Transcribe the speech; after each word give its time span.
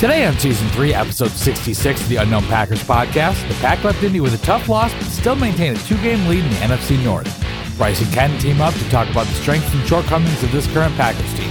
Today 0.00 0.24
on 0.24 0.38
Season 0.38 0.66
3, 0.68 0.94
Episode 0.94 1.30
66 1.30 2.00
of 2.00 2.08
the 2.08 2.16
Unknown 2.16 2.44
Packers 2.44 2.82
podcast, 2.82 3.46
the 3.48 3.54
Pack 3.56 3.84
left 3.84 4.02
Indy 4.02 4.20
with 4.20 4.32
a 4.32 4.42
tough 4.46 4.66
loss 4.66 4.94
but 4.94 5.04
still 5.04 5.36
maintain 5.36 5.76
a 5.76 5.78
two 5.80 5.98
game 5.98 6.26
lead 6.26 6.42
in 6.42 6.48
the 6.48 6.56
NFC 6.56 7.04
North. 7.04 7.28
Brice 7.76 8.00
and 8.00 8.10
Ken 8.10 8.40
team 8.40 8.62
up 8.62 8.72
to 8.72 8.88
talk 8.88 9.10
about 9.10 9.26
the 9.26 9.34
strengths 9.34 9.74
and 9.74 9.86
shortcomings 9.86 10.42
of 10.42 10.50
this 10.52 10.66
current 10.72 10.94
Packers 10.94 11.30
team. 11.34 11.50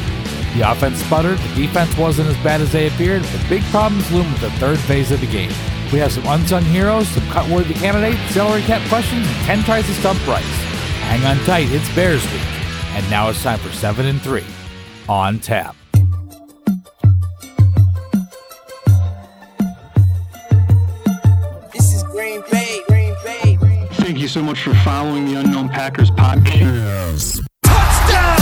The 0.58 0.68
offense 0.68 0.98
sputtered, 0.98 1.38
the 1.38 1.54
defense 1.54 1.96
wasn't 1.96 2.30
as 2.30 2.44
bad 2.44 2.60
as 2.60 2.72
they 2.72 2.88
appeared, 2.88 3.22
but 3.22 3.50
big 3.50 3.62
problems 3.66 4.12
loom 4.12 4.26
with 4.32 4.42
the 4.42 4.52
third 4.54 4.80
phase 4.80 5.12
of 5.12 5.22
the 5.22 5.28
game. 5.28 5.52
We 5.94 6.00
have 6.00 6.12
some 6.12 6.26
unsung 6.26 6.64
heroes, 6.64 7.08
some 7.10 7.28
cut-worthy 7.28 7.76
candidates, 7.76 8.20
salary 8.34 8.64
cap 8.64 8.82
questions, 8.90 9.28
and 9.28 9.46
Ken 9.46 9.64
tries 9.64 9.86
to 9.86 9.94
stump 9.94 10.20
Brice. 10.26 10.44
Hang 11.06 11.24
on 11.24 11.38
tight, 11.46 11.68
it's 11.70 11.94
Bears 11.94 12.24
week. 12.32 12.42
And 12.96 13.08
now 13.12 13.30
it's 13.30 13.44
time 13.44 13.60
for 13.60 13.72
7 13.72 14.08
and 14.08 14.20
3 14.20 14.44
on 15.08 15.38
tap. 15.38 15.76
Thank 24.10 24.22
you 24.22 24.28
so 24.28 24.42
much 24.42 24.64
for 24.64 24.74
following 24.74 25.26
the 25.26 25.36
Unknown 25.36 25.70
Packers 25.70 26.10
podcast. 26.10 27.46
Touchdown! 27.62 28.42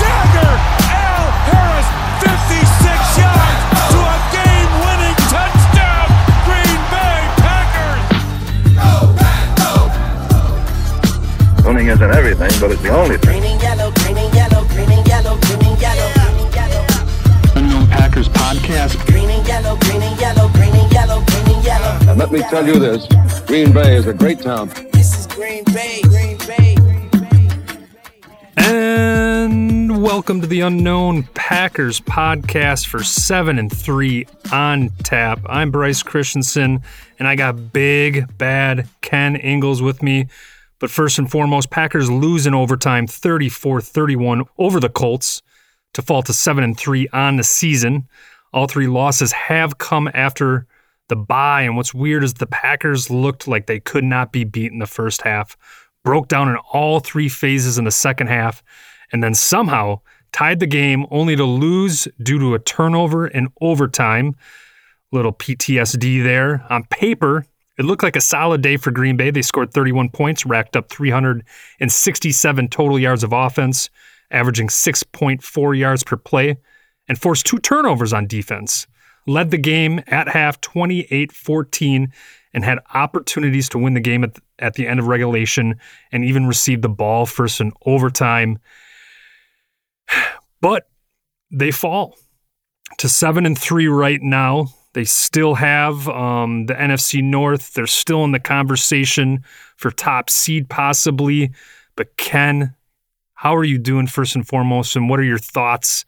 Dagger! 0.00 0.54
Al 0.88 1.28
Harris, 1.44 1.84
56 2.24 3.20
yards 3.20 3.60
to 3.92 4.00
a 4.00 4.16
game-winning 4.32 5.12
touchdown! 5.28 6.08
Green 6.48 6.80
Bay 6.88 7.20
Packers! 7.36 8.00
Winning 11.66 11.88
isn't 11.88 12.10
everything, 12.10 12.52
but 12.58 12.70
it's 12.72 12.80
the 12.80 12.88
only 12.88 13.18
thing. 13.18 13.42
Green 13.42 13.52
and 13.52 13.60
yellow, 13.60 13.92
green 14.00 14.16
and 14.16 14.34
yellow, 14.34 14.64
green 14.68 14.88
and 14.90 15.06
yellow, 15.06 15.36
green 15.36 15.68
and 15.68 15.82
yellow, 15.82 16.08
green 16.16 16.40
and 16.40 16.54
yellow. 16.56 16.86
Unknown 17.56 17.86
Packers 17.88 18.30
podcast. 18.30 19.04
Green 19.12 19.28
and 19.28 19.46
yellow, 19.46 19.76
green 19.76 20.00
and 20.00 20.18
yellow, 20.18 20.48
green 20.48 20.74
and 20.74 20.90
yellow, 20.90 21.20
green 21.26 21.56
and 21.56 21.62
yellow. 21.62 21.92
And 22.08 22.18
let 22.18 22.32
me 22.32 22.40
tell 22.48 22.66
you 22.66 22.78
this 22.78 23.06
Green 23.46 23.70
Bay 23.74 23.96
is 23.96 24.06
a 24.06 24.14
great 24.14 24.40
town. 24.40 24.70
Green 25.54 25.64
Bay, 25.72 26.02
Green 26.02 26.36
Bay. 26.38 26.74
And 28.56 30.02
welcome 30.02 30.40
to 30.40 30.48
the 30.48 30.62
Unknown 30.62 31.22
Packers 31.34 32.00
podcast 32.00 32.88
for 32.88 33.04
7 33.04 33.60
and 33.60 33.72
3 33.72 34.26
on 34.50 34.88
tap. 35.04 35.38
I'm 35.46 35.70
Brice 35.70 36.02
Christensen 36.02 36.82
and 37.20 37.28
I 37.28 37.36
got 37.36 37.72
big 37.72 38.36
bad 38.36 38.88
Ken 39.00 39.36
Ingles 39.36 39.80
with 39.80 40.02
me. 40.02 40.26
But 40.80 40.90
first 40.90 41.20
and 41.20 41.30
foremost, 41.30 41.70
Packers 41.70 42.10
lose 42.10 42.48
in 42.48 42.54
overtime 42.54 43.06
34-31 43.06 44.48
over 44.58 44.80
the 44.80 44.88
Colts 44.88 45.40
to 45.92 46.02
fall 46.02 46.24
to 46.24 46.32
7 46.32 46.64
and 46.64 46.76
3 46.76 47.06
on 47.12 47.36
the 47.36 47.44
season. 47.44 48.08
All 48.52 48.66
three 48.66 48.88
losses 48.88 49.30
have 49.30 49.78
come 49.78 50.10
after 50.14 50.66
the 51.08 51.16
bye 51.16 51.62
and 51.62 51.76
what's 51.76 51.94
weird 51.94 52.24
is 52.24 52.34
the 52.34 52.46
Packers 52.46 53.10
looked 53.10 53.46
like 53.46 53.66
they 53.66 53.80
could 53.80 54.04
not 54.04 54.32
be 54.32 54.44
beat 54.44 54.72
in 54.72 54.78
the 54.78 54.86
first 54.86 55.22
half 55.22 55.56
broke 56.04 56.28
down 56.28 56.48
in 56.48 56.56
all 56.72 57.00
three 57.00 57.28
phases 57.28 57.78
in 57.78 57.84
the 57.84 57.90
second 57.90 58.28
half, 58.28 58.62
and 59.12 59.24
then 59.24 59.34
somehow 59.34 60.00
tied 60.32 60.60
the 60.60 60.66
game 60.66 61.06
only 61.10 61.34
to 61.34 61.44
lose 61.44 62.06
due 62.22 62.38
to 62.38 62.54
a 62.54 62.58
turnover 62.58 63.26
in 63.26 63.48
overtime. 63.60 64.34
Little 65.10 65.32
PTSD 65.32 66.22
there. 66.22 66.64
On 66.70 66.84
paper, 66.84 67.46
it 67.78 67.84
looked 67.84 68.02
like 68.02 68.16
a 68.16 68.20
solid 68.20 68.60
day 68.60 68.76
for 68.76 68.90
Green 68.90 69.16
Bay. 69.16 69.30
They 69.30 69.42
scored 69.42 69.72
31 69.72 70.10
points, 70.10 70.44
racked 70.44 70.76
up 70.76 70.88
367 70.90 72.68
total 72.68 72.98
yards 72.98 73.24
of 73.24 73.32
offense, 73.32 73.90
averaging 74.30 74.68
6.4 74.68 75.78
yards 75.78 76.04
per 76.04 76.16
play, 76.16 76.56
and 77.08 77.18
forced 77.20 77.46
two 77.46 77.58
turnovers 77.58 78.12
on 78.12 78.26
defense. 78.26 78.86
Led 79.26 79.50
the 79.50 79.58
game 79.58 80.02
at 80.06 80.28
half 80.28 80.60
28 80.60 81.32
14 81.32 82.12
and 82.52 82.64
had 82.64 82.78
opportunities 82.94 83.68
to 83.70 83.78
win 83.78 83.94
the 83.94 84.00
game 84.00 84.22
at 84.22 84.34
the, 84.34 84.42
at 84.58 84.74
the 84.74 84.86
end 84.86 85.00
of 85.00 85.08
regulation 85.08 85.74
and 86.12 86.24
even 86.24 86.46
received 86.46 86.82
the 86.82 86.88
ball 86.88 87.26
first 87.26 87.60
in 87.60 87.72
overtime. 87.84 88.58
But 90.60 90.88
they 91.50 91.70
fall 91.70 92.16
to 92.96 93.06
seven 93.06 93.44
and 93.44 93.58
three 93.58 93.86
right 93.86 94.22
now. 94.22 94.68
They 94.94 95.04
still 95.04 95.54
have 95.56 96.08
um, 96.08 96.64
the 96.66 96.74
NFC 96.74 97.22
North. 97.22 97.74
They're 97.74 97.86
still 97.86 98.24
in 98.24 98.32
the 98.32 98.40
conversation 98.40 99.44
for 99.76 99.90
top 99.90 100.30
seed, 100.30 100.70
possibly. 100.70 101.52
But 101.96 102.16
Ken, 102.16 102.74
how 103.34 103.54
are 103.54 103.64
you 103.64 103.78
doing 103.78 104.06
first 104.06 104.36
and 104.36 104.46
foremost? 104.46 104.96
And 104.96 105.10
what 105.10 105.20
are 105.20 105.24
your 105.24 105.36
thoughts 105.36 106.06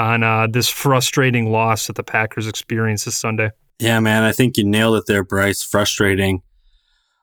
on 0.00 0.22
uh, 0.22 0.46
this 0.50 0.68
frustrating 0.68 1.50
loss 1.52 1.86
that 1.86 1.96
the 1.96 2.02
Packers 2.02 2.46
experienced 2.46 3.04
this 3.04 3.16
Sunday? 3.16 3.50
Yeah, 3.78 4.00
man, 4.00 4.22
I 4.22 4.32
think 4.32 4.56
you 4.56 4.64
nailed 4.64 4.96
it 4.96 5.04
there, 5.06 5.22
Brice. 5.22 5.62
Frustrating. 5.62 6.42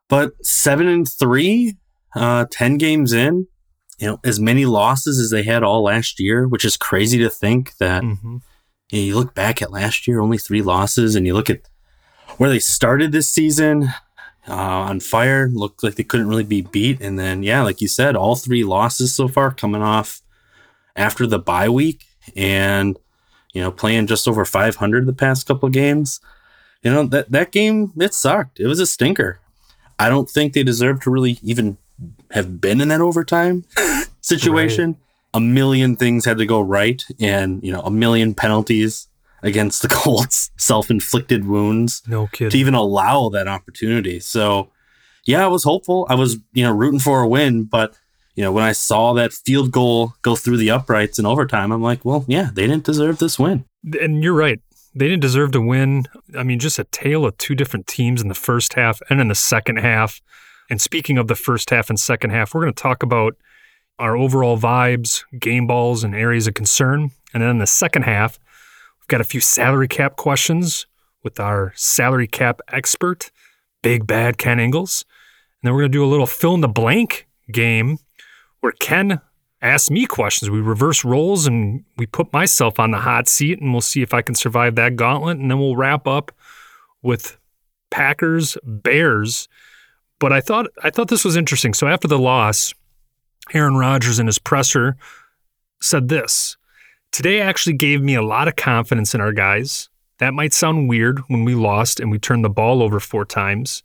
But 0.09 0.33
seven 0.45 0.87
and 0.87 1.07
three, 1.07 1.75
uh, 2.15 2.45
10 2.51 2.77
games 2.77 3.13
in, 3.13 3.47
you 3.99 4.07
know, 4.07 4.19
as 4.23 4.39
many 4.39 4.65
losses 4.65 5.19
as 5.19 5.31
they 5.31 5.43
had 5.43 5.63
all 5.63 5.83
last 5.83 6.19
year, 6.19 6.47
which 6.47 6.63
is 6.63 6.77
crazy 6.77 7.17
to 7.19 7.29
think 7.29 7.75
that 7.77 8.03
Mm-hmm. 8.03 8.37
you, 8.91 8.99
know, 8.99 9.05
you 9.05 9.15
look 9.15 9.33
back 9.33 9.61
at 9.61 9.71
last 9.71 10.07
year, 10.07 10.19
only 10.21 10.37
three 10.37 10.61
losses, 10.61 11.15
and 11.15 11.25
you 11.25 11.33
look 11.33 11.49
at 11.49 11.61
where 12.37 12.49
they 12.49 12.59
started 12.59 13.11
this 13.11 13.27
season 13.29 13.89
uh, 14.47 14.53
on 14.53 14.99
fire, 14.99 15.49
looked 15.51 15.83
like 15.83 15.95
they 15.95 16.03
couldn't 16.03 16.27
really 16.29 16.43
be 16.43 16.61
beat. 16.61 17.01
And 17.01 17.17
then, 17.19 17.43
yeah, 17.43 17.63
like 17.63 17.81
you 17.81 17.87
said, 17.87 18.15
all 18.15 18.35
three 18.35 18.63
losses 18.63 19.13
so 19.13 19.27
far 19.27 19.51
coming 19.51 19.81
off 19.81 20.21
after 20.95 21.27
the 21.27 21.39
bye 21.39 21.69
week 21.69 22.05
and, 22.35 22.97
you 23.53 23.61
know, 23.61 23.71
playing 23.71 24.07
just 24.07 24.27
over 24.27 24.45
500 24.45 25.05
the 25.05 25.13
past 25.13 25.47
couple 25.47 25.67
of 25.67 25.73
games 25.73 26.19
you 26.83 26.91
know 26.93 27.07
that 27.07 27.31
that 27.31 27.51
game 27.51 27.91
it 27.99 28.13
sucked. 28.13 28.59
It 28.59 28.67
was 28.67 28.79
a 28.79 28.85
stinker. 28.85 29.39
I 29.97 30.09
don't 30.09 30.29
think 30.29 30.53
they 30.53 30.61
deserve 30.63 31.01
to 31.01 31.09
really 31.09 31.39
even 31.41 31.77
have 32.31 32.61
been 32.61 32.79
in 32.81 32.89
that 32.89 33.01
overtime 33.01 33.65
situation. 34.21 34.95
A 35.33 35.39
million 35.39 35.95
things 35.95 36.23
had 36.23 36.37
to 36.37 36.45
go 36.45 36.61
right 36.61 37.03
and 37.19 37.63
you 37.63 37.71
know 37.71 37.81
a 37.81 37.89
million 37.91 38.35
penalties 38.35 39.07
against 39.41 39.81
the 39.81 39.87
colts 39.91 40.51
self-inflicted 40.57 41.45
wounds 41.47 42.03
No 42.07 42.27
kidding. 42.27 42.51
to 42.51 42.57
even 42.57 42.75
allow 42.75 43.29
that 43.29 43.47
opportunity. 43.47 44.19
So 44.19 44.69
yeah 45.25 45.43
i 45.43 45.47
was 45.47 45.63
hopeful. 45.63 46.05
I 46.09 46.15
was 46.15 46.37
you 46.53 46.63
know 46.63 46.71
rooting 46.71 46.99
for 46.99 47.21
a 47.21 47.27
win 47.27 47.63
but 47.63 47.97
you 48.37 48.43
know 48.43 48.51
when 48.53 48.63
i 48.63 48.71
saw 48.71 49.11
that 49.13 49.33
field 49.33 49.71
goal 49.71 50.13
go 50.21 50.35
through 50.35 50.55
the 50.55 50.69
uprights 50.69 51.19
in 51.19 51.25
overtime 51.25 51.73
i'm 51.73 51.81
like 51.81 52.05
well 52.05 52.23
yeah 52.27 52.49
they 52.53 52.65
didn't 52.65 52.85
deserve 52.85 53.17
this 53.19 53.37
win 53.37 53.65
And 54.01 54.23
you're 54.23 54.33
right. 54.33 54.59
They 54.95 55.07
didn't 55.07 55.21
deserve 55.21 55.51
to 55.51 55.61
win. 55.61 56.05
I 56.35 56.43
mean, 56.43 56.59
just 56.59 56.79
a 56.79 56.83
tale 56.85 57.25
of 57.25 57.37
two 57.37 57.55
different 57.55 57.87
teams 57.87 58.21
in 58.21 58.27
the 58.27 58.33
first 58.33 58.73
half 58.73 58.99
and 59.09 59.21
in 59.21 59.27
the 59.27 59.35
second 59.35 59.77
half. 59.77 60.21
And 60.69 60.81
speaking 60.81 61.17
of 61.17 61.27
the 61.27 61.35
first 61.35 61.69
half 61.69 61.89
and 61.89 61.99
second 61.99 62.31
half, 62.31 62.53
we're 62.53 62.61
going 62.61 62.73
to 62.73 62.81
talk 62.81 63.03
about 63.03 63.35
our 63.99 64.17
overall 64.17 64.57
vibes, 64.57 65.23
game 65.39 65.67
balls, 65.67 66.03
and 66.03 66.15
areas 66.15 66.47
of 66.47 66.55
concern. 66.55 67.11
And 67.33 67.41
then 67.41 67.49
in 67.51 67.57
the 67.59 67.67
second 67.67 68.03
half, 68.03 68.39
we've 68.99 69.07
got 69.07 69.21
a 69.21 69.23
few 69.23 69.39
salary 69.39 69.87
cap 69.87 70.15
questions 70.15 70.87
with 71.23 71.39
our 71.39 71.73
salary 71.75 72.27
cap 72.27 72.59
expert, 72.69 73.31
Big 73.83 74.05
Bad 74.05 74.37
Ken 74.37 74.59
Ingles. 74.59 75.05
And 75.61 75.67
then 75.67 75.73
we're 75.73 75.81
going 75.81 75.91
to 75.91 75.97
do 75.97 76.05
a 76.05 76.09
little 76.09 76.27
fill 76.27 76.55
in 76.55 76.61
the 76.61 76.67
blank 76.67 77.27
game 77.51 77.99
where 78.61 78.73
Ken 78.73 79.21
asks 79.61 79.89
me 79.89 80.05
questions. 80.05 80.49
We 80.49 80.61
reverse 80.61 81.03
roles 81.03 81.47
and 81.47 81.83
we 81.97 82.05
put 82.05 82.31
myself 82.31 82.79
on 82.79 82.91
the 82.91 82.99
hot 82.99 83.27
seat, 83.27 83.59
and 83.59 83.71
we'll 83.71 83.81
see 83.81 84.01
if 84.01 84.13
I 84.13 84.21
can 84.21 84.35
survive 84.35 84.75
that 84.75 84.95
gauntlet. 84.95 85.37
And 85.37 85.49
then 85.49 85.59
we'll 85.59 85.75
wrap 85.75 86.07
up 86.07 86.31
with 87.01 87.37
Packers 87.89 88.57
Bears. 88.63 89.47
But 90.19 90.33
I 90.33 90.41
thought 90.41 90.67
I 90.83 90.89
thought 90.89 91.09
this 91.09 91.25
was 91.25 91.35
interesting. 91.35 91.73
So 91.73 91.87
after 91.87 92.07
the 92.07 92.19
loss, 92.19 92.73
Aaron 93.53 93.77
Rodgers 93.77 94.19
in 94.19 94.27
his 94.27 94.39
presser 94.39 94.97
said 95.81 96.09
this. 96.09 96.57
Today 97.11 97.39
actually 97.39 97.77
gave 97.77 98.01
me 98.01 98.15
a 98.15 98.21
lot 98.21 98.47
of 98.47 98.55
confidence 98.55 99.15
in 99.15 99.21
our 99.21 99.31
guys. 99.31 99.89
That 100.19 100.33
might 100.33 100.53
sound 100.53 100.89
weird 100.89 101.19
when 101.27 101.45
we 101.45 101.55
lost 101.55 101.99
and 101.99 102.11
we 102.11 102.19
turned 102.19 102.43
the 102.43 102.49
ball 102.49 102.81
over 102.81 102.99
four 102.99 103.23
times, 103.23 103.83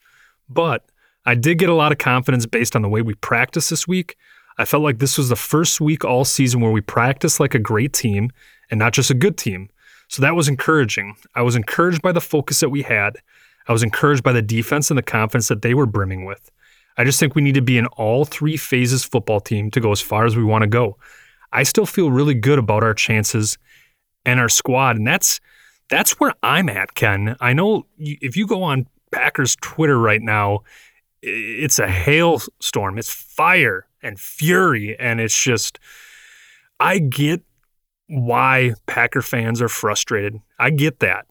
but 0.48 0.84
I 1.24 1.34
did 1.34 1.58
get 1.58 1.68
a 1.68 1.74
lot 1.74 1.92
of 1.92 1.98
confidence 1.98 2.46
based 2.46 2.74
on 2.74 2.82
the 2.82 2.88
way 2.88 3.02
we 3.02 3.14
practiced 3.14 3.70
this 3.70 3.86
week. 3.86 4.16
I 4.58 4.64
felt 4.64 4.82
like 4.82 4.98
this 4.98 5.18
was 5.18 5.28
the 5.28 5.36
first 5.36 5.80
week 5.80 6.04
all 6.04 6.24
season 6.24 6.60
where 6.60 6.70
we 6.70 6.80
practiced 6.80 7.40
like 7.40 7.54
a 7.54 7.58
great 7.58 7.92
team 7.92 8.30
and 8.70 8.78
not 8.78 8.92
just 8.92 9.10
a 9.10 9.14
good 9.14 9.36
team. 9.36 9.68
So 10.08 10.20
that 10.22 10.36
was 10.36 10.48
encouraging. 10.48 11.16
I 11.34 11.42
was 11.42 11.56
encouraged 11.56 12.02
by 12.02 12.12
the 12.12 12.20
focus 12.20 12.60
that 12.60 12.68
we 12.68 12.82
had. 12.82 13.16
I 13.66 13.72
was 13.72 13.82
encouraged 13.82 14.22
by 14.22 14.32
the 14.32 14.42
defense 14.42 14.90
and 14.90 14.98
the 14.98 15.02
confidence 15.02 15.48
that 15.48 15.62
they 15.62 15.74
were 15.74 15.86
brimming 15.86 16.24
with. 16.24 16.50
I 16.98 17.04
just 17.04 17.18
think 17.18 17.34
we 17.34 17.42
need 17.42 17.54
to 17.54 17.62
be 17.62 17.78
an 17.78 17.86
all 17.86 18.24
three 18.24 18.56
phases 18.56 19.04
football 19.04 19.40
team 19.40 19.70
to 19.70 19.80
go 19.80 19.92
as 19.92 20.00
far 20.00 20.26
as 20.26 20.36
we 20.36 20.44
want 20.44 20.62
to 20.62 20.68
go. 20.68 20.98
I 21.52 21.62
still 21.62 21.86
feel 21.86 22.10
really 22.10 22.34
good 22.34 22.58
about 22.58 22.82
our 22.82 22.94
chances 22.94 23.56
and 24.24 24.38
our 24.38 24.48
squad, 24.48 24.96
and 24.96 25.06
that's 25.06 25.40
that's 25.88 26.20
where 26.20 26.34
I'm 26.42 26.68
at, 26.68 26.94
Ken. 26.94 27.36
I 27.40 27.52
know 27.52 27.86
if 27.98 28.36
you 28.36 28.46
go 28.46 28.62
on 28.62 28.86
Packers 29.10 29.56
Twitter 29.60 29.98
right 29.98 30.22
now, 30.22 30.60
it's 31.22 31.78
a 31.78 31.88
hailstorm. 31.88 32.98
It's 32.98 33.12
fire 33.12 33.86
and 34.02 34.18
fury, 34.18 34.98
and 34.98 35.20
it's 35.20 35.40
just 35.40 35.78
I 36.80 36.98
get 36.98 37.42
why 38.08 38.74
Packer 38.86 39.22
fans 39.22 39.62
are 39.62 39.68
frustrated. 39.68 40.40
I 40.58 40.70
get 40.70 41.00
that. 41.00 41.26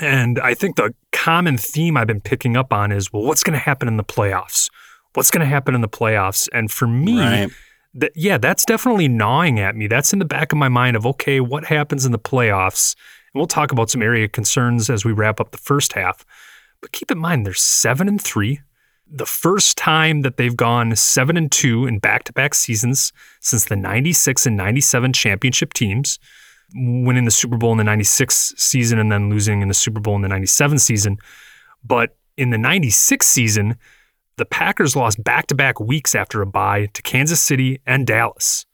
And 0.00 0.40
I 0.40 0.54
think 0.54 0.76
the 0.76 0.94
common 1.12 1.58
theme 1.58 1.96
I've 1.96 2.06
been 2.06 2.20
picking 2.20 2.56
up 2.56 2.72
on 2.72 2.90
is, 2.92 3.12
well, 3.12 3.22
what's 3.22 3.42
going 3.42 3.52
to 3.52 3.58
happen 3.58 3.88
in 3.88 3.98
the 3.98 4.04
playoffs? 4.04 4.70
What's 5.14 5.30
going 5.30 5.40
to 5.42 5.46
happen 5.46 5.74
in 5.74 5.82
the 5.82 5.88
playoffs? 5.88 6.48
And 6.52 6.70
for 6.70 6.86
me, 6.86 7.18
Right. 7.18 7.50
that 7.94 8.12
yeah, 8.16 8.38
that's 8.38 8.64
definitely 8.64 9.06
gnawing 9.08 9.60
at 9.60 9.76
me. 9.76 9.86
That's 9.86 10.12
in 10.14 10.18
the 10.18 10.24
back 10.24 10.50
of 10.52 10.58
my 10.58 10.70
mind 10.70 10.96
of 10.96 11.06
okay, 11.06 11.40
what 11.40 11.66
happens 11.66 12.06
in 12.06 12.12
the 12.12 12.18
playoffs? 12.18 12.96
And 13.34 13.40
we'll 13.40 13.46
talk 13.46 13.70
about 13.70 13.90
some 13.90 14.02
area 14.02 14.28
concerns 14.28 14.88
as 14.88 15.04
we 15.04 15.12
wrap 15.12 15.40
up 15.40 15.50
the 15.50 15.58
first 15.58 15.92
half. 15.92 16.24
But 16.80 16.92
keep 16.92 17.10
in 17.10 17.18
mind, 17.18 17.44
they're 17.44 17.52
seven 17.54 18.08
and 18.08 18.20
three. 18.20 18.60
The 19.14 19.26
first 19.26 19.76
time 19.76 20.22
that 20.22 20.38
they've 20.38 20.56
gone 20.56 20.96
seven 20.96 21.36
and 21.36 21.52
two 21.52 21.86
in 21.86 21.98
back-to-back 21.98 22.54
seasons 22.54 23.12
since 23.40 23.66
the 23.66 23.76
'96 23.76 24.46
and 24.46 24.56
'97 24.56 25.12
championship 25.12 25.74
teams, 25.74 26.18
winning 26.74 27.26
the 27.26 27.30
Super 27.30 27.58
Bowl 27.58 27.72
in 27.72 27.78
the 27.78 27.84
'96 27.84 28.54
season 28.56 28.98
and 28.98 29.12
then 29.12 29.28
losing 29.28 29.60
in 29.60 29.68
the 29.68 29.74
Super 29.74 30.00
Bowl 30.00 30.16
in 30.16 30.22
the 30.22 30.28
'97 30.28 30.78
season. 30.78 31.18
But 31.84 32.16
in 32.38 32.50
the 32.50 32.58
'96 32.58 33.26
season, 33.26 33.76
the 34.36 34.46
Packers 34.46 34.96
lost 34.96 35.22
back 35.22 35.46
to 35.48 35.54
back 35.54 35.78
weeks 35.78 36.14
after 36.14 36.40
a 36.40 36.46
bye 36.46 36.86
to 36.94 37.02
Kansas 37.02 37.40
City 37.40 37.80
and 37.86 38.06
Dallas. 38.06 38.66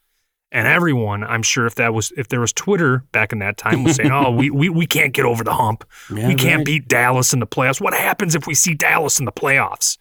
And 0.51 0.67
everyone, 0.67 1.23
I'm 1.23 1.43
sure 1.43 1.67
if 1.67 1.75
that 1.75 1.93
was 1.93 2.11
if 2.17 2.29
there 2.29 2.39
was 2.39 2.53
Twitter 2.53 3.03
back 3.11 3.31
in 3.31 3.39
that 3.39 3.57
time 3.57 3.83
was 3.83 3.97
saying, 3.97 4.09
Oh, 4.13 4.31
we 4.31 4.49
we, 4.49 4.69
we 4.69 4.87
can't 4.87 5.13
get 5.13 5.25
over 5.25 5.43
the 5.43 5.53
hump. 5.53 5.85
Yeah, 6.11 6.27
we 6.27 6.33
can't 6.33 6.59
right. 6.59 6.65
beat 6.65 6.87
Dallas 6.87 7.33
in 7.33 7.39
the 7.39 7.45
playoffs. 7.45 7.79
What 7.79 7.93
happens 7.93 8.33
if 8.33 8.47
we 8.47 8.55
see 8.55 8.73
Dallas 8.73 9.19
in 9.19 9.25
the 9.25 9.31
playoffs? 9.31 9.97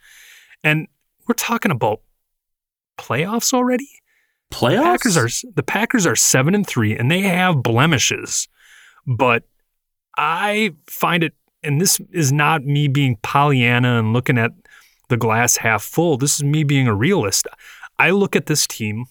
And 0.64 0.88
we're 1.26 1.34
talking 1.34 1.70
about 1.70 2.00
playoffs 2.98 3.52
already? 3.52 3.88
Playoffs? 4.50 4.82
Packers 4.82 5.16
are 5.16 5.28
the 5.54 5.62
Packers 5.62 6.06
are 6.06 6.16
seven 6.16 6.54
and 6.54 6.66
three, 6.66 6.96
and 6.96 7.10
they 7.10 7.20
have 7.20 7.62
blemishes. 7.62 8.48
But 9.06 9.44
I 10.16 10.72
find 10.86 11.22
it, 11.22 11.34
and 11.62 11.80
this 11.80 12.00
is 12.12 12.32
not 12.32 12.64
me 12.64 12.88
being 12.88 13.16
Pollyanna 13.22 13.98
and 13.98 14.12
looking 14.12 14.38
at 14.38 14.52
the 15.08 15.16
glass 15.16 15.56
half 15.58 15.82
full. 15.82 16.16
This 16.16 16.36
is 16.36 16.44
me 16.44 16.64
being 16.64 16.88
a 16.88 16.94
realist. 16.94 17.46
I 17.98 18.10
look 18.10 18.36
at 18.36 18.46
this 18.46 18.66
team, 18.66 19.06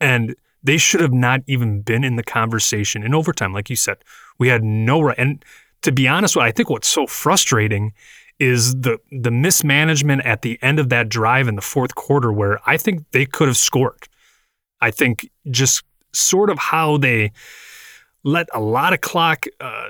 and 0.00 0.34
they 0.62 0.76
should 0.76 1.00
have 1.00 1.12
not 1.12 1.40
even 1.46 1.82
been 1.82 2.04
in 2.04 2.16
the 2.16 2.22
conversation 2.22 3.02
in 3.02 3.14
overtime, 3.14 3.52
like 3.52 3.70
you 3.70 3.76
said. 3.76 3.98
We 4.38 4.48
had 4.48 4.62
no 4.62 5.00
right. 5.00 5.18
And 5.18 5.44
to 5.82 5.92
be 5.92 6.06
honest, 6.06 6.36
with 6.36 6.42
you, 6.42 6.48
I 6.48 6.52
think 6.52 6.70
what's 6.70 6.88
so 6.88 7.06
frustrating 7.06 7.92
is 8.40 8.74
the 8.74 8.98
the 9.12 9.30
mismanagement 9.30 10.24
at 10.24 10.42
the 10.42 10.58
end 10.62 10.80
of 10.80 10.88
that 10.88 11.08
drive 11.08 11.46
in 11.46 11.54
the 11.54 11.62
fourth 11.62 11.94
quarter, 11.94 12.32
where 12.32 12.58
I 12.66 12.76
think 12.76 13.04
they 13.12 13.26
could 13.26 13.46
have 13.46 13.56
scored. 13.56 14.08
I 14.80 14.90
think 14.90 15.30
just 15.50 15.84
sort 16.12 16.50
of 16.50 16.58
how 16.58 16.96
they 16.96 17.32
let 18.24 18.48
a 18.52 18.60
lot 18.60 18.92
of 18.92 19.00
clock, 19.00 19.46
uh, 19.60 19.88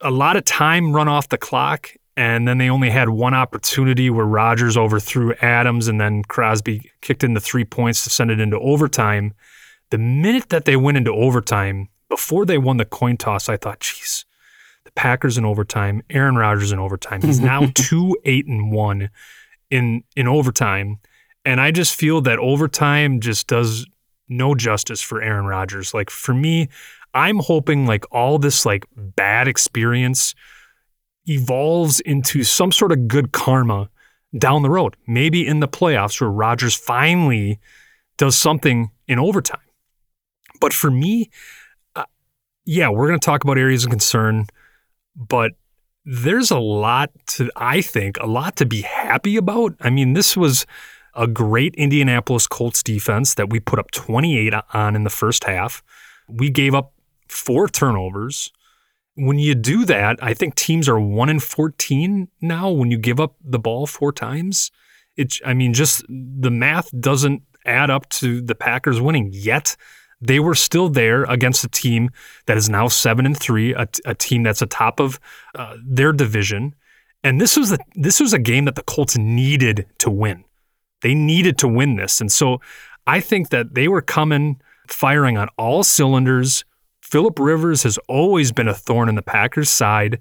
a 0.00 0.10
lot 0.10 0.36
of 0.36 0.44
time 0.44 0.92
run 0.92 1.08
off 1.08 1.28
the 1.28 1.36
clock, 1.36 1.90
and 2.16 2.46
then 2.46 2.58
they 2.58 2.70
only 2.70 2.90
had 2.90 3.08
one 3.08 3.34
opportunity 3.34 4.08
where 4.08 4.24
Rodgers 4.24 4.76
overthrew 4.76 5.34
Adams, 5.40 5.88
and 5.88 6.00
then 6.00 6.22
Crosby 6.22 6.90
kicked 7.00 7.24
in 7.24 7.34
the 7.34 7.40
three 7.40 7.64
points 7.64 8.04
to 8.04 8.10
send 8.10 8.30
it 8.30 8.40
into 8.40 8.58
overtime. 8.58 9.34
The 9.90 9.98
minute 9.98 10.48
that 10.50 10.64
they 10.64 10.76
went 10.76 10.96
into 10.96 11.12
overtime, 11.12 11.88
before 12.08 12.46
they 12.46 12.58
won 12.58 12.76
the 12.76 12.84
coin 12.84 13.16
toss, 13.16 13.48
I 13.48 13.56
thought, 13.56 13.80
geez, 13.80 14.24
the 14.90 15.00
Packers 15.00 15.38
in 15.38 15.44
overtime, 15.44 16.02
Aaron 16.10 16.36
Rodgers 16.36 16.72
in 16.72 16.78
overtime. 16.78 17.22
He's 17.22 17.40
now 17.40 17.66
two 17.74 18.16
eight 18.24 18.46
and 18.46 18.72
one 18.72 19.10
in 19.70 20.02
in 20.16 20.26
overtime, 20.26 20.98
and 21.44 21.60
I 21.60 21.70
just 21.70 21.94
feel 21.94 22.20
that 22.22 22.38
overtime 22.38 23.20
just 23.20 23.46
does 23.46 23.86
no 24.28 24.54
justice 24.54 25.00
for 25.02 25.22
Aaron 25.22 25.46
Rodgers. 25.46 25.94
Like 25.94 26.10
for 26.10 26.34
me, 26.34 26.68
I'm 27.14 27.38
hoping 27.38 27.86
like 27.86 28.04
all 28.12 28.38
this 28.38 28.64
like 28.64 28.86
bad 28.96 29.48
experience 29.48 30.34
evolves 31.26 32.00
into 32.00 32.42
some 32.44 32.72
sort 32.72 32.92
of 32.92 33.08
good 33.08 33.32
karma 33.32 33.90
down 34.36 34.62
the 34.62 34.70
road. 34.70 34.96
Maybe 35.06 35.46
in 35.46 35.60
the 35.60 35.68
playoffs 35.68 36.20
where 36.20 36.30
Rodgers 36.30 36.74
finally 36.74 37.58
does 38.16 38.36
something 38.36 38.90
in 39.08 39.18
overtime. 39.18 39.60
But 40.60 40.72
for 40.72 40.90
me, 40.90 41.30
uh, 41.96 42.04
yeah, 42.64 42.88
we're 42.90 43.08
going 43.08 43.18
to 43.18 43.24
talk 43.24 43.44
about 43.44 43.58
areas 43.58 43.84
of 43.84 43.90
concern, 43.90 44.46
but 45.16 45.52
there's 46.04 46.50
a 46.50 46.58
lot 46.58 47.10
to, 47.26 47.50
I 47.56 47.80
think, 47.80 48.18
a 48.18 48.26
lot 48.26 48.56
to 48.56 48.66
be 48.66 48.82
happy 48.82 49.36
about. 49.36 49.74
I 49.80 49.90
mean, 49.90 50.14
this 50.14 50.36
was 50.36 50.66
a 51.14 51.26
great 51.26 51.74
Indianapolis 51.74 52.46
Colts 52.46 52.82
defense 52.82 53.34
that 53.34 53.50
we 53.50 53.60
put 53.60 53.78
up 53.78 53.90
28 53.90 54.54
on 54.72 54.96
in 54.96 55.04
the 55.04 55.10
first 55.10 55.44
half. 55.44 55.82
We 56.28 56.50
gave 56.50 56.74
up 56.74 56.92
four 57.28 57.68
turnovers. 57.68 58.52
When 59.14 59.38
you 59.38 59.54
do 59.54 59.84
that, 59.86 60.22
I 60.22 60.34
think 60.34 60.54
teams 60.54 60.88
are 60.88 60.98
1 60.98 61.28
in 61.28 61.40
14 61.40 62.28
now 62.40 62.70
when 62.70 62.90
you 62.90 62.98
give 62.98 63.20
up 63.20 63.34
the 63.44 63.58
ball 63.58 63.86
four 63.86 64.12
times. 64.12 64.70
It 65.16 65.34
I 65.44 65.54
mean 65.54 65.74
just 65.74 66.04
the 66.08 66.50
math 66.50 66.88
doesn't 66.98 67.42
add 67.66 67.90
up 67.90 68.08
to 68.10 68.40
the 68.40 68.54
Packers 68.54 69.00
winning 69.00 69.30
yet. 69.32 69.76
They 70.20 70.38
were 70.38 70.54
still 70.54 70.88
there 70.88 71.24
against 71.24 71.64
a 71.64 71.68
team 71.68 72.10
that 72.46 72.56
is 72.56 72.68
now 72.68 72.88
7 72.88 73.24
and 73.24 73.38
3, 73.38 73.74
a, 73.74 73.88
a 74.04 74.14
team 74.14 74.42
that's 74.42 74.60
atop 74.60 75.00
of 75.00 75.18
uh, 75.54 75.76
their 75.82 76.12
division. 76.12 76.74
And 77.22 77.40
this 77.40 77.56
was 77.56 77.72
a 77.72 77.78
this 77.94 78.20
was 78.20 78.32
a 78.32 78.38
game 78.38 78.64
that 78.64 78.76
the 78.76 78.82
Colts 78.82 79.16
needed 79.16 79.86
to 79.98 80.10
win. 80.10 80.44
They 81.02 81.14
needed 81.14 81.58
to 81.58 81.68
win 81.68 81.96
this. 81.96 82.20
And 82.20 82.30
so 82.32 82.60
I 83.06 83.20
think 83.20 83.50
that 83.50 83.74
they 83.74 83.88
were 83.88 84.02
coming 84.02 84.60
firing 84.88 85.36
on 85.36 85.48
all 85.56 85.82
cylinders. 85.82 86.64
Philip 87.02 87.38
Rivers 87.38 87.82
has 87.82 87.98
always 88.08 88.52
been 88.52 88.68
a 88.68 88.74
thorn 88.74 89.08
in 89.08 89.14
the 89.14 89.22
Packers' 89.22 89.70
side. 89.70 90.20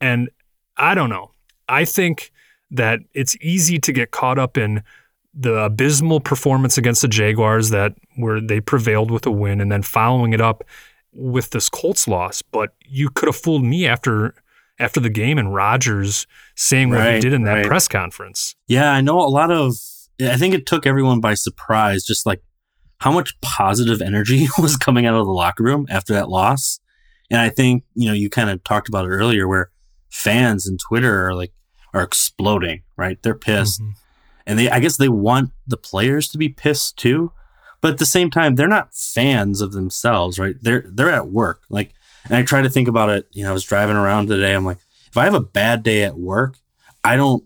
And 0.00 0.30
I 0.76 0.94
don't 0.94 1.10
know. 1.10 1.32
I 1.68 1.84
think 1.84 2.32
that 2.70 3.00
it's 3.14 3.36
easy 3.40 3.78
to 3.78 3.92
get 3.92 4.10
caught 4.10 4.38
up 4.38 4.56
in 4.56 4.82
the 5.32 5.54
abysmal 5.54 6.20
performance 6.20 6.76
against 6.76 7.02
the 7.02 7.08
Jaguars 7.08 7.70
that 7.70 7.94
where 8.16 8.40
they 8.40 8.60
prevailed 8.60 9.10
with 9.10 9.26
a 9.26 9.30
win 9.30 9.60
and 9.60 9.70
then 9.70 9.82
following 9.82 10.32
it 10.32 10.40
up 10.40 10.64
with 11.12 11.50
this 11.50 11.68
Colts 11.68 12.08
loss. 12.08 12.42
But 12.42 12.74
you 12.84 13.10
could 13.10 13.26
have 13.26 13.36
fooled 13.36 13.64
me 13.64 13.86
after 13.86 14.34
after 14.78 14.98
the 14.98 15.10
game 15.10 15.38
and 15.38 15.54
Rodgers 15.54 16.26
saying 16.56 16.90
what 16.90 17.14
he 17.14 17.20
did 17.20 17.32
in 17.32 17.44
that 17.44 17.52
right. 17.54 17.66
press 17.66 17.86
conference. 17.86 18.56
Yeah, 18.66 18.92
I 18.92 19.00
know 19.00 19.20
a 19.20 19.28
lot 19.28 19.50
of. 19.50 19.74
I 20.20 20.36
think 20.36 20.54
it 20.54 20.66
took 20.66 20.86
everyone 20.86 21.20
by 21.20 21.34
surprise, 21.34 22.04
just 22.04 22.26
like 22.26 22.42
how 22.98 23.10
much 23.12 23.38
positive 23.40 24.02
energy 24.02 24.48
was 24.58 24.76
coming 24.76 25.06
out 25.06 25.14
of 25.14 25.26
the 25.26 25.32
locker 25.32 25.62
room 25.62 25.86
after 25.88 26.12
that 26.14 26.28
loss. 26.28 26.80
And 27.30 27.40
I 27.40 27.48
think 27.48 27.84
you 27.94 28.08
know 28.08 28.14
you 28.14 28.28
kind 28.28 28.50
of 28.50 28.64
talked 28.64 28.88
about 28.88 29.04
it 29.04 29.10
earlier, 29.10 29.46
where 29.46 29.70
fans 30.10 30.66
and 30.66 30.78
Twitter 30.80 31.26
are 31.26 31.34
like 31.34 31.52
are 31.94 32.02
exploding, 32.02 32.82
right? 32.96 33.22
They're 33.22 33.34
pissed, 33.34 33.80
Mhm. 33.80 33.92
And 34.50 34.58
they 34.58 34.68
I 34.68 34.80
guess 34.80 34.96
they 34.96 35.08
want 35.08 35.50
the 35.66 35.76
players 35.76 36.28
to 36.28 36.38
be 36.38 36.48
pissed 36.48 36.98
too, 36.98 37.32
but 37.80 37.92
at 37.92 37.98
the 37.98 38.06
same 38.06 38.30
time 38.30 38.54
they're 38.54 38.68
not 38.68 38.94
fans 38.94 39.60
of 39.60 39.72
themselves, 39.72 40.38
right? 40.38 40.56
They're 40.60 40.84
they're 40.88 41.12
at 41.12 41.28
work, 41.28 41.62
like. 41.70 41.94
And 42.26 42.34
I 42.34 42.42
try 42.42 42.60
to 42.60 42.68
think 42.68 42.86
about 42.86 43.08
it. 43.08 43.26
You 43.32 43.44
know, 43.44 43.50
I 43.50 43.54
was 43.54 43.64
driving 43.64 43.96
around 43.96 44.26
today. 44.26 44.54
I'm 44.54 44.66
like, 44.66 44.76
if 45.08 45.16
I 45.16 45.24
have 45.24 45.32
a 45.32 45.40
bad 45.40 45.82
day 45.82 46.02
at 46.02 46.18
work, 46.18 46.58
I 47.02 47.16
don't 47.16 47.44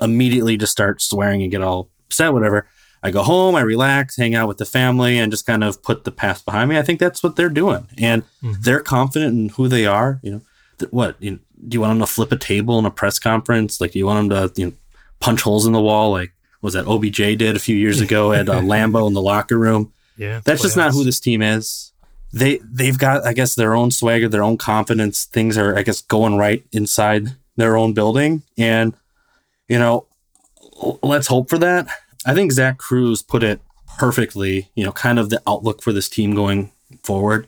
immediately 0.00 0.56
just 0.56 0.72
start 0.72 1.02
swearing 1.02 1.42
and 1.42 1.50
get 1.50 1.62
all 1.62 1.90
upset, 2.06 2.32
whatever. 2.32 2.66
I 3.02 3.10
go 3.10 3.22
home, 3.22 3.54
I 3.54 3.60
relax, 3.60 4.16
hang 4.16 4.34
out 4.34 4.48
with 4.48 4.58
the 4.58 4.64
family, 4.64 5.18
and 5.18 5.30
just 5.30 5.46
kind 5.46 5.62
of 5.62 5.82
put 5.82 6.04
the 6.04 6.10
past 6.10 6.44
behind 6.44 6.70
me. 6.70 6.78
I 6.78 6.82
think 6.82 6.98
that's 6.98 7.22
what 7.22 7.36
they're 7.36 7.48
doing, 7.48 7.86
and 7.98 8.22
mm-hmm. 8.42 8.54
they're 8.60 8.80
confident 8.80 9.38
in 9.38 9.48
who 9.50 9.68
they 9.68 9.86
are. 9.86 10.18
You 10.22 10.32
know, 10.32 10.40
th- 10.78 10.92
what 10.92 11.16
you 11.20 11.32
know, 11.32 11.38
do 11.68 11.76
you 11.76 11.80
want 11.80 11.92
them 11.92 12.06
to 12.06 12.12
flip 12.12 12.32
a 12.32 12.36
table 12.36 12.78
in 12.78 12.86
a 12.86 12.90
press 12.90 13.18
conference? 13.18 13.80
Like, 13.80 13.92
do 13.92 13.98
you 13.98 14.06
want 14.06 14.28
them 14.28 14.50
to 14.50 14.60
you 14.60 14.66
know 14.66 14.72
punch 15.20 15.42
holes 15.42 15.66
in 15.66 15.72
the 15.72 15.80
wall? 15.80 16.10
Like, 16.10 16.32
was 16.62 16.74
that 16.74 16.86
OBJ 16.86 17.16
did 17.38 17.56
a 17.56 17.60
few 17.60 17.76
years 17.76 18.00
ago 18.00 18.32
at 18.32 18.48
uh, 18.48 18.60
Lambeau 18.60 19.06
in 19.06 19.14
the 19.14 19.22
locker 19.22 19.58
room? 19.58 19.92
Yeah, 20.16 20.40
That's 20.44 20.62
just 20.62 20.76
not 20.76 20.92
who 20.92 21.04
this 21.04 21.20
team 21.20 21.42
is. 21.42 21.92
They 22.32 22.58
they've 22.62 22.98
got 22.98 23.24
I 23.24 23.32
guess 23.32 23.54
their 23.54 23.74
own 23.74 23.90
swagger, 23.90 24.28
their 24.28 24.42
own 24.42 24.58
confidence. 24.58 25.24
Things 25.24 25.56
are 25.56 25.76
I 25.76 25.82
guess 25.82 26.02
going 26.02 26.36
right 26.36 26.64
inside 26.72 27.28
their 27.56 27.76
own 27.76 27.92
building, 27.94 28.42
and 28.58 28.94
you 29.68 29.78
know, 29.78 30.06
let's 31.02 31.26
hope 31.26 31.48
for 31.48 31.58
that. 31.58 31.86
I 32.26 32.34
think 32.34 32.52
Zach 32.52 32.78
Kruse 32.78 33.22
put 33.22 33.42
it 33.42 33.60
perfectly. 33.98 34.70
You 34.74 34.84
know, 34.84 34.92
kind 34.92 35.18
of 35.18 35.30
the 35.30 35.40
outlook 35.46 35.82
for 35.82 35.92
this 35.92 36.08
team 36.08 36.34
going 36.34 36.72
forward. 37.02 37.46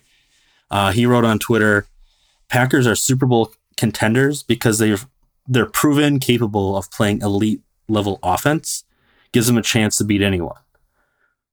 Uh, 0.71 0.93
he 0.93 1.07
wrote 1.07 1.25
on 1.25 1.39
Twitter, 1.39 1.87
"Packers 2.49 2.87
are 2.87 2.95
Super 2.95 3.27
Bowl 3.27 3.53
contenders 3.77 4.43
because 4.43 4.79
they're 4.79 4.99
they're 5.47 5.67
proven 5.67 6.19
capable 6.19 6.77
of 6.77 6.91
playing 6.91 7.23
elite 7.23 7.63
level 7.89 8.19
offense. 8.23 8.85
Gives 9.33 9.47
them 9.47 9.59
a 9.59 9.63
chance 9.63 9.99
to 9.99 10.05
beat 10.05 10.23
anyone." 10.23 10.57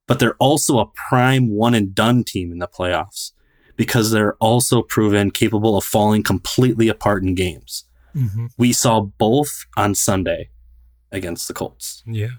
but 0.08 0.20
they're 0.20 0.36
also 0.36 0.78
a 0.78 0.86
prime 0.86 1.48
one 1.50 1.74
and 1.74 1.92
done 1.92 2.22
team 2.22 2.52
in 2.52 2.60
the 2.60 2.68
playoffs 2.68 3.32
because 3.74 4.12
they're 4.12 4.34
also 4.36 4.80
proven 4.80 5.32
capable 5.32 5.76
of 5.76 5.82
falling 5.82 6.22
completely 6.22 6.86
apart 6.86 7.24
in 7.24 7.34
games. 7.34 7.82
Mhm. 8.14 8.50
We 8.56 8.72
saw 8.72 9.00
both 9.00 9.64
on 9.76 9.96
Sunday 9.96 10.50
against 11.10 11.48
the 11.48 11.54
Colts, 11.54 12.04
Yeah. 12.06 12.36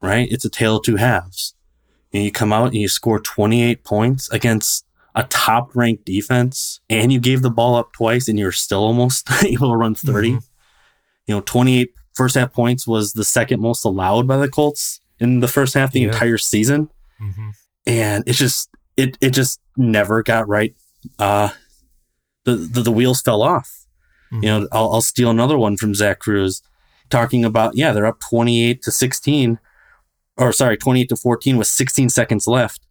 right? 0.00 0.32
It's 0.32 0.46
a 0.46 0.48
tale 0.48 0.76
of 0.78 0.82
two 0.82 0.96
halves. 0.96 1.52
And 2.10 2.24
you 2.24 2.32
come 2.32 2.54
out 2.54 2.68
and 2.68 2.76
you 2.76 2.88
score 2.88 3.20
28 3.20 3.84
points 3.84 4.30
against 4.30 4.86
a 5.14 5.24
top 5.24 5.76
ranked 5.76 6.06
defense 6.06 6.80
and 6.88 7.12
you 7.12 7.20
gave 7.20 7.42
the 7.42 7.50
ball 7.50 7.74
up 7.76 7.92
twice 7.92 8.28
and 8.28 8.38
you're 8.38 8.50
still 8.50 8.82
almost 8.82 9.28
able 9.44 9.68
to 9.72 9.76
run 9.76 9.94
30. 9.94 10.30
You 10.30 10.40
know, 11.28 11.40
28 11.42 11.92
first 12.14 12.34
half 12.34 12.52
points 12.52 12.86
was 12.86 13.12
the 13.12 13.24
second 13.24 13.60
most 13.60 13.84
allowed 13.84 14.26
by 14.26 14.36
the 14.36 14.48
Colts 14.48 15.00
in 15.18 15.40
the 15.40 15.48
first 15.48 15.74
half 15.74 15.92
the 15.92 16.00
Yeah. 16.00 16.08
entire 16.08 16.38
season. 16.38 16.88
Mhm. 17.20 17.52
And 17.86 18.24
it 18.26 18.32
just 18.34 18.68
it 18.96 19.16
it 19.20 19.30
just 19.30 19.60
never 19.76 20.22
got 20.22 20.48
right. 20.48 20.74
Uh 21.18 21.50
the 22.44 22.56
the, 22.56 22.82
the 22.82 22.92
wheels 22.92 23.20
fell 23.22 23.42
off. 23.42 23.86
You 24.32 24.40
know, 24.42 24.68
I'll, 24.70 24.92
I'll 24.92 25.00
steal 25.02 25.28
another 25.30 25.58
one 25.58 25.76
from 25.76 25.92
Zach 25.94 26.20
Kruse 26.20 26.62
talking 27.08 27.44
about, 27.44 27.74
yeah, 27.76 27.90
they're 27.92 28.06
up 28.06 28.20
28 28.20 28.80
to 28.82 28.92
16 28.92 29.58
or 30.36 30.52
sorry, 30.52 30.76
28 30.76 31.08
to 31.08 31.16
14 31.16 31.56
with 31.56 31.66
16 31.66 32.08
seconds 32.10 32.46
left. 32.46 32.86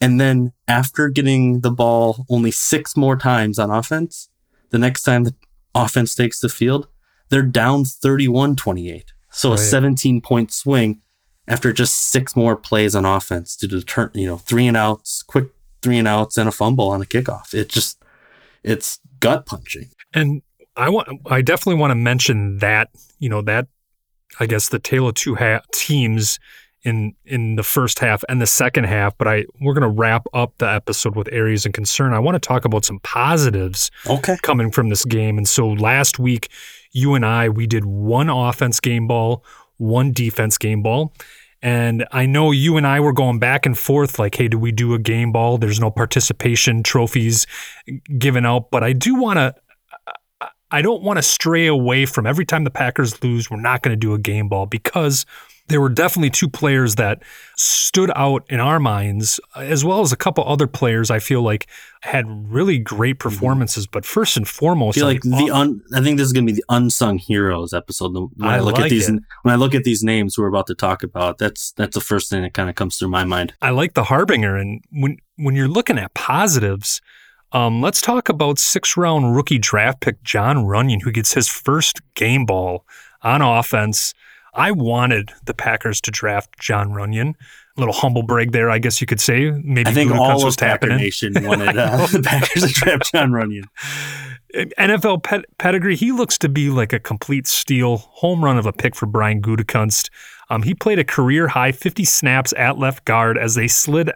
And 0.00 0.20
then 0.20 0.52
after 0.66 1.08
getting 1.08 1.60
the 1.60 1.70
ball 1.70 2.26
only 2.28 2.50
six 2.50 2.96
more 2.96 3.16
times 3.16 3.58
on 3.60 3.70
offense, 3.70 4.28
the 4.70 4.78
next 4.78 5.04
time 5.04 5.22
the 5.22 5.34
offense 5.76 6.16
takes 6.16 6.40
the 6.40 6.48
field, 6.48 6.88
they're 7.34 7.42
down 7.42 7.84
31 7.84 8.54
28. 8.54 9.12
So 9.30 9.52
a 9.52 9.58
17 9.58 10.20
point 10.20 10.52
swing 10.52 11.00
after 11.48 11.72
just 11.72 12.10
six 12.10 12.36
more 12.36 12.54
plays 12.56 12.94
on 12.94 13.04
offense 13.04 13.56
to 13.56 13.66
deter, 13.66 14.08
you 14.14 14.26
know, 14.26 14.36
three 14.36 14.68
and 14.68 14.76
outs, 14.76 15.24
quick 15.24 15.48
three 15.82 15.98
and 15.98 16.06
outs, 16.06 16.36
and 16.36 16.48
a 16.48 16.52
fumble 16.52 16.88
on 16.88 17.02
a 17.02 17.04
kickoff. 17.04 17.52
It 17.52 17.68
just, 17.68 18.00
it's 18.62 19.00
gut 19.18 19.46
punching. 19.46 19.88
And 20.14 20.42
I 20.76 20.88
want, 20.88 21.08
I 21.26 21.42
definitely 21.42 21.80
want 21.80 21.90
to 21.90 21.96
mention 21.96 22.58
that, 22.58 22.90
you 23.18 23.28
know, 23.28 23.42
that 23.42 23.66
I 24.38 24.46
guess 24.46 24.68
the 24.68 24.78
tale 24.78 25.08
of 25.08 25.14
two 25.14 25.34
ha- 25.34 25.62
teams 25.72 26.38
in 26.84 27.14
in 27.24 27.56
the 27.56 27.62
first 27.62 27.98
half 27.98 28.22
and 28.28 28.40
the 28.40 28.46
second 28.46 28.84
half. 28.84 29.16
But 29.18 29.26
I 29.26 29.44
we're 29.60 29.74
going 29.74 29.82
to 29.82 29.88
wrap 30.00 30.26
up 30.32 30.52
the 30.58 30.70
episode 30.70 31.16
with 31.16 31.28
areas 31.32 31.66
of 31.66 31.72
concern. 31.72 32.12
I 32.12 32.18
want 32.20 32.34
to 32.36 32.38
talk 32.46 32.64
about 32.64 32.84
some 32.84 33.00
positives 33.00 33.90
Okay. 34.08 34.36
coming 34.42 34.70
from 34.70 34.88
this 34.90 35.04
game. 35.04 35.38
And 35.38 35.48
so 35.48 35.66
last 35.68 36.18
week, 36.18 36.50
you 36.94 37.14
and 37.14 37.26
I, 37.26 37.50
we 37.50 37.66
did 37.66 37.84
one 37.84 38.30
offense 38.30 38.80
game 38.80 39.06
ball, 39.06 39.44
one 39.76 40.12
defense 40.12 40.56
game 40.56 40.82
ball. 40.82 41.12
And 41.60 42.06
I 42.12 42.26
know 42.26 42.50
you 42.50 42.76
and 42.76 42.86
I 42.86 43.00
were 43.00 43.12
going 43.12 43.38
back 43.38 43.66
and 43.66 43.76
forth 43.76 44.18
like, 44.18 44.34
hey, 44.34 44.48
do 44.48 44.58
we 44.58 44.70
do 44.70 44.94
a 44.94 44.98
game 44.98 45.32
ball? 45.32 45.58
There's 45.58 45.80
no 45.80 45.90
participation 45.90 46.82
trophies 46.82 47.46
given 48.18 48.46
out. 48.46 48.70
But 48.70 48.84
I 48.84 48.92
do 48.92 49.14
want 49.14 49.38
to, 49.38 49.54
I 50.70 50.82
don't 50.82 51.02
want 51.02 51.16
to 51.16 51.22
stray 51.22 51.66
away 51.66 52.06
from 52.06 52.26
every 52.26 52.44
time 52.44 52.64
the 52.64 52.70
Packers 52.70 53.22
lose, 53.22 53.50
we're 53.50 53.60
not 53.60 53.82
going 53.82 53.92
to 53.92 54.00
do 54.00 54.12
a 54.12 54.18
game 54.18 54.48
ball 54.48 54.66
because 54.66 55.24
there 55.68 55.80
were 55.80 55.88
definitely 55.88 56.30
two 56.30 56.48
players 56.48 56.96
that 56.96 57.22
stood 57.56 58.10
out 58.14 58.44
in 58.50 58.60
our 58.60 58.78
minds, 58.78 59.40
as 59.56 59.84
well 59.84 60.02
as 60.02 60.12
a 60.12 60.16
couple 60.16 60.44
other 60.46 60.66
players 60.66 61.10
I 61.10 61.18
feel 61.18 61.42
like 61.42 61.66
had 62.02 62.26
really 62.28 62.78
great 62.78 63.18
performances. 63.18 63.86
But 63.86 64.04
first 64.04 64.36
and 64.36 64.46
I 64.46 64.48
foremost, 64.48 64.98
feel 64.98 65.06
like 65.06 65.22
the 65.22 65.50
un, 65.50 65.80
I 65.94 66.02
think 66.02 66.18
this 66.18 66.26
is 66.26 66.32
going 66.32 66.46
to 66.46 66.52
be 66.52 66.56
the 66.56 66.64
unsung 66.68 67.18
heroes 67.18 67.72
episode. 67.72 68.12
When 68.12 68.48
I, 68.48 68.56
I 68.56 68.60
look 68.60 68.74
like 68.74 68.84
at 68.84 68.90
these, 68.90 69.08
it. 69.08 69.22
when 69.42 69.54
I 69.54 69.56
look 69.56 69.74
at 69.74 69.84
these 69.84 70.02
names 70.02 70.38
we're 70.38 70.48
about 70.48 70.66
to 70.66 70.74
talk 70.74 71.02
about, 71.02 71.38
that's 71.38 71.72
that's 71.72 71.94
the 71.94 72.00
first 72.02 72.28
thing 72.28 72.42
that 72.42 72.52
kind 72.52 72.68
of 72.68 72.76
comes 72.76 72.98
through 72.98 73.08
my 73.08 73.24
mind. 73.24 73.54
I 73.62 73.70
like 73.70 73.94
the 73.94 74.04
harbinger. 74.04 74.56
And 74.56 74.84
when 74.90 75.18
when 75.36 75.54
you're 75.54 75.68
looking 75.68 75.98
at 75.98 76.12
positives, 76.12 77.00
um, 77.52 77.80
let's 77.80 78.00
talk 78.00 78.28
about 78.28 78.58
six 78.58 78.96
round 78.96 79.34
rookie 79.34 79.58
draft 79.58 80.00
pick 80.00 80.22
Jon 80.22 80.58
Runyan, 80.58 81.00
who 81.02 81.12
gets 81.12 81.32
his 81.32 81.48
first 81.48 82.02
game 82.14 82.44
ball 82.44 82.84
on 83.22 83.40
offense. 83.40 84.12
I 84.54 84.70
wanted 84.70 85.30
the 85.44 85.54
Packers 85.54 86.00
to 86.02 86.10
draft 86.10 86.58
Jon 86.58 86.90
Runyan. 86.90 87.34
A 87.76 87.80
little 87.80 87.94
humble 87.94 88.22
brag 88.22 88.52
there, 88.52 88.70
I 88.70 88.78
guess 88.78 89.00
you 89.00 89.06
could 89.06 89.20
say. 89.20 89.50
Maybe 89.50 89.90
I 89.90 89.92
think 89.92 90.12
all 90.12 90.44
was 90.44 90.54
of 90.54 90.60
Packer. 90.60 90.96
Nation 90.96 91.32
wanted 91.42 91.76
uh, 91.76 92.06
the 92.06 92.22
Packers 92.22 92.62
to 92.62 92.72
draft 92.72 93.12
Jon 93.12 93.30
Runyan. 93.30 93.64
NFL 94.78 95.24
ped- 95.24 95.46
pedigree, 95.58 95.96
he 95.96 96.12
looks 96.12 96.38
to 96.38 96.48
be 96.48 96.70
like 96.70 96.92
a 96.92 97.00
complete 97.00 97.48
steal, 97.48 97.96
home 97.96 98.44
run 98.44 98.56
of 98.56 98.66
a 98.66 98.72
pick 98.72 98.94
for 98.94 99.06
Brian 99.06 99.42
Gutekunst. 99.42 100.10
Um, 100.50 100.62
he 100.62 100.74
played 100.74 101.00
a 101.00 101.04
career 101.04 101.48
high 101.48 101.72
50 101.72 102.04
snaps 102.04 102.54
at 102.56 102.78
left 102.78 103.04
guard 103.04 103.36
as 103.36 103.56
they 103.56 103.66
slid 103.66 104.12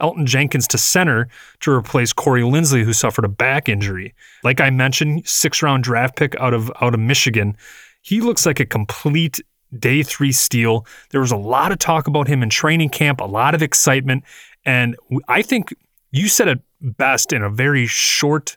Elgton 0.00 0.26
Jenkins 0.26 0.66
to 0.68 0.78
center 0.78 1.28
to 1.60 1.72
replace 1.72 2.12
Corey 2.12 2.42
Linsley, 2.42 2.84
who 2.84 2.92
suffered 2.92 3.24
a 3.24 3.28
back 3.28 3.68
injury. 3.68 4.14
Like 4.44 4.60
I 4.60 4.70
mentioned, 4.70 5.26
six 5.26 5.62
round 5.62 5.84
draft 5.84 6.16
pick 6.16 6.38
out 6.38 6.54
of 6.54 6.70
out 6.80 6.94
of 6.94 7.00
Michigan. 7.00 7.56
He 8.02 8.20
looks 8.20 8.46
like 8.46 8.60
a 8.60 8.66
complete 8.66 9.40
day 9.76 10.02
three 10.02 10.32
steal. 10.32 10.86
There 11.10 11.20
was 11.20 11.32
a 11.32 11.36
lot 11.36 11.72
of 11.72 11.78
talk 11.78 12.06
about 12.06 12.28
him 12.28 12.42
in 12.42 12.50
training 12.50 12.90
camp, 12.90 13.20
a 13.20 13.24
lot 13.24 13.54
of 13.54 13.62
excitement, 13.62 14.24
and 14.64 14.96
I 15.28 15.42
think 15.42 15.74
you 16.10 16.28
said 16.28 16.48
it 16.48 16.60
best 16.80 17.32
in 17.32 17.42
a 17.42 17.50
very 17.50 17.86
short 17.86 18.56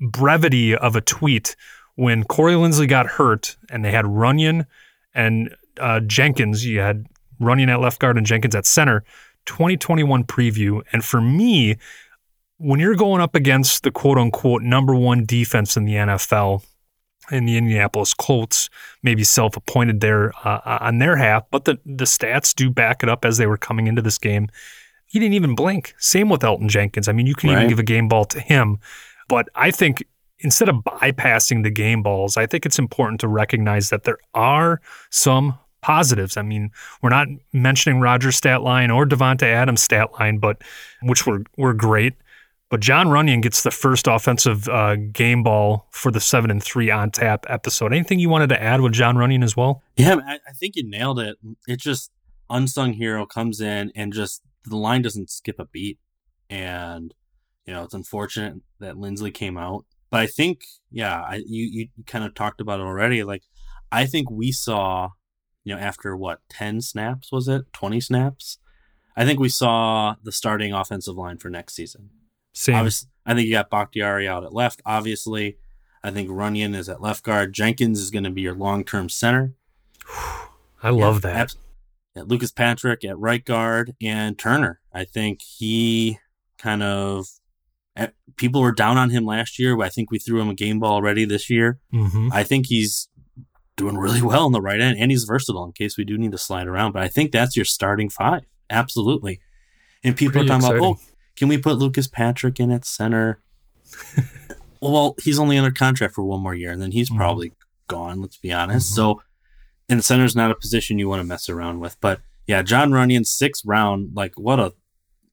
brevity 0.00 0.74
of 0.74 0.96
a 0.96 1.00
tweet 1.00 1.56
when 1.96 2.24
Corey 2.24 2.54
Linsley 2.54 2.88
got 2.88 3.06
hurt 3.06 3.56
and 3.70 3.84
they 3.84 3.90
had 3.90 4.04
Runyan 4.04 4.66
and 5.14 5.54
uh, 5.80 6.00
Jenkins. 6.00 6.64
You 6.64 6.80
had 6.80 7.06
Runyan 7.40 7.68
at 7.68 7.80
left 7.80 8.00
guard 8.00 8.16
and 8.16 8.26
Jenkins 8.26 8.54
at 8.54 8.66
center. 8.66 9.04
2021 9.46 10.24
preview. 10.24 10.82
And 10.92 11.04
for 11.04 11.20
me, 11.20 11.76
when 12.58 12.80
you're 12.80 12.94
going 12.94 13.20
up 13.20 13.34
against 13.34 13.82
the 13.82 13.90
quote 13.90 14.18
unquote 14.18 14.62
number 14.62 14.94
one 14.94 15.24
defense 15.24 15.76
in 15.76 15.84
the 15.84 15.94
NFL, 15.94 16.64
in 17.30 17.44
the 17.44 17.56
Indianapolis 17.56 18.14
Colts, 18.14 18.68
maybe 19.02 19.24
self 19.24 19.56
appointed 19.56 20.00
there 20.00 20.32
uh, 20.46 20.78
on 20.80 20.98
their 20.98 21.16
half, 21.16 21.44
but 21.50 21.64
the, 21.64 21.78
the 21.84 22.04
stats 22.04 22.54
do 22.54 22.70
back 22.70 23.02
it 23.02 23.08
up 23.08 23.24
as 23.24 23.38
they 23.38 23.46
were 23.46 23.56
coming 23.56 23.86
into 23.86 24.02
this 24.02 24.18
game. 24.18 24.48
He 25.06 25.18
didn't 25.18 25.34
even 25.34 25.54
blink. 25.54 25.94
Same 25.98 26.28
with 26.28 26.42
Elgton 26.42 26.68
Jenkins. 26.68 27.08
I 27.08 27.12
mean, 27.12 27.26
you 27.26 27.34
can 27.34 27.50
even 27.50 27.68
give 27.68 27.78
a 27.78 27.84
game 27.84 28.08
ball 28.08 28.26
to 28.26 28.40
him. 28.40 28.78
But 29.28 29.48
I 29.54 29.70
think 29.70 30.04
instead 30.40 30.68
of 30.68 30.76
bypassing 30.76 31.62
the 31.62 31.70
game 31.70 32.02
balls, 32.02 32.36
I 32.36 32.46
think 32.46 32.66
it's 32.66 32.78
important 32.78 33.20
to 33.20 33.28
recognize 33.28 33.90
that 33.90 34.04
there 34.04 34.18
are 34.34 34.80
some 35.10 35.58
positives. 35.80 36.36
I 36.36 36.42
mean, 36.42 36.70
we're 37.02 37.10
not 37.10 37.28
mentioning 37.52 38.00
Rodgers' 38.00 38.36
stat 38.36 38.62
line 38.62 38.90
or 38.90 39.06
Davante 39.06 39.44
Adams' 39.44 39.82
stat 39.82 40.12
line, 40.18 40.38
but 40.38 40.62
which 41.02 41.26
were 41.26 41.42
were 41.56 41.74
great. 41.74 42.14
But 42.70 42.80
Jon 42.80 43.06
Runyan 43.06 43.40
gets 43.40 43.62
the 43.62 43.70
first 43.70 44.06
offensive 44.06 44.68
uh, 44.68 44.96
game 44.96 45.42
ball 45.42 45.88
for 45.90 46.10
the 46.10 46.20
seven 46.20 46.50
and 46.50 46.62
three 46.62 46.90
on 46.90 47.10
tap 47.10 47.46
episode. 47.48 47.94
Anything 47.94 48.18
you 48.18 48.28
wanted 48.28 48.50
to 48.50 48.62
add 48.62 48.82
with 48.82 48.92
Jon 48.92 49.16
Runyan 49.16 49.42
as 49.42 49.56
well? 49.56 49.82
Yeah, 49.96 50.16
I, 50.26 50.38
think 50.52 50.76
you 50.76 50.88
nailed 50.88 51.18
it. 51.18 51.38
It 51.66 51.80
just 51.80 52.10
unsung 52.50 52.92
hero 52.92 53.24
comes 53.24 53.60
in 53.60 53.90
and 53.94 54.12
just 54.12 54.42
the 54.64 54.76
line 54.76 55.00
doesn't 55.00 55.30
skip 55.30 55.58
a 55.58 55.64
beat, 55.64 55.98
and 56.50 57.14
you 57.66 57.72
know 57.72 57.84
it's 57.84 57.94
unfortunate 57.94 58.56
that 58.80 58.96
Linsley 58.96 59.32
came 59.32 59.56
out, 59.56 59.86
but 60.10 60.20
I 60.20 60.26
think 60.26 60.64
yeah, 60.90 61.22
I, 61.22 61.36
you 61.46 61.64
you 61.64 61.88
kind 62.06 62.24
of 62.24 62.34
talked 62.34 62.60
about 62.60 62.80
it 62.80 62.84
already. 62.84 63.24
Like 63.24 63.44
I 63.90 64.04
think 64.04 64.30
we 64.30 64.52
saw, 64.52 65.10
you 65.64 65.74
know, 65.74 65.80
after 65.80 66.14
what 66.14 66.40
ten 66.50 66.82
snaps 66.82 67.32
was 67.32 67.48
it, 67.48 67.72
twenty 67.72 68.00
snaps? 68.00 68.58
I 69.16 69.24
think 69.24 69.40
we 69.40 69.48
saw 69.48 70.16
the 70.22 70.32
starting 70.32 70.72
offensive 70.72 71.16
line 71.16 71.38
for 71.38 71.48
next 71.50 71.74
season. 71.74 72.10
Same. 72.58 72.88
I 73.26 73.34
think 73.34 73.46
you 73.46 73.52
got 73.52 73.70
Bakhtiari 73.70 74.26
out 74.26 74.42
at 74.44 74.52
left, 74.52 74.82
obviously. 74.84 75.58
I 76.02 76.10
think 76.10 76.28
Runyan 76.28 76.74
is 76.74 76.88
at 76.88 77.00
left 77.00 77.22
guard. 77.22 77.52
Jenkins 77.52 78.00
is 78.00 78.10
going 78.10 78.24
to 78.24 78.30
be 78.30 78.40
your 78.42 78.54
long 78.54 78.84
term 78.84 79.08
center. 79.08 79.52
I 80.82 80.90
love 80.90 81.16
Yeah, 81.16 81.20
that. 81.32 81.36
abs- 81.36 81.56
yeah, 82.16 82.22
Lucas 82.26 82.50
Patrick 82.52 83.04
at 83.04 83.18
right 83.18 83.44
guard 83.44 83.94
and 84.02 84.38
Turner. 84.38 84.80
I 84.92 85.04
think 85.04 85.40
he 85.42 86.18
kind 86.58 86.82
of 86.82 87.26
eh, 87.96 88.08
people 88.36 88.60
were 88.60 88.72
down 88.72 88.96
on 88.96 89.10
him 89.10 89.24
last 89.24 89.58
year. 89.58 89.76
but 89.76 89.86
I 89.86 89.88
think 89.88 90.10
we 90.10 90.18
threw 90.18 90.40
him 90.40 90.48
a 90.48 90.54
game 90.54 90.80
ball 90.80 90.94
already 90.94 91.24
this 91.24 91.48
year. 91.50 91.78
hmm 91.92 92.28
I 92.32 92.42
think 92.44 92.66
he's 92.66 93.08
doing 93.76 93.96
really 93.98 94.22
well 94.22 94.44
on 94.46 94.52
the 94.52 94.60
right 94.60 94.80
end, 94.80 94.98
and 94.98 95.10
he's 95.12 95.24
versatile 95.24 95.64
in 95.64 95.72
case 95.72 95.96
we 95.96 96.04
do 96.04 96.16
need 96.18 96.32
to 96.32 96.38
slide 96.38 96.66
around. 96.66 96.92
But 96.92 97.02
I 97.02 97.08
think 97.08 97.30
that's 97.30 97.54
your 97.56 97.64
starting 97.64 98.08
five, 98.08 98.42
absolutely. 98.70 99.40
And 100.02 100.16
people 100.16 100.40
Pretty 100.40 100.48
are 100.50 100.58
talking 100.60 100.64
about, 100.66 100.76
exciting. 100.76 100.96
oh, 101.07 101.07
can 101.38 101.48
we 101.48 101.56
put 101.58 101.78
Lucas 101.78 102.06
Patrick 102.08 102.58
in 102.60 102.70
at 102.70 102.84
center? 102.84 103.40
well, 104.80 105.14
he's 105.22 105.38
only 105.38 105.56
under 105.58 105.70
contract 105.70 106.14
for 106.14 106.24
one 106.24 106.40
more 106.40 106.54
year, 106.54 106.70
and 106.72 106.80
then 106.82 106.92
he's 106.92 107.10
Mhm. 107.10 107.16
probably 107.16 107.52
gone. 107.88 108.20
Let's 108.20 108.36
be 108.36 108.52
honest. 108.52 108.90
Mhm. 108.92 108.94
So, 108.94 109.22
and 109.88 110.04
center's 110.04 110.36
not 110.36 110.50
a 110.50 110.54
position 110.54 110.98
you 110.98 111.08
want 111.08 111.20
to 111.20 111.24
mess 111.26 111.48
around 111.48 111.80
with. 111.80 111.96
But 112.00 112.20
yeah, 112.46 112.62
Jon 112.62 112.90
Runyan, 112.90 113.26
sixth 113.26 113.62
round, 113.64 114.10
like 114.14 114.34
what 114.38 114.60
a, 114.60 114.74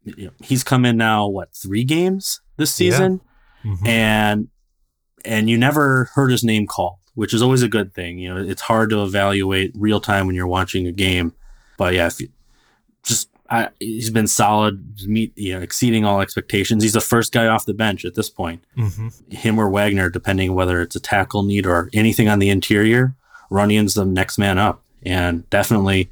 you 0.04 0.26
know, 0.28 0.32
he's 0.44 0.64
come 0.64 0.86
in 0.86 0.98
now 0.98 1.28
what 1.28 1.54
three 1.56 1.84
games 1.84 2.42
this 2.58 2.70
Yeah. 2.80 2.92
season, 2.92 3.22
Mhm. 3.64 3.88
and 3.88 4.48
and 5.28 5.50
you 5.50 5.58
never 5.58 6.12
heard 6.14 6.30
his 6.30 6.44
name 6.44 6.68
called, 6.68 7.00
which 7.16 7.34
is 7.34 7.42
always 7.42 7.64
a 7.64 7.68
good 7.68 7.96
thing. 7.96 8.20
You 8.20 8.32
know, 8.36 8.40
it's 8.42 8.62
hard 8.62 8.92
to 8.92 9.02
evaluate 9.02 9.72
real 9.74 10.00
time 10.00 10.28
when 10.28 10.36
you're 10.36 10.46
watching 10.46 10.86
a 10.86 10.92
game, 10.92 11.34
but 11.80 11.96
yeah, 11.96 12.06
if 12.06 12.20
you, 12.22 12.28
just 13.04 13.30
I, 13.50 13.70
he's 13.80 14.10
been 14.10 14.28
solid, 14.28 14.84
meet 15.06 15.32
you 15.38 15.54
know, 15.54 15.62
exceeding 15.62 16.04
all 16.04 16.20
expectations. 16.22 16.82
He's 16.84 16.94
the 16.94 17.02
first 17.02 17.32
guy 17.32 17.46
off 17.48 17.66
the 17.66 17.74
bench 17.76 18.04
at 18.04 18.16
this 18.16 18.30
point. 18.30 18.64
Mhm. 18.78 19.34
Him 19.34 19.60
or 19.60 19.70
Wagner, 19.70 20.10
depending 20.10 20.56
whether 20.56 20.82
it's 20.82 20.96
a 20.96 21.00
tackle 21.00 21.44
need 21.44 21.66
or 21.66 21.90
anything 21.94 22.28
on 22.28 22.40
the 22.40 22.50
interior. 22.50 23.16
Runyan's 23.52 23.94
the 23.94 24.06
next 24.06 24.38
man 24.40 24.58
up, 24.58 24.82
and 25.06 25.48
definitely 25.52 26.10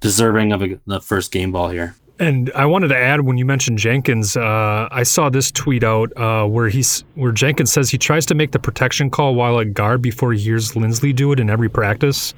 deserving 0.00 0.52
of 0.52 0.62
a, 0.62 0.80
the 0.86 1.00
first 1.00 1.30
game 1.30 1.52
ball 1.52 1.68
here. 1.68 1.94
And 2.18 2.50
I 2.54 2.66
wanted 2.66 2.88
to 2.88 2.96
add 2.96 3.22
when 3.22 3.36
you 3.36 3.44
mentioned 3.44 3.78
Jenkins, 3.78 4.36
uh, 4.36 4.88
I 4.90 5.02
saw 5.02 5.28
this 5.28 5.50
tweet 5.50 5.82
out 5.82 6.16
uh, 6.16 6.46
where 6.46 6.68
he's 6.68 7.04
where 7.14 7.32
Jenkins 7.32 7.72
says 7.72 7.90
he 7.90 7.98
tries 7.98 8.26
to 8.26 8.34
make 8.34 8.52
the 8.52 8.58
protection 8.58 9.10
call 9.10 9.34
while 9.34 9.58
at 9.60 9.74
guard 9.74 10.02
before 10.02 10.32
he 10.32 10.40
hears 10.40 10.72
Linsley 10.72 11.14
do 11.14 11.32
it 11.32 11.40
in 11.40 11.50
every 11.50 11.68
practice. 11.68 12.32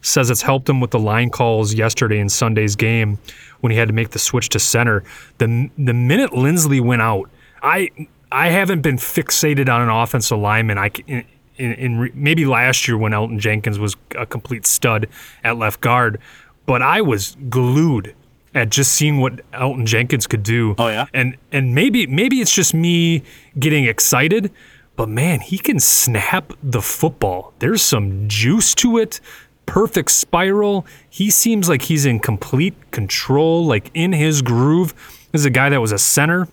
Says 0.00 0.30
it's 0.30 0.42
helped 0.42 0.68
him 0.68 0.80
with 0.80 0.90
the 0.92 0.98
line 0.98 1.28
calls 1.30 1.74
yesterday 1.74 2.20
in 2.20 2.28
Sunday's 2.28 2.76
game 2.76 3.18
when 3.60 3.72
he 3.72 3.78
had 3.78 3.88
to 3.88 3.94
make 3.94 4.10
the 4.10 4.18
switch 4.18 4.48
to 4.50 4.58
center. 4.58 5.02
The 5.38 5.70
the 5.78 5.94
minute 5.94 6.30
Linsley 6.32 6.80
went 6.80 7.02
out, 7.02 7.30
I 7.62 7.90
I 8.30 8.48
haven't 8.48 8.82
been 8.82 8.96
fixated 8.96 9.68
on 9.68 9.82
an 9.82 9.88
offensive 9.88 10.38
lineman. 10.38 10.78
I 10.78 10.90
in, 11.06 11.24
in, 11.56 11.72
in 11.74 11.98
re- 11.98 12.12
maybe 12.14 12.46
last 12.46 12.88
year 12.88 12.96
when 12.96 13.12
Elgton 13.12 13.38
Jenkins 13.38 13.78
was 13.78 13.96
a 14.16 14.26
complete 14.26 14.66
stud 14.66 15.08
at 15.44 15.56
left 15.56 15.80
guard, 15.80 16.18
but 16.66 16.82
I 16.82 17.00
was 17.00 17.36
glued 17.48 18.14
at 18.54 18.70
just 18.70 18.92
seeing 18.92 19.18
what 19.18 19.40
Elgton 19.52 19.86
Jenkins 19.86 20.26
could 20.26 20.42
do. 20.42 20.74
Oh, 20.78 20.88
yeah? 20.88 21.06
and 21.12 21.36
and 21.52 21.74
maybe 21.74 22.06
maybe 22.06 22.40
it's 22.40 22.54
just 22.54 22.74
me 22.74 23.22
getting 23.58 23.84
excited, 23.84 24.50
but 24.96 25.08
man, 25.08 25.40
he 25.40 25.58
can 25.58 25.78
snap 25.80 26.52
the 26.62 26.82
football. 26.82 27.52
There's 27.58 27.82
some 27.82 28.28
juice 28.28 28.74
to 28.76 28.98
it. 28.98 29.20
Perfect 29.68 30.10
spiral. 30.10 30.86
He 31.10 31.30
seems 31.30 31.68
like 31.68 31.82
he's 31.82 32.06
in 32.06 32.18
complete 32.18 32.74
control, 32.90 33.66
like 33.66 33.90
in 33.94 34.12
his 34.12 34.42
groove. 34.42 34.94
This 35.30 35.42
is 35.42 35.46
a 35.46 35.50
guy 35.50 35.68
that 35.68 35.80
was 35.80 35.92
a 35.92 35.98
center 35.98 36.48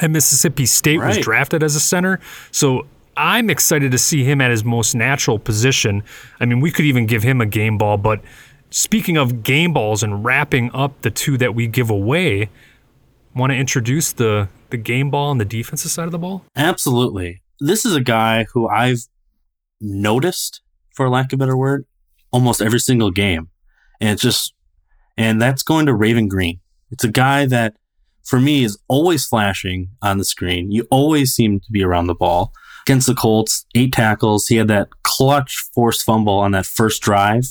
at 0.00 0.10
Mississippi 0.10 0.64
State, 0.64 0.98
was 0.98 1.18
drafted 1.18 1.62
as 1.62 1.76
a 1.76 1.80
center. 1.80 2.20
So 2.50 2.86
I'm 3.16 3.50
excited 3.50 3.92
to 3.92 3.98
see 3.98 4.24
him 4.24 4.40
at 4.40 4.50
his 4.50 4.64
most 4.64 4.94
natural 4.94 5.38
position. 5.38 6.02
I 6.40 6.46
mean, 6.46 6.60
we 6.60 6.70
could 6.70 6.84
even 6.84 7.06
give 7.06 7.22
him 7.22 7.40
a 7.40 7.46
game 7.46 7.76
ball, 7.76 7.96
but 7.96 8.20
speaking 8.70 9.16
of 9.16 9.42
game 9.42 9.72
balls 9.72 10.02
and 10.02 10.24
wrapping 10.24 10.70
up 10.72 11.02
the 11.02 11.10
two 11.10 11.36
that 11.38 11.54
we 11.54 11.66
give 11.66 11.90
away, 11.90 12.50
want 13.34 13.50
to 13.50 13.56
introduce 13.56 14.12
the 14.12 14.48
the 14.70 14.76
game 14.76 15.10
ball 15.10 15.30
on 15.30 15.38
the 15.38 15.44
defensive 15.44 15.90
side 15.90 16.06
of 16.06 16.12
the 16.12 16.18
ball? 16.18 16.44
Absolutely. 16.56 17.42
This 17.60 17.84
is 17.84 17.94
a 17.94 18.00
guy 18.00 18.46
who 18.52 18.68
I've 18.68 19.06
noticed, 19.80 20.62
for 20.90 21.08
lack 21.08 21.32
of 21.32 21.36
a 21.36 21.38
better 21.38 21.56
word, 21.56 21.86
almost 22.34 22.60
every 22.60 22.80
single 22.80 23.10
game. 23.12 23.48
And 24.00 24.10
it's 24.10 24.22
just, 24.22 24.52
and 25.16 25.40
that's 25.40 25.62
going 25.62 25.86
to 25.86 25.94
Raven 25.94 26.26
Greene. 26.28 26.60
It's 26.90 27.04
a 27.04 27.08
guy 27.08 27.46
that, 27.46 27.76
for 28.24 28.40
me, 28.40 28.64
is 28.64 28.76
always 28.88 29.24
flashing 29.24 29.90
on 30.02 30.18
the 30.18 30.24
screen. 30.24 30.72
You 30.72 30.86
always 30.90 31.32
seem 31.32 31.60
to 31.60 31.72
be 31.72 31.82
around 31.84 32.08
the 32.08 32.14
ball. 32.14 32.52
Against 32.86 33.06
the 33.06 33.14
Colts, 33.14 33.64
eight 33.74 33.92
tackles. 33.92 34.48
He 34.48 34.56
had 34.56 34.68
that 34.68 34.88
clutch 35.04 35.56
forced 35.74 36.04
fumble 36.04 36.34
on 36.34 36.50
that 36.50 36.66
first 36.66 37.00
drive. 37.00 37.46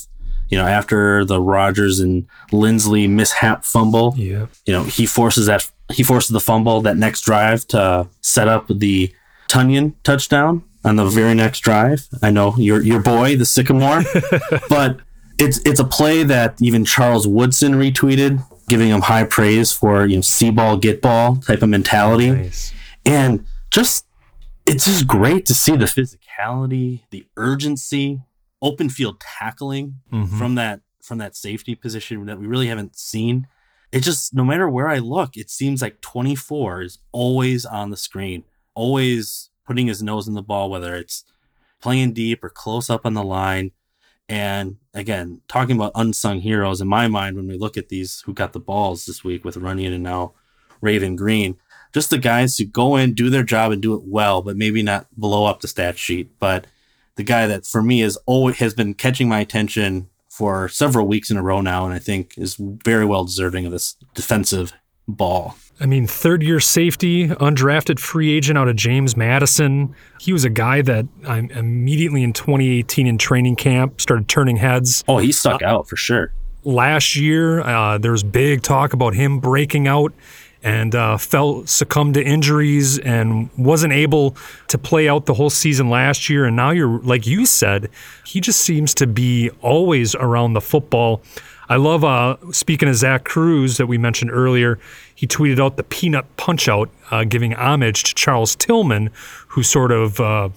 You 0.50 0.58
know, 0.58 0.66
after 0.66 1.24
the 1.24 1.40
Rodgers 1.40 1.98
and 1.98 2.26
Linsley 2.52 3.08
mishap 3.08 3.64
fumble 3.64 4.14
Yeah. 4.16 4.46
you 4.66 4.72
know, 4.74 4.84
he 4.84 5.06
forces 5.06 5.46
that 5.46 5.68
he 5.92 6.02
forces 6.02 6.28
the 6.30 6.40
fumble 6.40 6.82
that 6.82 6.96
next 6.98 7.22
drive 7.22 7.66
to 7.68 8.06
set 8.20 8.46
up 8.46 8.66
the 8.68 9.12
Tonyan 9.48 9.94
touchdown 10.04 10.62
on 10.84 10.96
the 10.96 11.06
very 11.06 11.34
next 11.34 11.60
drive. 11.60 12.06
I 12.22 12.30
know 12.30 12.54
your 12.56 12.82
your 12.82 13.00
boy, 13.00 13.36
the 13.36 13.44
Sycamore, 13.46 14.02
but 14.68 14.98
it's 15.38 15.58
it's 15.64 15.80
a 15.80 15.84
play 15.84 16.22
that 16.24 16.60
even 16.60 16.84
Charles 16.84 17.26
Woodson 17.26 17.74
retweeted, 17.74 18.44
giving 18.68 18.88
him 18.88 19.02
high 19.02 19.24
praise 19.24 19.72
for 19.72 20.06
you 20.06 20.16
know 20.16 20.22
see 20.22 20.50
ball 20.50 20.76
get 20.76 21.00
ball 21.02 21.36
type 21.36 21.62
of 21.62 21.68
mentality, 21.68 22.30
Nice. 22.30 22.72
and 23.04 23.44
just 23.70 24.06
it's 24.66 24.84
just 24.86 25.06
great 25.06 25.44
to 25.46 25.54
see 25.54 25.76
the 25.76 25.84
physicality, 25.86 27.00
the 27.10 27.26
urgency, 27.36 28.20
open 28.62 28.88
field 28.88 29.20
tackling 29.20 29.96
Mhm. 30.12 30.38
from 30.38 30.54
that 30.54 30.80
from 31.02 31.18
that 31.18 31.36
safety 31.36 31.74
position 31.74 32.24
that 32.26 32.38
we 32.38 32.46
really 32.46 32.68
haven't 32.68 32.96
seen. 32.96 33.46
It 33.92 34.00
just 34.00 34.34
no 34.34 34.44
matter 34.44 34.68
where 34.68 34.88
I 34.88 34.98
look, 34.98 35.36
it 35.36 35.50
seems 35.50 35.82
like 35.82 36.00
24 36.00 36.82
is 36.82 36.98
always 37.12 37.64
on 37.66 37.90
the 37.90 37.96
screen, 37.96 38.44
always 38.74 39.50
putting 39.66 39.86
his 39.86 40.02
nose 40.02 40.28
in 40.28 40.34
the 40.34 40.42
ball, 40.42 40.70
whether 40.70 40.94
it's 40.94 41.24
playing 41.80 42.12
deep 42.12 42.42
or 42.42 42.48
close 42.48 42.88
up 42.88 43.04
on 43.04 43.14
the 43.14 43.22
line. 43.22 43.72
And 44.28 44.76
again, 44.94 45.42
talking 45.48 45.76
about 45.76 45.92
unsung 45.94 46.40
heroes 46.40 46.80
in 46.80 46.88
my 46.88 47.08
mind 47.08 47.36
when 47.36 47.46
we 47.46 47.58
look 47.58 47.76
at 47.76 47.88
these 47.88 48.22
who 48.22 48.32
got 48.32 48.52
the 48.52 48.60
balls 48.60 49.04
this 49.04 49.22
week 49.22 49.44
with 49.44 49.56
Runyan 49.56 49.94
and 49.94 50.02
now 50.02 50.32
Raven 50.80 51.16
Greene, 51.16 51.58
just 51.92 52.10
the 52.10 52.18
guys 52.18 52.56
who 52.56 52.64
go 52.64 52.96
in, 52.96 53.14
do 53.14 53.30
their 53.30 53.42
job, 53.42 53.70
and 53.70 53.82
do 53.82 53.94
it 53.94 54.02
well, 54.04 54.42
but 54.42 54.56
maybe 54.56 54.82
not 54.82 55.06
blow 55.16 55.44
up 55.44 55.60
the 55.60 55.68
stat 55.68 55.98
sheet. 55.98 56.38
But 56.38 56.66
the 57.16 57.22
guy 57.22 57.46
that 57.46 57.66
for 57.66 57.82
me 57.82 58.02
is 58.02 58.16
always 58.26 58.56
has 58.58 58.74
been 58.74 58.94
catching 58.94 59.28
my 59.28 59.40
attention 59.40 60.08
for 60.28 60.68
several 60.68 61.06
weeks 61.06 61.30
in 61.30 61.36
a 61.36 61.42
row 61.42 61.60
now, 61.60 61.84
and 61.84 61.94
I 61.94 61.98
think 61.98 62.36
is 62.36 62.56
very 62.58 63.04
well 63.04 63.24
deserving 63.24 63.66
of 63.66 63.72
this 63.72 63.94
defensive 64.14 64.72
ball. 65.08 65.56
I 65.80 65.86
mean, 65.86 66.06
third 66.06 66.42
year 66.42 66.60
safety, 66.60 67.28
undrafted 67.28 67.98
free 67.98 68.32
agent 68.32 68.56
out 68.56 68.68
of 68.68 68.76
James 68.76 69.16
Madison. 69.16 69.94
He 70.20 70.32
was 70.32 70.44
a 70.44 70.50
guy 70.50 70.82
that 70.82 71.06
I 71.26 71.38
immediately 71.38 72.22
in 72.22 72.32
2018 72.32 73.06
in 73.06 73.18
training 73.18 73.56
camp 73.56 74.00
started 74.00 74.28
turning 74.28 74.56
heads. 74.56 75.02
Oh, 75.08 75.18
he 75.18 75.32
stuck 75.32 75.62
out 75.62 75.88
for 75.88 75.96
sure. 75.96 76.32
last 76.62 77.16
year. 77.16 77.60
Uh, 77.60 77.98
there 77.98 78.12
was 78.12 78.22
big 78.22 78.62
talk 78.62 78.92
about 78.92 79.14
him 79.14 79.40
breaking 79.40 79.88
out 79.88 80.12
and 80.62 80.94
uh, 80.94 81.18
fell 81.18 81.66
succumbed 81.66 82.14
to 82.14 82.24
injuries 82.24 82.98
and 83.00 83.50
wasn't 83.58 83.92
able 83.92 84.34
to 84.68 84.78
play 84.78 85.08
out 85.08 85.26
the 85.26 85.34
whole 85.34 85.50
season 85.50 85.90
last 85.90 86.30
year. 86.30 86.46
And 86.46 86.56
now 86.56 86.70
you're 86.70 87.00
like 87.00 87.26
you 87.26 87.44
said, 87.44 87.90
he 88.24 88.40
just 88.40 88.60
seems 88.60 88.94
to 88.94 89.06
be 89.06 89.50
always 89.60 90.14
around 90.14 90.54
the 90.54 90.62
football. 90.62 91.22
I 91.68 91.76
love 91.76 92.04
uh, 92.04 92.36
speaking 92.52 92.88
of 92.88 92.96
Zach 92.96 93.24
Kruse 93.24 93.76
that 93.78 93.86
we 93.86 93.98
mentioned 93.98 94.30
earlier. 94.30 94.78
He 95.14 95.26
tweeted 95.26 95.62
out 95.64 95.76
the 95.76 95.84
peanut 95.84 96.36
punch 96.36 96.68
out, 96.68 96.90
uh, 97.10 97.24
giving 97.24 97.54
homage 97.54 98.02
to 98.04 98.14
Charles 98.14 98.54
Tillman, 98.56 99.10
who 99.48 99.62
sort 99.62 99.92
of 99.92 100.20
uh, 100.20 100.48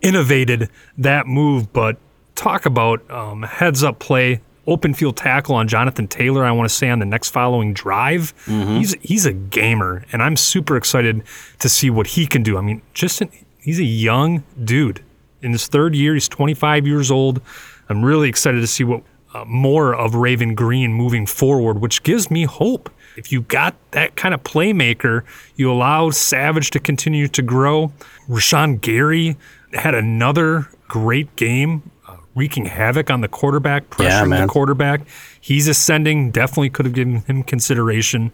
innovated 0.00 0.68
that 0.98 1.26
move. 1.26 1.72
But 1.72 1.96
talk 2.34 2.66
about 2.66 3.08
um, 3.10 3.42
heads 3.42 3.82
up 3.82 3.98
play, 3.98 4.40
open 4.66 4.94
field 4.94 5.16
tackle 5.16 5.54
on 5.54 5.66
Jonathan 5.68 6.06
Taylor. 6.06 6.44
I 6.44 6.52
want 6.52 6.68
to 6.68 6.74
say 6.74 6.88
on 6.90 6.98
the 6.98 7.06
next 7.06 7.30
following 7.30 7.72
drive. 7.74 8.32
He's 8.78 8.94
he's 9.00 9.26
a 9.26 9.32
gamer, 9.32 10.04
and 10.12 10.22
I'm 10.22 10.36
super 10.36 10.76
excited 10.76 11.22
to 11.58 11.68
see 11.68 11.90
what 11.90 12.08
he 12.08 12.26
can 12.26 12.42
do. 12.42 12.56
I 12.56 12.60
mean, 12.60 12.82
just 12.94 13.20
an, 13.20 13.30
he's 13.58 13.80
a 13.80 13.84
young 13.84 14.44
dude 14.62 15.02
in 15.40 15.52
his 15.52 15.66
third 15.66 15.94
year. 15.94 16.14
He's 16.14 16.28
25 16.28 16.86
years 16.86 17.10
old. 17.10 17.40
I'm 17.88 18.04
really 18.04 18.28
excited 18.28 18.60
to 18.60 18.66
see 18.66 18.84
what 18.84 19.02
uh, 19.34 19.44
more 19.46 19.94
of 19.94 20.14
Raven 20.14 20.54
Greene 20.54 20.92
moving 20.92 21.26
forward, 21.26 21.80
which 21.80 22.02
gives 22.02 22.30
me 22.30 22.44
hope. 22.44 22.90
If 23.16 23.30
you 23.30 23.42
got 23.42 23.74
that 23.92 24.16
kind 24.16 24.34
of 24.34 24.42
playmaker, 24.42 25.22
you 25.56 25.70
allow 25.70 26.10
Savage 26.10 26.70
to 26.70 26.80
continue 26.80 27.28
to 27.28 27.42
grow. 27.42 27.92
Rashan 28.28 28.80
Gary 28.80 29.36
had 29.74 29.94
another 29.94 30.68
great 30.88 31.34
game, 31.36 31.90
uh, 32.08 32.16
wreaking 32.34 32.66
havoc 32.66 33.10
on 33.10 33.20
the 33.20 33.28
quarterback, 33.28 33.84
Yeah, 33.98 34.22
pressuring 34.22 34.28
man. 34.28 34.40
the 34.42 34.52
quarterback. 34.52 35.00
He's 35.40 35.68
ascending. 35.68 36.30
Definitely 36.30 36.70
could 36.70 36.86
have 36.86 36.94
given 36.94 37.20
him 37.22 37.42
consideration. 37.42 38.32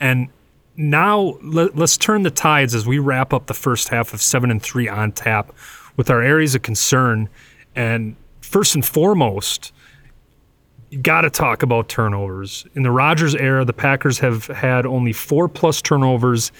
And 0.00 0.28
now 0.76 1.38
let, 1.42 1.78
us 1.78 1.96
turn 1.96 2.22
the 2.22 2.30
tides 2.30 2.74
as 2.74 2.86
we 2.86 2.98
wrap 2.98 3.32
up 3.32 3.46
the 3.46 3.54
first 3.54 3.88
half 3.88 4.12
of 4.12 4.20
seven 4.20 4.50
and 4.50 4.62
three 4.62 4.88
on 4.88 5.12
tap 5.12 5.52
with 5.96 6.10
our 6.10 6.20
areas 6.22 6.54
of 6.54 6.62
concern. 6.62 7.28
And 7.76 8.16
first 8.40 8.74
and 8.74 8.84
foremost, 8.84 9.72
you 10.90 10.98
got 10.98 11.22
to 11.22 11.30
talk 11.30 11.62
about 11.62 11.88
turnovers. 11.88 12.66
In 12.74 12.82
the 12.82 12.90
Rodgers 12.90 13.34
era, 13.34 13.64
the 13.64 13.72
Packers 13.72 14.18
have 14.20 14.46
had 14.46 14.86
only 14.86 15.12
four 15.12 15.48
plus 15.48 15.82
turnovers 15.82 16.52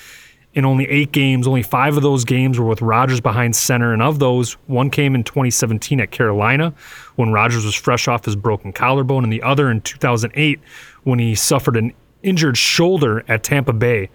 in 0.54 0.64
only 0.64 0.88
eight 0.88 1.12
games. 1.12 1.46
Only 1.46 1.62
five 1.62 1.96
of 1.96 2.02
those 2.02 2.24
games 2.24 2.58
were 2.58 2.66
with 2.66 2.80
Rodgers 2.82 3.20
behind 3.20 3.56
center, 3.56 3.92
and 3.92 4.02
of 4.02 4.18
those, 4.18 4.52
one 4.66 4.90
came 4.90 5.14
in 5.14 5.24
2017 5.24 6.00
at 6.00 6.10
Carolina 6.10 6.72
when 7.16 7.30
Rodgers 7.32 7.64
was 7.64 7.74
fresh 7.74 8.08
off 8.08 8.24
his 8.24 8.36
broken 8.36 8.72
collarbone, 8.72 9.24
and 9.24 9.32
the 9.32 9.42
other 9.42 9.70
in 9.70 9.80
2008 9.80 10.60
when 11.02 11.18
he 11.18 11.34
suffered 11.34 11.76
an 11.76 11.92
injured 12.22 12.56
shoulder 12.56 13.24
at 13.28 13.42
Tampa 13.42 13.72
Bay. 13.72 14.10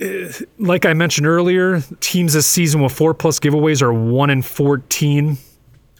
Uh, 0.00 0.28
Like 0.58 0.86
I 0.86 0.94
mentioned 0.94 1.26
earlier, 1.26 1.82
teams 2.00 2.32
this 2.34 2.46
season 2.46 2.80
with 2.82 2.92
four 2.92 3.14
plus 3.14 3.38
giveaways 3.40 3.82
are 3.82 3.92
one 3.92 4.30
in 4.30 4.42
14. 4.42 5.38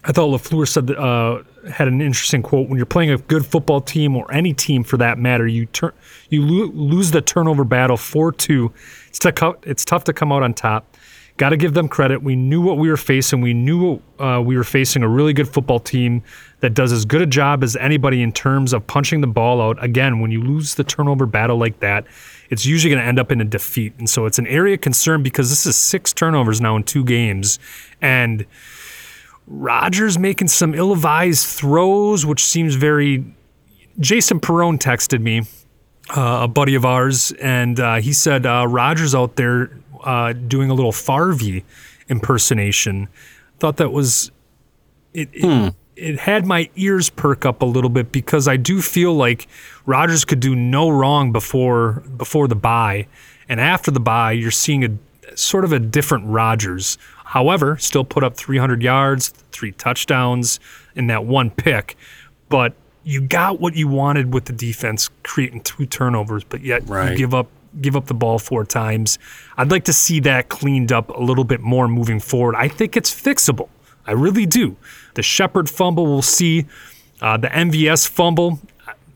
I 0.05 0.13
thought 0.13 0.29
LaFleur 0.31 0.69
said 0.69 0.87
that, 0.87 0.99
uh, 0.99 1.43
had 1.71 1.89
an 1.89 2.01
interesting 2.01 2.43
quote. 2.43 2.69
When 2.69 2.77
you're 2.77 2.87
playing 2.87 3.11
a 3.11 3.19
good 3.19 3.45
football 3.45 3.81
team 3.81 4.17
or 4.17 4.31
any 4.33 4.53
team 4.53 4.85
for 4.85 4.97
that 4.99 5.19
matter, 5.19 5.47
you 5.47 5.67
turn 5.67 5.93
you 6.31 6.43
lo- 6.45 6.73
lose 6.73 7.11
the 7.11 7.21
turnover 7.21 7.65
battle 7.65 7.97
four 7.97 8.33
two. 8.33 8.73
It's 9.09 9.19
tough. 9.19 9.57
It's 9.63 9.85
tough 9.85 10.05
to 10.05 10.13
come 10.13 10.33
out 10.33 10.43
on 10.43 10.55
top. 10.55 10.97
Got 11.39 11.51
to 11.51 11.59
give 11.59 11.75
them 11.75 11.87
credit. 11.87 12.23
We 12.23 12.35
knew 12.35 12.63
what 12.63 12.79
we 12.79 12.89
were 12.89 12.97
facing. 12.97 13.43
We 13.43 13.53
knew 13.53 14.01
uh, 14.19 14.43
we 14.43 14.57
were 14.57 14.65
facing 14.65 15.03
a 15.03 15.09
really 15.09 15.35
good 15.35 15.47
football 15.47 15.79
team 15.79 16.23
that 16.61 16.73
does 16.73 16.93
as 16.93 17.05
good 17.05 17.21
a 17.21 17.27
job 17.27 17.63
as 17.63 17.77
anybody 17.77 18.23
in 18.23 18.33
terms 18.33 18.73
of 18.73 18.87
punching 18.87 19.21
the 19.21 19.27
ball 19.27 19.61
out. 19.61 19.83
Again, 19.85 20.21
when 20.21 20.31
you 20.31 20.41
lose 20.41 20.77
the 20.77 20.85
turnover 20.85 21.27
battle 21.27 21.59
like 21.59 21.81
that, 21.81 22.07
it's 22.49 22.65
usually 22.65 22.91
going 22.91 23.03
to 23.03 23.07
end 23.07 23.19
up 23.19 23.31
in 23.31 23.43
a 23.43 23.45
defeat. 23.45 23.93
And 23.99 24.09
so 24.09 24.25
it's 24.25 24.39
an 24.39 24.47
area 24.47 24.77
of 24.77 24.81
concern 24.81 25.23
because 25.23 25.51
this 25.51 25.67
is 25.67 25.77
six 25.77 26.15
turnovers 26.15 26.63
now 26.63 26.75
in 26.75 26.85
two 26.85 27.05
games, 27.05 27.59
and 28.01 28.47
Rodgers 29.47 30.19
making 30.19 30.49
some 30.49 30.75
ill-advised 30.75 31.47
throws, 31.47 32.27
which 32.27 32.43
seems 32.45 32.75
very. 32.75 33.25
Jason 33.99 34.41
Perone 34.41 34.79
texted 34.79 35.21
me 35.21 35.43
uh, 36.11 36.41
a 36.43 36.49
buddy 36.49 36.75
of 36.75 36.85
ours, 36.85 37.33
and 37.41 37.79
uh, 37.81 37.97
he 37.97 38.13
said 38.13 38.45
uh, 38.45 38.67
Rodgers 38.69 39.15
out 39.15 39.37
there 39.37 39.71
uh, 40.03 40.33
doing 40.33 40.71
a 40.71 40.75
little 40.75 40.93
Farvey 40.93 41.63
impersonation. 42.09 43.09
Thought 43.59 43.77
that 43.79 43.91
was 43.91 44.31
it. 45.15 45.29
it 45.33 45.75
it 45.97 46.19
had 46.19 46.45
my 46.45 46.69
ears 46.77 47.09
perk 47.09 47.47
up 47.47 47.63
a 47.63 47.65
little 47.65 47.89
bit 47.89 48.13
because 48.13 48.47
I 48.47 48.59
do 48.59 48.83
feel 48.83 49.15
like 49.15 49.49
Rodgers 49.87 50.25
could 50.25 50.41
do 50.41 50.55
no 50.55 50.91
wrong 50.91 51.33
before 51.33 52.05
before 52.17 52.49
the 52.49 52.55
bye, 52.55 53.07
and 53.49 53.61
after 53.61 53.91
the 53.91 54.01
bye, 54.01 54.33
you're 54.33 54.51
seeing 54.51 54.85
a 54.85 54.91
sort 55.35 55.65
of 55.65 55.73
a 55.73 55.79
different 55.79 56.27
Rodgers. 56.27 56.99
However, 57.37 57.77
still 57.77 58.03
put 58.03 58.25
up 58.25 58.35
300 58.35 58.83
yards, 58.83 59.29
three 59.53 59.73
touchdowns, 59.73 60.59
and 60.97 61.11
that 61.11 61.27
one 61.27 61.51
pick, 61.51 61.95
but 62.49 62.73
you 63.05 63.21
got 63.21 63.61
what 63.61 63.77
you 63.77 63.89
wanted 63.89 64.33
with 64.33 64.47
the 64.47 64.55
defense, 64.55 65.11
creating 65.23 65.61
two 65.61 65.85
turnovers, 65.85 66.45
but 66.45 66.63
yet 66.63 66.89
Right. 66.89 67.11
you 67.11 67.17
give 67.19 67.35
up 67.35 67.49
give 67.83 67.95
up 67.95 68.07
the 68.07 68.15
ball 68.15 68.39
four 68.39 68.65
times. 68.65 69.19
I'd 69.59 69.71
like 69.71 69.85
to 69.85 69.93
see 69.93 70.19
that 70.21 70.49
cleaned 70.49 70.93
up 70.93 71.11
a 71.11 71.21
little 71.21 71.45
bit 71.45 71.61
more 71.61 71.87
moving 71.89 72.21
forward. 72.21 72.55
I 72.57 72.69
think 72.69 72.97
it's 72.97 73.11
fixable. 73.15 73.69
I 74.07 74.13
really 74.13 74.47
do. 74.47 74.77
The 75.13 75.23
Shepherd 75.23 75.69
fumble, 75.69 76.07
we'll 76.07 76.23
see. 76.23 76.65
Uh, 77.21 77.37
the 77.37 77.49
MVS 77.49 78.09
fumble, 78.09 78.61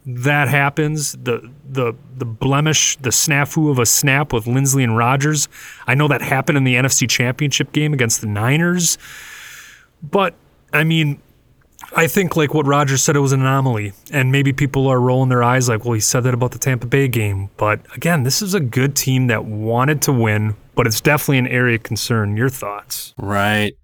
that 0.07 0.49
happens. 0.49 1.13
The 1.13 1.51
the 1.69 1.95
the 2.17 2.25
blemish, 2.25 2.97
the 2.97 3.11
snafu 3.11 3.71
of 3.71 3.79
a 3.79 3.87
snap 3.87 4.33
with 4.33 4.47
Linsley 4.47 4.83
and 4.83 4.97
Rodgers. 4.97 5.49
I 5.87 5.95
know 5.95 6.09
that 6.09 6.23
happened 6.23 6.59
in 6.59 6.65
the 6.65 6.75
NFC 6.75 7.09
Championship 7.09 7.73
game 7.73 7.93
against 7.93 8.21
the 8.21 8.27
Niners. 8.27 8.99
But 10.03 10.35
I 10.73 10.85
mean, 10.85 11.21
I 11.97 12.07
think 12.07 12.37
like 12.37 12.55
what 12.55 12.67
Rodgers 12.67 13.03
said, 13.03 13.17
it 13.17 13.21
was 13.21 13.33
an 13.33 13.41
anomaly, 13.41 13.93
and 14.13 14.31
maybe 14.33 14.53
people 14.53 14.87
are 14.87 15.01
rolling 15.01 15.29
their 15.29 15.43
eyes 15.43 15.69
like, 15.69 15.85
well, 15.85 15.95
he 15.95 16.01
said 16.01 16.21
that 16.21 16.35
about 16.35 16.53
the 16.53 16.59
Tampa 16.59 16.87
Bay 16.87 17.09
game. 17.09 17.51
But 17.57 17.81
again, 17.95 18.23
this 18.23 18.43
is 18.43 18.55
a 18.55 18.61
good 18.61 18.97
team 18.97 19.27
that 19.27 19.45
wanted 19.45 20.01
to 20.03 20.13
win, 20.13 20.57
but 20.75 20.87
it's 20.87 21.01
definitely 21.01 21.39
an 21.39 21.47
area 21.49 21.77
of 21.77 21.83
concern. 21.83 22.37
Your 22.37 22.49
thoughts? 22.49 23.15
Right. 23.19 23.75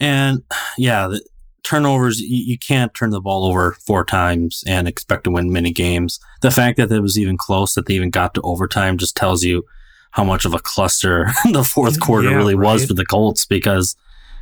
And 0.00 0.44
yeah, 0.76 1.08
the 1.08 1.20
turnovers, 1.68 2.20
you, 2.20 2.44
you 2.44 2.58
can't 2.58 2.94
turn 2.94 3.10
the 3.10 3.20
ball 3.20 3.44
over 3.44 3.72
four 3.72 4.04
times 4.04 4.64
and 4.66 4.88
expect 4.88 5.24
to 5.24 5.30
win 5.30 5.52
many 5.52 5.70
games. 5.70 6.18
The 6.40 6.50
fact 6.50 6.78
that 6.78 6.90
it 6.90 7.00
was 7.00 7.18
even 7.18 7.36
close, 7.36 7.74
that 7.74 7.86
they 7.86 7.94
even 7.94 8.10
got 8.10 8.34
to 8.34 8.40
overtime, 8.40 8.96
just 8.96 9.16
tells 9.16 9.44
you 9.44 9.64
how 10.12 10.24
much 10.24 10.46
of 10.46 10.54
a 10.54 10.58
cluster 10.58 11.26
the 11.52 11.62
fourth 11.62 12.00
quarter 12.00 12.30
Yeah, 12.30 12.36
really 12.36 12.54
was 12.54 12.86
for 12.86 12.94
the 12.94 13.04
Colts 13.04 13.44
because 13.44 13.96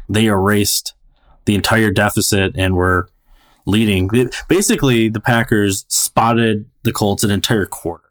they 0.09 0.27
erased 0.27 0.95
the 1.47 1.57
entire 1.57 1.91
deficit 1.91 2.53
and 2.57 2.77
were 2.77 3.09
leading. 3.67 4.09
Basically, 4.49 5.09
the 5.09 5.21
Packers 5.21 5.85
spotted 5.89 6.67
the 6.85 6.93
Colts 6.93 7.25
an 7.25 7.33
entire 7.33 7.67
quarter. 7.67 8.05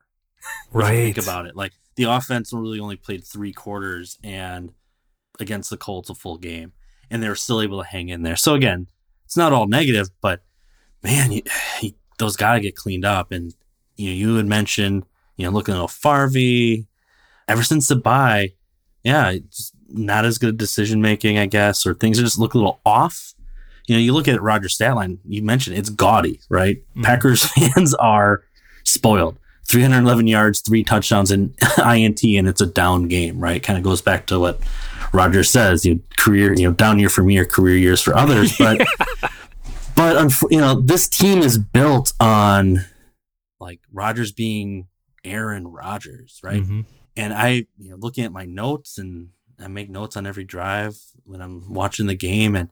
You 0.73 1.13
Think 1.13 1.25
about 1.25 1.45
it. 1.45 1.55
Like 1.55 1.71
the 1.95 2.03
offense 2.03 2.51
really 2.51 2.81
only 2.81 2.97
played 2.97 3.23
three 3.23 3.53
quarters 3.53 4.19
and 4.21 4.73
against 5.39 5.69
the 5.69 5.77
Colts 5.77 6.09
a 6.09 6.15
full 6.15 6.37
game, 6.37 6.73
and 7.09 7.23
they 7.23 7.29
were 7.29 7.35
still 7.35 7.61
able 7.61 7.81
to 7.81 7.87
hang 7.87 8.09
in 8.09 8.23
there. 8.23 8.35
So 8.35 8.53
again, 8.55 8.87
it's 9.25 9.37
not 9.37 9.53
all 9.53 9.67
negative, 9.67 10.09
but 10.21 10.41
man, 11.03 11.31
you, 11.31 11.41
you, 11.81 11.91
those 12.17 12.35
got 12.35 12.53
to 12.53 12.59
get 12.59 12.75
cleaned 12.75 13.05
up. 13.05 13.31
And 13.31 13.53
you 13.95 14.09
know, 14.09 14.15
you 14.15 14.35
had 14.35 14.45
mentioned, 14.45 15.05
you 15.37 15.45
know, 15.45 15.51
looking 15.51 15.75
at 15.75 15.81
Farvey, 15.81 16.85
ever 17.47 17.63
since 17.63 17.87
the 17.87 17.95
bye, 17.95 18.53
yeah, 19.03 19.31
it's 19.31 19.71
not 19.87 20.25
as 20.25 20.37
good 20.37 20.57
decision 20.57 21.01
making, 21.01 21.37
I 21.37 21.45
guess, 21.45 21.85
or 21.85 21.93
things 21.93 22.19
just 22.19 22.39
look 22.39 22.53
a 22.53 22.57
little 22.57 22.79
off. 22.85 23.33
You 23.87 23.95
know, 23.95 24.01
you 24.01 24.13
look 24.13 24.27
at 24.27 24.41
Roger 24.41 24.67
Statline, 24.67 25.19
you 25.25 25.43
mentioned 25.43 25.77
it's 25.77 25.89
gaudy, 25.89 26.39
right? 26.49 26.77
Mm-hmm. 26.77 27.03
Packers 27.03 27.45
fans 27.53 27.93
are 27.95 28.43
spoiled. 28.83 29.37
311 29.67 30.27
yards, 30.27 30.61
three 30.61 30.83
touchdowns, 30.83 31.31
and 31.31 31.55
INT, 31.77 32.23
and 32.23 32.47
it's 32.47 32.61
a 32.61 32.67
down 32.67 33.07
game, 33.07 33.39
right? 33.39 33.63
Kind 33.63 33.77
of 33.77 33.83
goes 33.83 34.01
back 34.01 34.27
to 34.27 34.39
what 34.39 34.59
Rodgers 35.15 35.49
says, 35.49 35.85
you 35.85 35.95
know, 35.95 36.01
career, 36.19 36.53
you 36.53 36.67
know, 36.67 36.73
down 36.73 36.99
year 36.99 37.09
for 37.09 37.23
me 37.23 37.37
or 37.37 37.45
career 37.45 37.77
years 37.77 38.01
for 38.01 38.15
others. 38.15 38.55
But, 39.95 40.29
but 40.29 40.51
you 40.51 40.59
know, 40.59 40.81
this 40.81 41.07
team 41.07 41.39
is 41.39 41.57
built 41.57 42.11
on 42.19 42.83
like 43.61 43.79
Rodgers 43.93 44.31
being 44.33 44.87
Aaron 45.23 45.67
Rodgers, 45.67 46.39
right? 46.43 46.61
Mhm. 46.61 46.85
And 47.15 47.33
I, 47.33 47.65
you 47.77 47.91
know, 47.91 47.95
looking 47.95 48.25
at 48.25 48.31
my 48.33 48.43
notes 48.45 48.97
and 48.97 49.29
I 49.57 49.69
make 49.69 49.89
notes 49.89 50.17
on 50.17 50.27
every 50.27 50.43
drive 50.43 50.97
when 51.23 51.41
I'm 51.41 51.73
watching 51.73 52.07
the 52.07 52.15
game, 52.15 52.57
and 52.57 52.69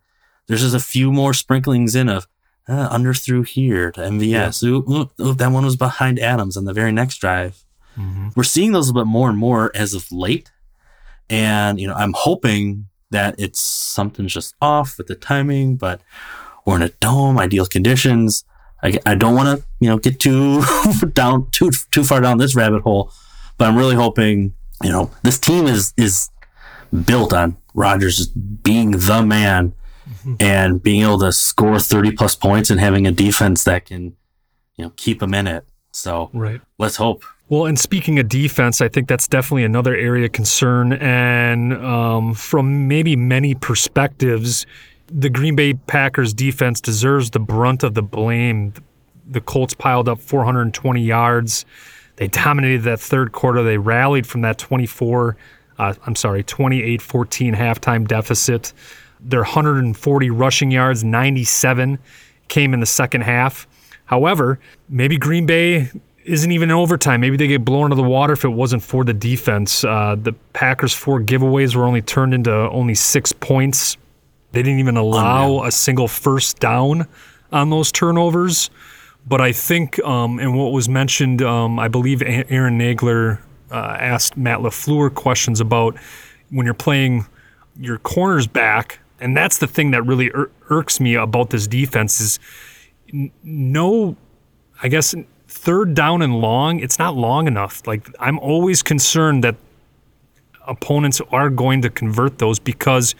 there's 0.47 0.62
just 0.62 0.75
a 0.75 0.79
few 0.82 1.13
more 1.13 1.34
sprinklings 1.34 1.95
in 1.95 2.10
of 2.10 2.27
uh, 2.67 2.89
under 2.91 3.13
through 3.13 3.43
here 3.43 3.89
to 3.93 4.01
MVS. 4.01 4.62
Ooh, 4.63 4.84
ooh, 4.91 5.10
ooh, 5.25 5.34
that 5.34 5.51
one 5.51 5.63
was 5.63 5.77
behind 5.77 6.19
Adams 6.19 6.58
on 6.58 6.65
the 6.65 6.73
very 6.73 6.91
next 6.91 7.17
drive. 7.19 7.63
We're 8.36 8.43
seeing 8.43 8.71
those 8.73 8.89
a 8.89 8.93
bit 8.93 9.06
more 9.06 9.29
and 9.29 9.38
more 9.38 9.71
as 9.75 9.93
of 9.93 10.12
late, 10.12 10.51
and 11.34 11.80
you 11.80 11.88
know, 11.88 11.96
I'm 11.96 12.13
hoping 12.15 12.88
that 13.10 13.36
it's 13.39 13.60
something's 13.60 14.34
just 14.34 14.56
off 14.62 14.98
with 14.98 15.08
the 15.08 15.15
timing, 15.15 15.78
but 15.78 16.02
we're 16.65 16.76
in 16.76 16.82
a 16.84 16.89
dome, 16.89 17.39
ideal 17.39 17.65
conditions. 17.65 18.46
I, 18.84 19.00
I 19.06 19.15
don't 19.15 19.36
want 19.36 19.60
to, 19.60 19.65
you 19.80 19.89
know, 19.89 19.98
get 19.98 20.19
too 20.19 20.62
down 21.13 21.50
too 21.52 21.72
too 21.91 22.04
far 22.04 22.22
down 22.22 22.38
this 22.38 22.56
rabbit 22.56 22.84
hole, 22.84 23.12
but 23.58 23.67
I'm 23.67 23.76
really 23.76 23.96
hoping, 23.96 24.54
you 24.84 24.91
know, 24.91 25.12
this 25.24 25.39
team 25.39 25.65
is 25.65 25.93
is 25.98 26.30
built 27.06 27.34
on 27.34 27.58
Rodgers 27.74 28.17
just 28.17 28.63
being 28.63 28.91
the 28.91 29.24
man 29.26 29.74
mm-hmm. 30.08 30.36
and 30.39 30.84
being 30.84 31.02
able 31.02 31.19
to 31.19 31.32
score 31.32 31.80
30 31.80 32.12
plus 32.12 32.36
points 32.36 32.69
and 32.69 32.80
having 32.80 33.08
a 33.08 33.12
defense 33.12 33.63
that 33.63 33.86
can, 33.86 34.15
you 34.76 34.86
know, 34.86 34.93
keep 34.96 35.22
him 35.24 35.34
in 35.34 35.48
it. 35.48 35.65
So 35.91 36.30
Right. 36.34 36.62
let's 36.78 36.98
hope. 36.98 37.24
Well, 37.54 37.68
and 37.68 37.78
speaking 37.78 38.18
of 38.18 38.30
defense, 38.30 38.82
I 38.82 38.88
think 38.88 39.08
that's 39.08 39.28
definitely 39.28 39.63
another 39.63 39.96
area 39.96 40.26
of 40.26 40.32
concern. 40.32 40.94
And 40.94 41.74
um, 41.86 42.34
from 42.34 42.88
maybe 42.88 43.16
many 43.16 43.54
perspectives, 43.54 44.66
the 45.06 45.30
Green 45.30 45.56
Bay 45.56 45.76
Packers 45.76 46.34
defense 46.34 46.82
deserves 46.82 47.30
the 47.30 47.39
brunt 47.39 47.84
of 47.84 47.94
the 47.94 48.02
blame. 48.02 48.74
The 49.30 49.39
Colts 49.39 49.76
piled 49.76 50.10
up 50.10 50.20
420 50.20 51.04
yards. 51.04 51.63
They 52.16 52.28
dominated 52.28 52.86
that 52.86 53.00
third 53.00 53.34
quarter. 53.34 53.62
They 53.62 53.78
rallied 53.78 54.26
from 54.26 54.42
that 54.42 54.58
24, 54.58 55.38
uh, 55.78 55.94
I'm 56.08 56.16
sorry, 56.16 56.42
28 56.42 57.04
14 57.04 57.54
halftime 57.54 58.08
deficit. 58.08 58.74
Their 59.20 59.42
140 59.42 60.30
rushing 60.32 60.72
yards, 60.72 61.04
97 61.04 62.00
came 62.48 62.74
in 62.74 62.80
the 62.80 62.88
second 62.88 63.22
half. 63.22 63.68
However, 64.06 64.60
maybe 64.89 65.18
Green 65.18 65.46
Bay 65.46 65.92
isn't 66.26 66.52
even 66.52 66.70
in 66.70 66.76
overtime. 66.76 67.22
Maybe 67.22 67.38
they 67.38 67.48
get 67.48 67.66
blown 67.66 67.86
into 67.86 67.96
the 67.96 68.04
water 68.04 68.34
if 68.34 68.46
it 68.46 68.50
wasn't 68.50 68.84
for 68.84 69.04
the 69.04 69.14
defense. 69.14 69.84
Uh, 69.84 70.16
the 70.20 70.34
Packers' 70.54 70.94
four 70.94 71.22
giveaways 71.22 71.76
were 71.76 71.84
only 71.86 72.02
turned 72.02 72.34
into 72.34 72.52
only 72.52 72.96
six 72.96 73.32
points. 73.32 73.98
They 74.52 74.62
didn't 74.62 74.80
even 74.80 74.98
allow 74.98 75.64
a 75.64 75.72
single 75.72 76.08
first 76.08 76.60
down 76.60 77.08
on 77.52 77.70
those 77.70 77.92
turnovers. 77.92 78.70
But 79.26 79.42
I 79.42 79.52
think, 79.52 80.04
um, 80.04 80.40
and 80.40 80.58
what 80.58 80.74
was 80.74 80.90
mentioned, 80.90 81.42
um, 81.42 81.80
I 81.80 81.88
believe 81.88 82.22
Aaron 82.22 82.78
Nagler 82.78 83.40
uh, 83.72 83.98
asked 84.00 84.36
Matt 84.36 84.60
LaFleur 84.60 85.14
questions 85.14 85.60
about 85.62 85.98
when 86.50 86.66
you're 86.66 86.74
playing 86.74 87.26
your 87.80 87.98
corners 87.98 88.48
back, 88.48 89.00
and 89.20 89.36
that's 89.36 89.58
the 89.58 89.68
thing 89.68 89.92
that 89.92 90.04
really 90.06 90.28
ir- 90.28 90.52
irks 90.70 91.00
me 91.00 91.16
about 91.16 91.50
this 91.50 91.68
defense 91.68 92.20
is 92.20 92.40
n- 93.14 93.32
no, 93.44 94.16
I 94.82 94.90
guess 94.90 95.16
third 95.63 95.93
down 95.93 96.21
and 96.21 96.41
long, 96.41 96.80
it's 96.80 96.99
not 96.99 97.15
long 97.15 97.47
enough. 97.47 97.88
Like 97.88 98.10
I'm 98.19 98.38
always 98.39 98.84
concerned 98.84 99.45
that 99.45 99.56
opponents 100.67 101.21
are 101.32 101.49
going 101.49 101.82
to 101.84 101.89
convert 101.89 102.38
those 102.38 102.60
because 102.60 103.15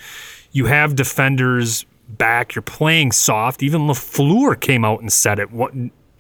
you 0.51 0.65
have 0.65 0.95
defenders 0.95 1.86
back. 2.10 2.53
You're 2.53 2.62
playing 2.62 3.13
soft. 3.13 3.63
Even 3.63 3.82
LaFleur 3.82 4.60
came 4.60 4.84
out 4.84 4.99
and 4.99 5.12
said 5.12 5.39
it. 5.39 5.51
What 5.51 5.73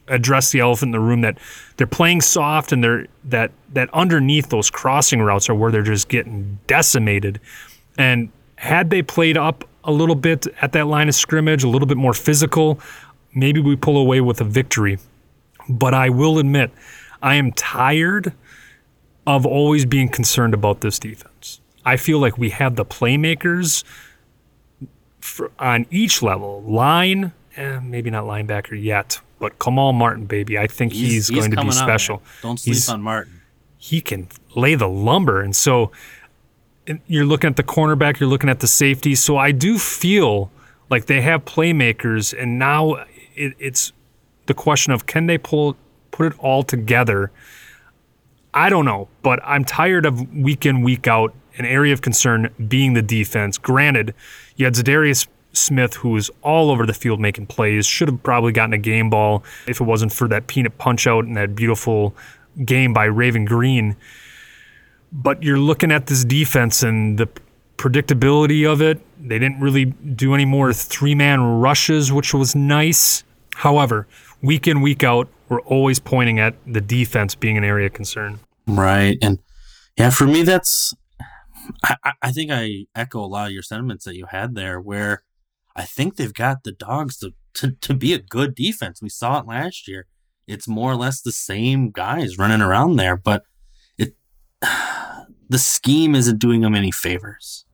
addressed 0.07 0.53
the 0.53 0.61
elephant 0.61 0.89
in 0.89 0.91
the 0.91 0.99
room 0.99 1.21
that 1.21 1.37
they're 1.77 1.87
playing 1.87 2.21
soft 2.21 2.71
and 2.71 2.83
they're 2.83 3.07
that 3.25 3.51
that 3.73 3.89
underneath 3.93 4.49
those 4.49 4.69
crossing 4.69 5.21
routes 5.21 5.49
are 5.49 5.55
where 5.55 5.71
they're 5.71 5.81
just 5.83 6.07
getting 6.07 6.57
decimated. 6.67 7.39
And 7.97 8.29
had 8.55 8.89
they 8.89 9.01
played 9.01 9.37
up 9.37 9.67
a 9.83 9.91
little 9.91 10.15
bit 10.15 10.47
at 10.61 10.71
that 10.71 10.87
line 10.87 11.09
of 11.09 11.15
scrimmage, 11.15 11.65
a 11.65 11.67
little 11.67 11.87
bit 11.87 11.97
more 11.97 12.13
physical, 12.13 12.79
maybe 13.33 13.59
we 13.59 13.75
pull 13.75 13.97
away 13.97 14.21
with 14.21 14.39
a 14.39 14.45
victory. 14.45 14.99
But 15.69 15.93
I 15.93 16.09
will 16.09 16.39
admit, 16.39 16.71
I 17.21 17.35
am 17.35 17.51
tired 17.53 18.33
of 19.25 19.45
always 19.45 19.85
being 19.85 20.09
concerned 20.09 20.53
about 20.53 20.81
this 20.81 20.99
defense. 20.99 21.61
I 21.85 21.97
feel 21.97 22.19
like 22.19 22.37
we 22.37 22.49
have 22.49 22.75
the 22.75 22.85
playmakers 22.85 23.83
for, 25.21 25.51
on 25.59 25.85
each 25.89 26.21
level. 26.21 26.61
Line, 26.63 27.31
eh, 27.55 27.79
maybe 27.81 28.09
not 28.09 28.25
linebacker 28.25 28.81
yet, 28.81 29.19
but 29.39 29.59
Kamal 29.59 29.93
Martin, 29.93 30.25
baby, 30.25 30.57
I 30.57 30.67
think 30.67 30.93
he's, 30.93 31.29
going 31.29 31.51
to 31.51 31.61
be 31.61 31.71
special. 31.71 32.17
man. 32.17 32.25
Don't 32.41 32.59
sleep 32.59 32.73
He's- 32.75 32.89
on 32.89 33.01
Martin. 33.01 33.41
he 33.77 34.01
can 34.01 34.27
lay 34.55 34.75
the 34.75 34.87
lumber. 34.87 35.41
And 35.41 35.55
so 35.55 35.91
you're 37.07 37.25
looking 37.25 37.49
at 37.49 37.55
the 37.55 37.63
cornerback, 37.63 38.19
you're 38.19 38.29
looking 38.29 38.49
at 38.49 38.59
the 38.59 38.67
safety. 38.67 39.15
So 39.15 39.37
I 39.37 39.51
do 39.51 39.77
feel 39.77 40.51
like 40.89 41.05
they 41.05 41.21
have 41.21 41.45
playmakers, 41.45 42.33
and 42.37 42.59
now 42.59 42.95
it, 43.35 43.53
it's 43.59 43.93
the 44.45 44.53
question 44.53 44.93
of 44.93 45.05
can 45.05 45.27
they 45.27 45.37
pull 45.37 45.75
put 46.11 46.33
it 46.33 46.39
all 46.39 46.63
together 46.63 47.31
I 48.53 48.69
don't 48.69 48.85
know, 48.85 49.07
but 49.23 49.39
I'm 49.43 49.65
tired 49.65 50.05
of 50.05 50.31
week 50.33 50.65
in, 50.65 50.83
week 50.83 51.07
out, 51.07 51.33
an 51.57 51.65
area 51.65 51.93
of 51.93 52.01
concern 52.01 52.53
being 52.67 52.93
the 52.93 53.01
defense. 53.01 53.57
Granted, 53.57 54.13
you 54.55 54.65
had 54.65 54.75
Za'Darius 54.75 55.27
Smith, 55.53 55.95
who 55.95 56.09
was 56.09 56.29
all 56.41 56.69
over 56.69 56.85
the 56.85 56.93
field 56.93 57.19
making 57.19 57.47
plays, 57.47 57.85
should 57.85 58.07
have 58.07 58.21
probably 58.21 58.51
gotten 58.51 58.73
a 58.73 58.77
game 58.77 59.09
ball 59.09 59.43
if 59.67 59.81
it 59.81 59.83
wasn't 59.83 60.13
for 60.13 60.27
that 60.27 60.47
peanut 60.47 60.77
punch 60.77 61.07
out 61.07 61.25
and 61.25 61.35
that 61.35 61.55
beautiful 61.55 62.15
game 62.63 62.93
by 62.93 63.05
Raven 63.05 63.45
Greene. 63.45 63.95
But 65.11 65.41
you're 65.41 65.59
looking 65.59 65.91
at 65.91 66.07
this 66.07 66.23
defense 66.23 66.83
and 66.83 67.17
the 67.17 67.27
predictability 67.77 68.71
of 68.71 68.81
it. 68.81 68.99
They 69.19 69.39
didn't 69.39 69.59
really 69.59 69.85
do 69.85 70.33
any 70.33 70.45
more 70.45 70.73
three 70.73 71.15
man 71.15 71.41
rushes, 71.41 72.11
which 72.11 72.33
was 72.33 72.55
nice. 72.55 73.23
However, 73.55 74.07
week 74.43 74.67
in, 74.67 74.81
week 74.81 75.03
out, 75.03 75.27
we're 75.49 75.61
always 75.61 75.99
pointing 75.99 76.39
at 76.39 76.55
the 76.67 76.81
defense 76.81 77.33
being 77.33 77.57
an 77.57 77.63
area 77.63 77.87
of 77.87 77.93
concern. 77.93 78.39
Right. 78.67 79.17
And 79.21 79.39
yeah, 79.97 80.09
for 80.09 80.25
me, 80.27 80.43
that's, 80.43 80.93
I, 81.83 82.13
I- 82.21 82.31
think 82.31 82.51
I 82.51 82.85
echo 82.95 83.23
a 83.23 83.25
lot 83.27 83.47
of 83.47 83.53
your 83.53 83.63
sentiments 83.63 84.05
that 84.05 84.15
you 84.15 84.25
had 84.27 84.55
there, 84.55 84.79
where 84.79 85.23
I 85.75 85.83
think 85.83 86.15
they've 86.15 86.33
got 86.33 86.63
the 86.63 86.71
dogs 86.71 87.17
to, 87.19 87.33
to, 87.55 87.71
to 87.71 87.93
be 87.93 88.13
a 88.13 88.19
good 88.19 88.53
defense. 88.55 89.01
We 89.01 89.09
saw 89.09 89.39
it 89.39 89.47
last 89.47 89.87
year. 89.87 90.07
It's 90.45 90.67
more 90.67 90.91
or 90.91 90.95
less 90.95 91.21
the 91.21 91.31
same 91.31 91.89
guys 91.91 92.37
running 92.37 92.61
around 92.61 92.97
there, 92.97 93.15
but 93.15 93.43
it, 93.97 94.15
the 95.49 95.57
scheme 95.57 96.15
isn't 96.15 96.39
doing 96.39 96.61
them 96.61 96.75
any 96.75 96.91
favors. 96.91 97.65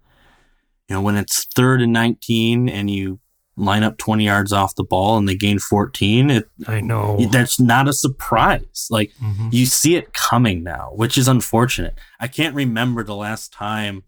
You 0.87 0.95
know, 0.95 1.01
when 1.01 1.15
it's 1.15 1.45
third 1.55 1.81
and 1.81 1.93
19 1.93 2.67
and 2.69 2.89
you 2.89 3.19
line 3.59 3.83
up 3.83 3.97
20 3.97 4.25
yards 4.25 4.51
off 4.53 4.75
the 4.75 4.83
ball 4.83 5.17
and 5.17 5.27
they 5.27 5.35
gain 5.35 5.59
14, 5.59 6.29
it, 6.29 6.49
I 6.67 6.81
know. 6.81 7.17
that's 7.31 7.59
not 7.59 7.87
a 7.87 7.93
surprise. 7.93 8.87
Like 8.89 9.11
Mhm. 9.21 9.51
you 9.53 9.65
see 9.65 9.95
it 9.95 10.13
coming 10.13 10.63
now, 10.63 10.91
which 10.95 11.17
is 11.17 11.27
unfortunate. 11.27 11.95
I 12.19 12.27
can't 12.27 12.55
remember 12.55 13.03
the 13.03 13.15
last 13.15 13.51
time 13.53 14.03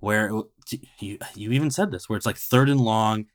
where 0.00 0.28
it, 0.70 0.80
you 0.98 1.18
you 1.34 1.52
even 1.52 1.70
said 1.70 1.90
this 1.90 2.08
where 2.08 2.16
it's 2.16 2.26
like 2.26 2.36
third 2.36 2.68
and 2.68 2.80
long, 2.80 3.26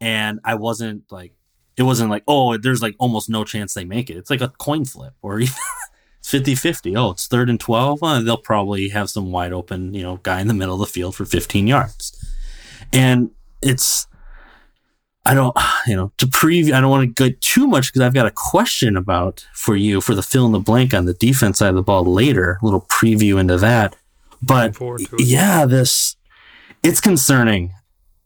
and 0.00 0.40
I 0.44 0.54
wasn't 0.54 1.04
like 1.10 1.34
it 1.76 1.82
wasn't 1.84 2.10
like 2.10 2.24
oh 2.26 2.56
there's 2.56 2.82
like 2.82 2.96
almost 2.98 3.28
no 3.30 3.44
chance 3.44 3.74
they 3.74 3.84
make 3.84 4.10
it. 4.10 4.16
It's 4.16 4.30
like 4.30 4.40
a 4.40 4.48
coin 4.58 4.84
flip 4.84 5.12
or 5.22 5.38
even 5.40 5.54
it's 6.18 6.32
50-50. 6.32 6.96
Oh, 6.98 7.10
it's 7.10 7.28
third 7.28 7.48
and 7.48 7.60
twelve. 7.60 8.02
Uh, 8.02 8.20
they'll 8.20 8.36
probably 8.36 8.88
have 8.88 9.10
some 9.10 9.30
wide 9.30 9.52
open 9.52 9.94
you 9.94 10.02
know 10.02 10.16
guy 10.22 10.40
in 10.40 10.48
the 10.48 10.54
middle 10.54 10.74
of 10.74 10.80
the 10.80 10.86
field 10.92 11.14
for 11.14 11.24
15 11.24 11.66
yards, 11.68 12.18
and 12.92 13.30
it's 13.62 14.06
I 15.28 15.34
don't, 15.34 15.56
you 15.86 15.94
know, 15.94 16.10
to 16.18 16.26
preview, 16.26 16.72
I 16.72 16.80
don't 16.80 16.90
want 16.90 17.02
to 17.16 17.24
get 17.24 17.40
too 17.40 17.66
much 17.66 17.92
because 17.92 18.00
I've 18.00 18.14
got 18.14 18.26
a 18.26 18.32
question 18.34 18.96
about 18.96 19.46
for 19.52 19.76
you 19.76 20.00
for 20.00 20.14
the 20.14 20.22
fill 20.22 20.46
in 20.46 20.52
the 20.52 20.58
blank 20.58 20.94
on 20.94 21.04
the 21.04 21.14
defense 21.14 21.58
side 21.58 21.68
of 21.68 21.74
the 21.74 21.82
ball 21.82 22.04
later, 22.04 22.58
a 22.62 22.64
little 22.64 22.82
preview 22.82 23.38
into 23.38 23.58
that. 23.58 23.94
But 24.42 24.74
forward 24.76 25.06
to 25.06 25.16
it. 25.16 25.22
yeah, 25.22 25.66
this, 25.66 26.16
it's 26.82 27.00
concerning. 27.00 27.72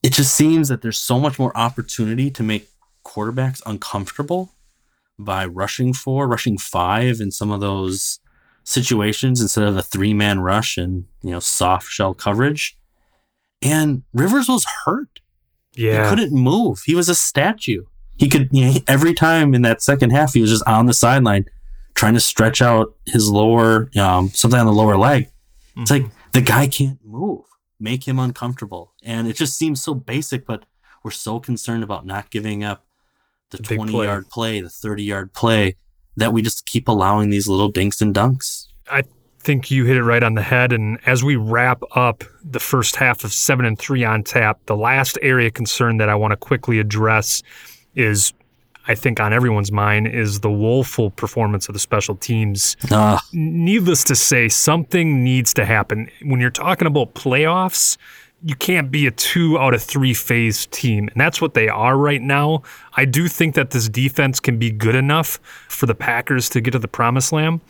It 0.03 0.13
just 0.13 0.35
seems 0.35 0.69
that 0.69 0.83
there's 0.83 0.99
so 0.99 1.19
much 1.19 1.39
more 1.39 1.57
opportunity 1.57 2.31
to 2.31 2.43
make 2.43 2.69
quarterbacks 3.05 3.61
uncomfortable 3.67 4.53
by 5.19 5.45
rushing 5.45 5.93
four, 5.93 6.29
rushing 6.29 6.59
five 6.59 7.21
in 7.21 7.31
some 7.31 7.51
of 7.51 7.61
those 7.61 8.21
situations 8.65 9.41
instead 9.41 9.65
of 9.65 9.77
a 9.77 9.83
three 9.83 10.15
man 10.15 10.41
rush 10.41 10.77
and, 10.77 11.07
you 11.23 11.31
know, 11.31 11.41
soft 11.41 11.89
shell 11.89 12.15
coverage. 12.15 12.77
And 13.61 14.03
Rivers 14.13 14.49
was 14.49 14.65
hurt. 14.85 15.21
He 15.75 15.89
Yeah. 15.89 16.09
couldn't 16.09 16.33
move. 16.33 16.81
He 16.85 16.95
was 16.95 17.09
a 17.09 17.15
statue. 17.15 17.85
He 18.17 18.29
could 18.29 18.49
you 18.53 18.67
know, 18.67 18.75
every 18.89 19.15
time 19.15 19.55
in 19.55 19.63
that 19.63 19.83
second 19.83 20.11
half, 20.11 20.35
he 20.35 20.41
was 20.41 20.51
just 20.51 20.63
on 20.67 20.87
the 20.87 20.95
sideline 20.95 21.47
trying 21.95 22.15
to 22.15 22.21
stretch 22.21 22.63
out 22.63 22.95
his 23.07 23.29
lower, 23.31 23.91
um, 23.97 24.29
something 24.31 24.59
on 24.61 24.67
the 24.67 24.73
lower 24.73 24.97
leg. 24.97 25.29
It's 25.77 25.91
like 25.91 26.07
the 26.33 26.41
guy 26.43 26.67
can't 26.69 26.99
move. 27.05 27.45
Make 27.81 28.07
him 28.07 28.19
uncomfortable, 28.19 28.93
and 29.03 29.27
it 29.27 29.35
just 29.37 29.57
seems 29.59 29.83
so 29.83 29.93
basic. 29.95 30.47
But 30.47 30.65
we're 31.03 31.11
so 31.11 31.41
concerned 31.41 31.83
about 31.83 32.07
not 32.07 32.31
giving 32.31 32.63
up 32.63 32.85
the 33.51 33.57
The 33.57 33.63
big 33.65 33.79
twenty 33.79 33.93
play. 33.93 34.07
yard 34.07 34.29
play, 34.29 34.61
the 34.61 34.69
thirty 34.71 35.03
yard 35.03 35.33
play, 35.33 35.77
that 36.17 36.33
we 36.33 36.43
just 36.43 36.65
keep 36.67 36.87
allowing 36.87 37.31
these 37.31 37.49
little 37.49 37.71
dinks 37.71 38.01
and 38.01 38.15
dunks. 38.15 38.67
I 38.89 39.03
think 39.43 39.71
you 39.71 39.85
hit 39.85 39.97
it 39.97 40.05
right 40.05 40.23
on 40.23 40.35
the 40.35 40.43
head. 40.43 40.73
And 40.73 40.99
as 41.07 41.25
we 41.25 41.37
wrap 41.37 41.83
up 41.97 42.25
the 42.45 42.61
first 42.61 42.97
half 42.97 43.25
of 43.25 43.33
seven 43.33 43.65
and 43.65 43.79
three 43.79 44.05
on 44.05 44.23
tap, 44.23 44.61
the 44.67 44.77
last 44.77 45.19
area 45.23 45.49
of 45.49 45.55
concern 45.55 45.97
that 45.99 46.09
I 46.09 46.15
want 46.15 46.33
to 46.33 46.37
quickly 46.37 46.79
address 46.79 47.43
is, 47.95 48.33
I 48.89 48.95
think 48.95 49.21
on 49.21 49.33
everyone's 49.33 49.73
mind, 49.73 50.07
is 50.09 50.41
the 50.41 50.51
woeful 50.51 51.11
performance 51.11 51.69
of 51.69 51.73
the 51.73 51.79
special 51.79 52.17
teams. 52.17 52.77
Uh, 52.91 53.19
Needless 53.33 54.05
to 54.05 54.15
say, 54.15 54.49
something 54.49 55.23
needs 55.25 55.53
to 55.55 55.65
happen. 55.65 56.09
When 56.23 56.41
you're 56.41 56.51
talking 56.51 56.87
about 56.87 57.15
playoffs, 57.15 57.97
you 58.45 58.57
can't 58.57 58.91
be 58.91 59.07
a 59.07 59.11
two 59.11 59.59
out 59.59 59.73
of 59.73 59.83
three 59.83 60.15
phase 60.15 60.67
team. 60.67 61.09
And 61.09 61.21
that's 61.21 61.41
what 61.41 61.55
they 61.55 61.69
are 61.69 61.97
right 61.97 62.21
now. 62.21 62.63
I 62.95 63.05
do 63.05 63.29
think 63.29 63.55
that 63.55 63.71
this 63.71 63.89
defense 63.89 64.41
can 64.41 64.59
be 64.59 64.71
good 64.71 64.97
enough 64.97 65.39
for 65.69 65.87
the 65.87 65.95
Packers 65.95 66.49
to 66.51 66.61
get 66.61 66.73
to 66.73 66.79
the 66.79 66.89
promised 66.89 67.33
land. 67.33 67.61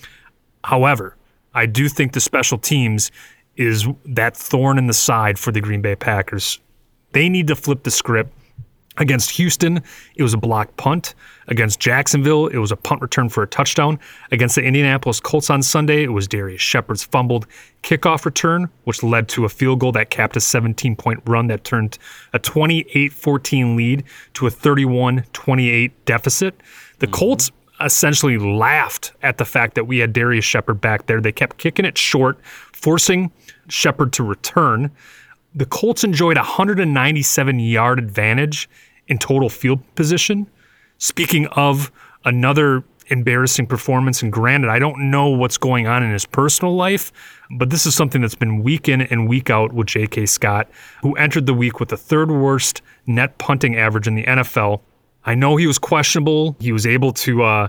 However, 0.64 1.16
I 1.54 1.66
do 1.66 1.88
think 1.88 2.12
the 2.12 2.20
special 2.20 2.58
teams 2.58 3.10
is 3.56 3.86
that 4.06 4.36
thorn 4.36 4.78
in 4.78 4.86
the 4.86 4.94
side 4.94 5.38
for 5.38 5.52
the 5.52 5.60
Green 5.60 5.82
Bay 5.82 5.96
Packers. 5.96 6.58
They 7.12 7.28
need 7.28 7.48
to 7.48 7.56
flip 7.56 7.82
the 7.82 7.90
script. 7.90 8.32
Against 8.98 9.30
Houston, 9.30 9.82
it 10.16 10.22
was 10.22 10.34
a 10.34 10.38
block 10.38 10.76
punt. 10.76 11.14
Against 11.48 11.80
Jacksonville, 11.80 12.48
it 12.48 12.58
was 12.58 12.70
a 12.70 12.76
punt 12.76 13.00
return 13.00 13.30
for 13.30 13.42
a 13.42 13.46
touchdown. 13.46 13.98
Against 14.30 14.54
the 14.54 14.62
Indianapolis 14.62 15.18
Colts 15.18 15.48
on 15.48 15.62
Sunday, 15.62 16.02
it 16.02 16.12
was 16.12 16.28
Darrius 16.28 16.60
Shepherd's 16.60 17.02
fumbled 17.02 17.46
kickoff 17.82 18.26
return, 18.26 18.68
which 18.84 19.02
led 19.02 19.28
to 19.30 19.46
a 19.46 19.48
field 19.48 19.80
goal 19.80 19.92
that 19.92 20.10
capped 20.10 20.36
a 20.36 20.40
17 20.40 20.94
point 20.94 21.22
run 21.24 21.46
that 21.46 21.64
turned 21.64 21.96
a 22.34 22.38
28 22.38 23.14
14 23.14 23.76
lead 23.76 24.04
to 24.34 24.46
a 24.46 24.50
31 24.50 25.24
28 25.32 26.04
deficit. 26.04 26.60
The 26.98 27.06
mm-hmm. 27.06 27.14
Colts 27.14 27.50
essentially 27.80 28.38
laughed 28.38 29.12
at 29.22 29.38
the 29.38 29.44
fact 29.44 29.74
that 29.74 29.84
we 29.84 29.98
had 29.98 30.12
Darrius 30.12 30.44
Shepherd 30.44 30.80
back 30.80 31.06
there. 31.06 31.20
They 31.20 31.32
kept 31.32 31.58
kicking 31.58 31.84
it 31.84 31.98
short, 31.98 32.38
forcing 32.72 33.32
Shepherd 33.68 34.12
to 34.14 34.22
return. 34.22 34.90
The 35.54 35.66
Colts 35.66 36.04
enjoyed 36.04 36.36
a 36.36 36.40
197 36.40 37.58
yard 37.58 37.98
advantage 37.98 38.68
in 39.08 39.18
total 39.18 39.48
field 39.48 39.80
position. 39.94 40.46
Speaking 40.98 41.46
of 41.48 41.90
another 42.24 42.84
embarrassing 43.08 43.66
performance, 43.66 44.22
and 44.22 44.32
granted, 44.32 44.70
I 44.70 44.78
don't 44.78 45.10
know 45.10 45.28
what's 45.28 45.58
going 45.58 45.86
on 45.86 46.02
in 46.02 46.12
his 46.12 46.24
personal 46.24 46.74
life, 46.74 47.12
but 47.50 47.70
this 47.70 47.84
is 47.84 47.94
something 47.94 48.22
that's 48.22 48.34
been 48.34 48.62
week 48.62 48.88
in 48.88 49.02
and 49.02 49.28
week 49.28 49.50
out 49.50 49.72
with 49.72 49.88
J.K. 49.88 50.26
Scott, 50.26 50.68
who 51.02 51.14
entered 51.16 51.46
the 51.46 51.54
week 51.54 51.80
with 51.80 51.90
the 51.90 51.96
third 51.96 52.30
worst 52.30 52.80
net 53.06 53.36
punting 53.38 53.76
average 53.76 54.06
in 54.06 54.14
the 54.14 54.24
NFL. 54.24 54.80
I 55.24 55.34
know 55.34 55.56
he 55.56 55.66
was 55.66 55.78
questionable. 55.78 56.56
He 56.60 56.72
was 56.72 56.86
able 56.86 57.12
to 57.14 57.42
uh, 57.42 57.68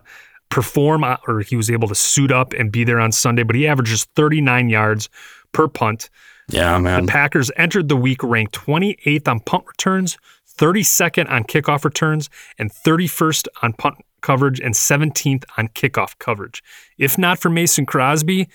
perform, 0.49 1.03
uh, 1.03 1.17
or 1.27 1.41
he 1.41 1.55
was 1.55 1.69
able 1.69 1.87
to 1.87 1.95
suit 1.95 2.31
up 2.31 2.53
and 2.53 2.71
be 2.71 2.83
there 2.83 2.99
on 2.99 3.11
Sunday, 3.11 3.43
but 3.43 3.55
he 3.55 3.67
averages 3.67 4.05
39 4.15 4.69
yards 4.69 5.09
per 5.51 5.67
punt. 5.67 6.09
yeah, 6.49 6.77
man. 6.77 7.05
The 7.05 7.11
Packers 7.11 7.51
entered 7.55 7.89
the 7.89 7.95
week 7.95 8.23
ranked 8.23 8.53
28th 8.55 9.27
on 9.27 9.39
punt 9.39 9.65
returns, 9.67 10.17
32nd 10.57 11.29
on 11.29 11.43
kickoff 11.43 11.83
returns, 11.83 12.29
and 12.57 12.71
31st 12.71 13.47
on 13.61 13.73
punt 13.73 13.95
coverage 14.21 14.59
and 14.59 14.73
17th 14.73 15.43
on 15.57 15.67
kickoff 15.69 16.17
coverage. 16.19 16.63
If 16.97 17.17
not 17.17 17.39
for 17.39 17.49
Mason 17.49 17.85
Crosby, 17.85 18.47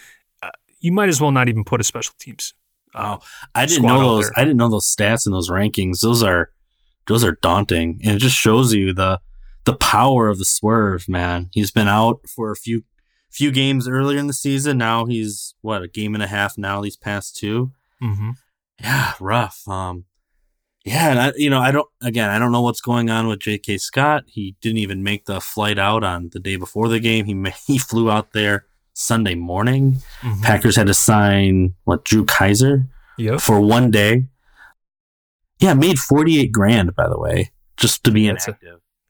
uh, 0.42 0.50
you 0.80 0.92
might 0.92 1.08
as 1.08 1.20
well 1.20 1.30
not 1.30 1.48
even 1.48 1.64
put 1.64 1.80
a 1.80 1.84
special 1.84 2.14
teams. 2.18 2.54
Oh, 2.94 3.18
I 3.54 3.66
didn't 3.66 3.84
know 3.84 4.16
those. 4.16 4.30
I 4.36 4.44
didn't 4.44 4.56
know 4.56 4.70
those 4.70 4.86
stats 4.86 5.26
and 5.26 5.34
those 5.34 5.50
rankings. 5.50 6.00
Those 6.00 6.22
are 6.22 6.50
those 7.08 7.24
are 7.24 7.38
daunting, 7.42 8.00
and 8.04 8.16
it 8.16 8.20
just 8.20 8.36
shows 8.36 8.72
you 8.74 8.92
the 8.92 9.20
the 9.64 9.74
power 9.74 10.28
of 10.28 10.38
the 10.38 10.44
swerve. 10.44 11.08
Man, 11.08 11.50
he's 11.52 11.70
been 11.70 11.88
out 11.88 12.20
for 12.28 12.50
a 12.52 12.56
few 12.56 12.84
few 13.30 13.50
games 13.50 13.86
earlier 13.88 14.18
in 14.18 14.26
the 14.26 14.32
season. 14.32 14.78
Now 14.78 15.04
he's 15.06 15.54
what 15.62 15.82
a 15.82 15.88
game 15.88 16.14
and 16.14 16.22
a 16.22 16.26
half 16.28 16.56
now. 16.56 16.80
These 16.80 16.96
past 16.96 17.36
two, 17.36 17.72
Mm-hmm. 18.02 18.30
yeah, 18.80 19.12
rough. 19.20 19.66
Um, 19.68 20.04
yeah, 20.84 21.10
and 21.10 21.18
I, 21.18 21.32
you 21.36 21.50
know, 21.50 21.60
I 21.60 21.70
don't. 21.70 21.88
Again, 22.02 22.30
I 22.30 22.38
don't 22.38 22.52
know 22.52 22.62
what's 22.62 22.80
going 22.80 23.10
on 23.10 23.26
with 23.26 23.40
J.K. 23.40 23.78
Scott. 23.78 24.24
He 24.26 24.56
didn't 24.62 24.78
even 24.78 25.02
make 25.02 25.26
the 25.26 25.40
flight 25.40 25.78
out 25.78 26.02
on 26.04 26.30
the 26.32 26.38
day 26.40 26.56
before 26.56 26.88
the 26.88 27.00
game. 27.00 27.26
He 27.26 27.34
he 27.66 27.76
flew 27.78 28.10
out 28.10 28.32
there 28.32 28.64
Sunday 28.94 29.34
morning. 29.34 30.00
Mm-hmm. 30.22 30.42
Packers 30.42 30.76
had 30.76 30.86
to 30.86 30.94
sign 30.94 31.74
what 31.84 32.04
Drew 32.04 32.24
Kaser 32.24 32.86
Yep. 33.18 33.40
for 33.40 33.60
one 33.60 33.90
day. 33.90 34.26
Yeah, 35.60 35.74
made 35.74 35.98
forty 35.98 36.40
eight 36.40 36.52
grand 36.52 36.94
by 36.94 37.08
the 37.08 37.18
way, 37.18 37.50
just 37.76 38.04
to 38.04 38.10
be 38.10 38.28
That's 38.28 38.48
a- 38.48 38.58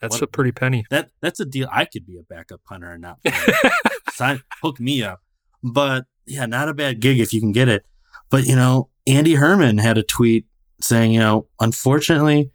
That's 0.00 0.14
What- 0.16 0.22
a 0.22 0.26
pretty 0.28 0.52
penny. 0.52 0.84
that 0.90 1.10
that's 1.20 1.40
a 1.40 1.44
deal. 1.44 1.68
I 1.72 1.84
could 1.84 2.06
be 2.06 2.16
a 2.18 2.22
backup 2.22 2.62
punter 2.64 2.92
and 2.92 3.02
not. 3.02 3.18
Sign, 4.12 4.42
hook 4.62 4.78
me 4.80 5.02
up. 5.02 5.20
But 5.62 6.04
yeah, 6.26 6.46
not 6.46 6.68
a 6.68 6.74
bad 6.74 7.00
gig 7.00 7.18
if 7.20 7.32
you 7.32 7.40
can 7.40 7.52
get 7.52 7.68
it. 7.68 7.84
But 8.30 8.46
you 8.46 8.54
know, 8.56 8.90
Andy 9.06 9.34
Herman 9.34 9.78
had 9.78 9.98
a 9.98 10.02
tweet 10.02 10.46
saying, 10.80 11.12
you 11.12 11.18
know, 11.18 11.48
unfortunately, 11.60 12.50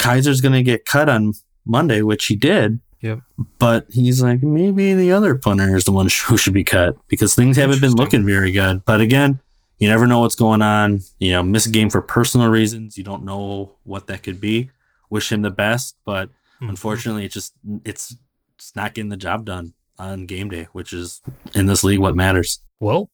Kaser's 0.00 0.40
going 0.40 0.52
to 0.52 0.62
get 0.62 0.84
cut 0.84 1.08
on 1.08 1.32
Monday, 1.66 2.02
which 2.02 2.26
he 2.26 2.36
did. 2.36 2.80
Yep. 3.00 3.20
But 3.58 3.86
he's 3.90 4.22
like, 4.22 4.42
maybe 4.42 4.94
the 4.94 5.10
other 5.12 5.34
punter 5.34 5.74
is 5.74 5.84
the 5.84 5.92
one 5.92 6.08
who 6.26 6.36
should 6.36 6.52
be 6.52 6.64
cut 6.64 6.96
because 7.08 7.34
things 7.34 7.56
haven't 7.56 7.80
been 7.80 7.94
looking 7.94 8.24
very 8.26 8.52
good. 8.52 8.84
But 8.84 9.00
again, 9.00 9.40
you 9.80 9.88
never 9.88 10.06
know 10.06 10.20
what's 10.20 10.36
going 10.36 10.62
on. 10.62 11.00
You 11.18 11.32
know, 11.32 11.42
miss 11.42 11.66
a 11.66 11.70
game 11.70 11.90
for 11.90 12.00
personal 12.00 12.48
reasons. 12.48 12.96
You 12.96 13.02
don't 13.02 13.24
know 13.24 13.72
what 13.82 14.06
that 14.06 14.22
could 14.22 14.40
be. 14.40 14.70
Wish 15.08 15.32
him 15.32 15.42
the 15.42 15.50
best, 15.50 15.96
but 16.04 16.28
mm-hmm. 16.28 16.68
unfortunately, 16.68 17.24
it 17.24 17.32
just 17.32 17.54
it's 17.84 18.14
it's 18.56 18.76
not 18.76 18.94
getting 18.94 19.08
the 19.08 19.16
job 19.16 19.46
done 19.46 19.72
on 19.98 20.26
game 20.26 20.50
day, 20.50 20.68
which 20.72 20.92
is 20.92 21.22
in 21.54 21.66
this 21.66 21.82
league 21.82 21.98
what 21.98 22.14
matters. 22.14 22.60
Well, 22.78 23.10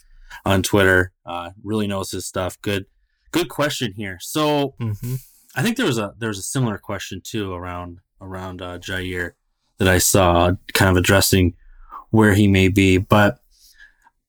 on 0.45 0.63
Twitter. 0.63 1.13
Uh, 1.25 1.51
really 1.65 1.87
knows 1.87 2.11
his 2.11 2.27
stuff. 2.27 2.61
Good, 2.63 2.87
good 3.33 3.49
question 3.49 3.93
here. 3.97 4.19
So 4.21 4.75
Mm-hmm. 4.81 5.15
I 5.57 5.63
think 5.63 5.77
there 5.79 5.87
was 5.87 5.99
a 5.99 6.15
there 6.19 6.29
was 6.29 6.39
a 6.39 6.43
similar 6.43 6.77
question 6.79 7.21
too 7.25 7.53
around 7.55 7.99
around 8.21 8.61
uh, 8.63 8.79
Jaire 8.79 9.33
that 9.79 9.89
I 9.89 9.99
saw 9.99 10.53
kind 10.75 10.91
of 10.91 10.97
addressing 10.97 11.55
where 12.11 12.35
he 12.35 12.47
may 12.47 12.69
be, 12.69 12.99
but 12.99 13.39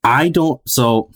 I 0.03 0.29
don't. 0.29 0.61
So 0.67 1.11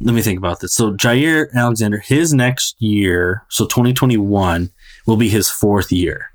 let 0.00 0.14
me 0.14 0.22
think 0.22 0.38
about 0.38 0.60
this. 0.60 0.74
So 0.74 0.92
Jaire 0.92 1.52
Alexander, 1.54 1.98
his 1.98 2.34
next 2.34 2.80
year, 2.80 3.44
so 3.48 3.64
2021, 3.66 4.70
will 5.06 5.16
be 5.16 5.28
his 5.28 5.48
fourth 5.48 5.90
year. 5.92 6.30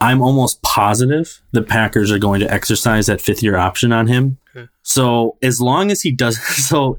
I'm 0.00 0.22
almost 0.22 0.62
positive 0.62 1.42
the 1.52 1.62
Packers 1.62 2.10
are 2.10 2.18
going 2.18 2.40
to 2.40 2.50
exercise 2.52 3.06
that 3.06 3.20
fifth 3.20 3.42
year 3.42 3.56
option 3.56 3.92
on 3.92 4.06
him. 4.06 4.38
So 4.82 5.36
as 5.42 5.60
long 5.60 5.90
as 5.90 6.02
he 6.02 6.10
does, 6.10 6.40
so, 6.68 6.96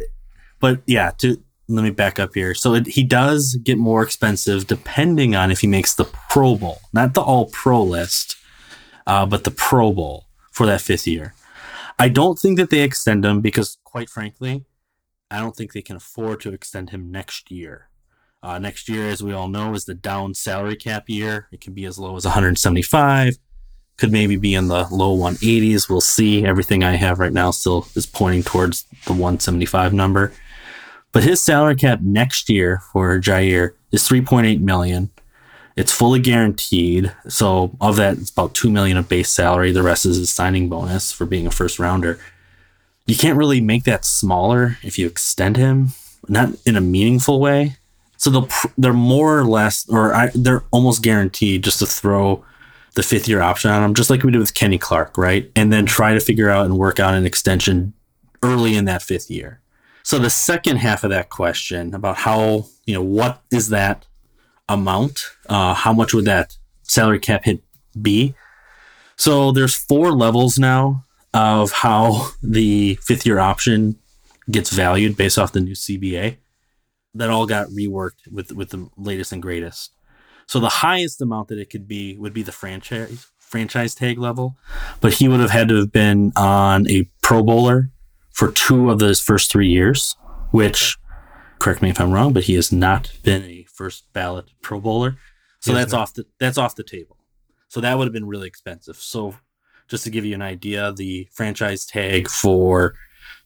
but 0.59 0.81
yeah, 0.85 1.11
to 1.19 1.41
let 1.67 1.83
me 1.83 1.89
back 1.89 2.19
up 2.19 2.33
here. 2.35 2.53
So 2.53 2.75
it, 2.75 2.87
he 2.87 3.03
does 3.03 3.55
get 3.55 3.77
more 3.77 4.03
expensive 4.03 4.67
depending 4.67 5.35
on 5.35 5.51
if 5.51 5.61
he 5.61 5.67
makes 5.67 5.95
the 5.95 6.05
Pro 6.05 6.55
Bowl, 6.55 6.79
not 6.93 7.13
the 7.13 7.21
All 7.21 7.47
Pro 7.47 7.83
list, 7.83 8.35
uh, 9.07 9.25
but 9.25 9.43
the 9.43 9.51
Pro 9.51 9.91
Bowl 9.91 10.25
for 10.51 10.65
that 10.65 10.81
fifth 10.81 11.07
year. 11.07 11.33
I 11.97 12.09
don't 12.09 12.37
think 12.37 12.57
that 12.57 12.69
they 12.69 12.81
extend 12.81 13.25
him 13.25 13.41
because, 13.41 13.77
quite 13.83 14.09
frankly, 14.09 14.65
I 15.29 15.39
don't 15.39 15.55
think 15.55 15.73
they 15.73 15.81
can 15.81 15.95
afford 15.95 16.41
to 16.41 16.51
extend 16.51 16.89
him 16.89 17.11
next 17.11 17.51
year. 17.51 17.89
Uh, 18.43 18.57
next 18.57 18.89
year, 18.89 19.07
as 19.07 19.21
we 19.21 19.33
all 19.33 19.47
know, 19.47 19.73
is 19.73 19.85
the 19.85 19.93
down 19.93 20.33
salary 20.33 20.75
cap 20.75 21.07
year. 21.07 21.47
It 21.51 21.61
can 21.61 21.73
be 21.73 21.85
as 21.85 21.99
low 21.99 22.15
as 22.15 22.25
175, 22.25 23.37
could 23.97 24.11
maybe 24.11 24.35
be 24.35 24.55
in 24.55 24.67
the 24.67 24.87
low 24.91 25.15
180s. 25.15 25.87
We'll 25.87 26.01
see. 26.01 26.43
Everything 26.43 26.83
I 26.83 26.95
have 26.95 27.19
right 27.19 27.31
now 27.31 27.51
still 27.51 27.87
is 27.95 28.07
pointing 28.07 28.41
towards 28.41 28.83
the 29.05 29.13
175 29.13 29.93
number. 29.93 30.33
But 31.11 31.23
his 31.23 31.41
salary 31.41 31.75
cap 31.75 31.99
next 32.01 32.49
year 32.49 32.81
for 32.91 33.19
Jaire 33.19 33.73
is 33.91 34.07
3.8 34.07 34.59
million. 34.61 35.11
It's 35.75 35.91
fully 35.91 36.19
guaranteed. 36.19 37.13
So 37.27 37.75
of 37.79 37.95
that, 37.97 38.17
it's 38.17 38.31
about 38.31 38.55
two 38.55 38.71
million 38.71 38.97
of 38.97 39.07
base 39.07 39.29
salary. 39.29 39.71
The 39.71 39.83
rest 39.83 40.05
is 40.05 40.17
a 40.17 40.25
signing 40.25 40.67
bonus 40.67 41.11
for 41.11 41.25
being 41.25 41.45
a 41.45 41.51
first 41.51 41.79
rounder. 41.79 42.19
You 43.05 43.15
can't 43.15 43.37
really 43.37 43.61
make 43.61 43.83
that 43.83 44.05
smaller 44.05 44.77
if 44.83 44.97
you 44.97 45.05
extend 45.05 45.57
him, 45.57 45.89
not 46.27 46.53
in 46.65 46.75
a 46.75 46.81
meaningful 46.81 47.39
way. 47.39 47.77
So 48.21 48.29
they'll 48.29 48.47
they're 48.77 48.93
more 48.93 49.39
or 49.39 49.45
less, 49.45 49.89
or 49.89 50.13
I, 50.13 50.29
they're 50.35 50.63
almost 50.69 51.01
guaranteed 51.01 51.63
just 51.63 51.79
to 51.79 51.87
throw 51.87 52.45
the 52.93 53.01
fifth 53.01 53.27
year 53.27 53.41
option 53.41 53.71
on 53.71 53.81
them, 53.81 53.95
just 53.95 54.11
like 54.11 54.21
we 54.21 54.31
did 54.31 54.37
with 54.37 54.53
Kenny 54.53 54.77
Clark, 54.77 55.17
right? 55.17 55.51
And 55.55 55.73
then 55.73 55.87
try 55.87 56.13
to 56.13 56.19
figure 56.19 56.47
out 56.47 56.65
and 56.65 56.77
work 56.77 56.99
out 56.99 57.15
an 57.15 57.25
extension 57.25 57.93
early 58.43 58.75
in 58.75 58.85
that 58.85 59.01
fifth 59.01 59.31
year. 59.31 59.59
So 60.03 60.19
the 60.19 60.29
second 60.29 60.77
half 60.77 61.03
of 61.03 61.09
that 61.09 61.29
question 61.29 61.95
about 61.95 62.17
how 62.17 62.67
you 62.85 62.93
know 62.93 63.01
what 63.01 63.41
is 63.51 63.69
that 63.69 64.05
amount? 64.69 65.23
Uh, 65.49 65.73
how 65.73 65.91
much 65.91 66.13
would 66.13 66.25
that 66.25 66.57
salary 66.83 67.19
cap 67.19 67.45
hit 67.45 67.63
be? 67.99 68.35
So 69.15 69.51
there's 69.51 69.73
four 69.73 70.11
levels 70.11 70.59
now 70.59 71.05
of 71.33 71.71
how 71.71 72.29
the 72.43 72.99
fifth 73.01 73.25
year 73.25 73.39
option 73.39 73.97
gets 74.51 74.69
valued 74.69 75.17
based 75.17 75.39
off 75.39 75.53
the 75.53 75.59
new 75.59 75.73
CBA. 75.73 76.37
That 77.13 77.29
all 77.29 77.45
got 77.45 77.67
reworked 77.67 78.31
with 78.31 78.51
with 78.51 78.69
the 78.69 78.89
latest 78.97 79.31
and 79.31 79.41
greatest. 79.41 79.91
So 80.45 80.59
the 80.59 80.69
highest 80.69 81.21
amount 81.21 81.49
that 81.49 81.59
it 81.59 81.69
could 81.69 81.87
be 81.87 82.17
would 82.17 82.33
be 82.33 82.43
the 82.43 82.51
franchise 82.51 83.27
franchise 83.39 83.93
tag 83.93 84.17
level, 84.17 84.55
but 85.01 85.13
he 85.13 85.27
would 85.27 85.41
have 85.41 85.51
had 85.51 85.67
to 85.69 85.75
have 85.75 85.91
been 85.91 86.31
on 86.37 86.89
a 86.89 87.09
Pro 87.21 87.43
Bowler 87.43 87.89
for 88.31 88.51
two 88.51 88.89
of 88.89 88.99
those 88.99 89.19
first 89.19 89.51
three 89.51 89.67
years, 89.67 90.15
which 90.51 90.97
correct 91.59 91.81
me 91.81 91.89
if 91.89 91.99
I'm 91.99 92.11
wrong, 92.11 92.33
but 92.33 92.45
he 92.45 92.55
has 92.55 92.71
not 92.71 93.11
been 93.23 93.43
a 93.43 93.65
first 93.65 94.11
ballot 94.13 94.45
Pro 94.61 94.79
Bowler. 94.79 95.17
So 95.59 95.73
that's 95.73 95.91
not. 95.91 96.01
off 96.01 96.13
the 96.13 96.25
that's 96.39 96.57
off 96.57 96.75
the 96.75 96.83
table. 96.83 97.17
So 97.67 97.81
that 97.81 97.97
would 97.97 98.05
have 98.05 98.13
been 98.13 98.27
really 98.27 98.47
expensive. 98.47 98.95
So 98.97 99.35
just 99.87 100.03
to 100.05 100.09
give 100.09 100.25
you 100.25 100.33
an 100.33 100.41
idea, 100.41 100.91
the 100.91 101.27
franchise 101.31 101.85
tag 101.85 102.29
for 102.29 102.95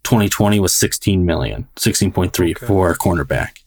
2020 0.04 0.60
was 0.60 0.74
16 0.74 1.26
million, 1.26 1.68
16.3 1.76 2.28
Okay. 2.56 2.66
for 2.66 2.92
a 2.92 2.98
cornerback. 2.98 3.60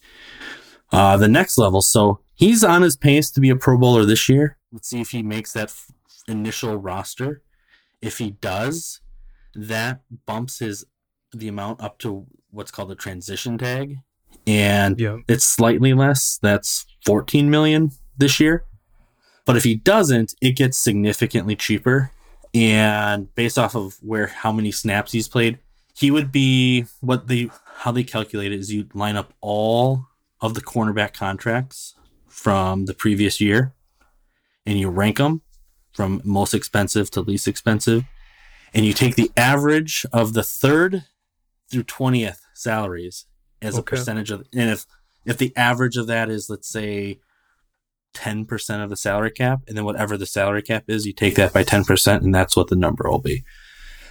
Uh, 0.93 1.17
the 1.17 1.29
next 1.29 1.59
level, 1.59 1.83
so 1.83 2.21
he's 2.35 2.65
on 2.65 2.83
his 2.83 2.97
pace 2.97 3.31
to 3.33 3.41
be 3.41 3.51
a 3.51 3.57
Pro 3.57 3.77
Bowler 3.79 4.05
this 4.05 4.29
year. 4.29 4.57
Let's 4.73 4.89
see 4.89 5.01
if 5.01 5.11
he 5.11 5.23
makes 5.23 5.53
that 5.53 5.69
f- 5.69 5.91
initial 6.27 6.77
roster. 6.77 7.43
If 8.01 8.19
he 8.19 8.31
does, 8.33 9.01
that 9.55 10.01
bumps 10.27 10.61
his 10.61 10.85
the 11.33 11.49
amount 11.49 11.83
up 11.83 11.99
to 11.99 12.27
what's 12.51 12.71
called 12.71 12.89
the 12.89 12.95
transition 12.95 13.59
tag, 13.59 13.97
and 14.47 14.99
it's 15.29 15.45
slightly 15.45 15.93
less. 15.93 16.39
That's 16.41 16.87
14 17.05 17.51
million 17.51 17.91
this 18.17 18.41
year. 18.41 18.65
But 19.45 19.57
if 19.57 19.65
he 19.65 19.75
doesn't, 19.75 20.35
it 20.41 20.53
gets 20.57 20.79
significantly 20.79 21.57
cheaper. 21.57 22.13
And 22.55 23.35
based 23.35 23.59
off 23.59 23.75
of 23.75 23.97
where 24.01 24.29
how 24.29 24.53
many 24.53 24.71
snaps 24.73 25.13
he's 25.13 25.29
played, 25.29 25.59
he 25.99 26.13
would 26.13 26.31
be 26.31 26.85
what 27.01 27.27
they 27.27 27.51
how 27.79 27.91
they 27.91 28.05
calculate 28.05 28.53
it 28.53 28.61
is 28.61 28.73
you 28.73 28.87
line 28.95 29.17
up 29.17 29.33
all 29.41 30.07
of 30.41 30.55
the 30.55 30.61
cornerback 30.61 31.13
contracts 31.13 31.95
from 32.29 32.85
the 32.85 32.95
previous 32.95 33.41
year 33.41 33.75
and 34.65 34.79
you 34.79 34.89
rank 34.89 35.17
them 35.17 35.43
from 35.93 36.21
most 36.25 36.55
expensive 36.55 37.11
to 37.11 37.21
least 37.21 37.49
expensive 37.49 38.05
and 38.73 38.87
you 38.87 38.93
take 38.93 39.17
the 39.17 39.31
average 39.37 40.07
of 40.13 40.35
the 40.35 40.43
third 40.43 41.05
through 41.71 41.83
20th 41.83 42.41
salaries 42.55 43.27
as 43.61 43.77
a 43.77 43.83
percentage 43.83 44.31
of 44.31 44.47
and 44.55 44.71
if 44.71 44.87
if 45.25 45.37
the 45.37 45.53
average 45.57 45.97
of 45.97 46.07
that 46.07 46.31
is 46.31 46.49
let's 46.49 46.69
say 46.69 47.19
10% 48.15 48.83
of 48.83 48.91
the 48.91 48.97
salary 48.97 49.31
cap 49.31 49.61
and 49.69 49.77
then 49.77 49.85
whatever 49.85 50.17
the 50.17 50.27
salary 50.27 50.63
cap 50.63 50.85
is 50.89 51.07
you 51.07 51.13
take 51.13 51.35
that 51.35 51.53
by 51.53 51.63
10% 51.63 52.23
and 52.23 52.35
that's 52.35 52.57
what 52.57 52.69
the 52.69 52.75
number 52.75 53.09
will 53.09 53.21
be. 53.21 53.45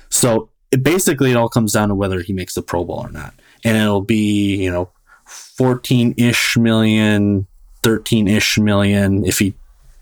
So 0.10 0.52
it 0.72 0.84
basically 0.84 1.32
it 1.32 1.38
all 1.38 1.50
comes 1.50 1.74
down 1.74 1.90
to 1.90 1.96
whether 1.96 2.22
he 2.22 2.34
makes 2.34 2.56
the 2.56 2.62
pro 2.62 2.84
bowl 2.84 3.00
or 3.00 3.12
not. 3.12 3.34
And 3.64 3.78
it'll 3.78 4.02
be 4.02 4.56
you 4.56 4.72
know 4.72 4.90
14-ish 5.28 6.58
million 6.58 7.48
13-ish 7.84 8.58
million. 8.58 9.26
If 9.26 9.40
he 9.40 9.54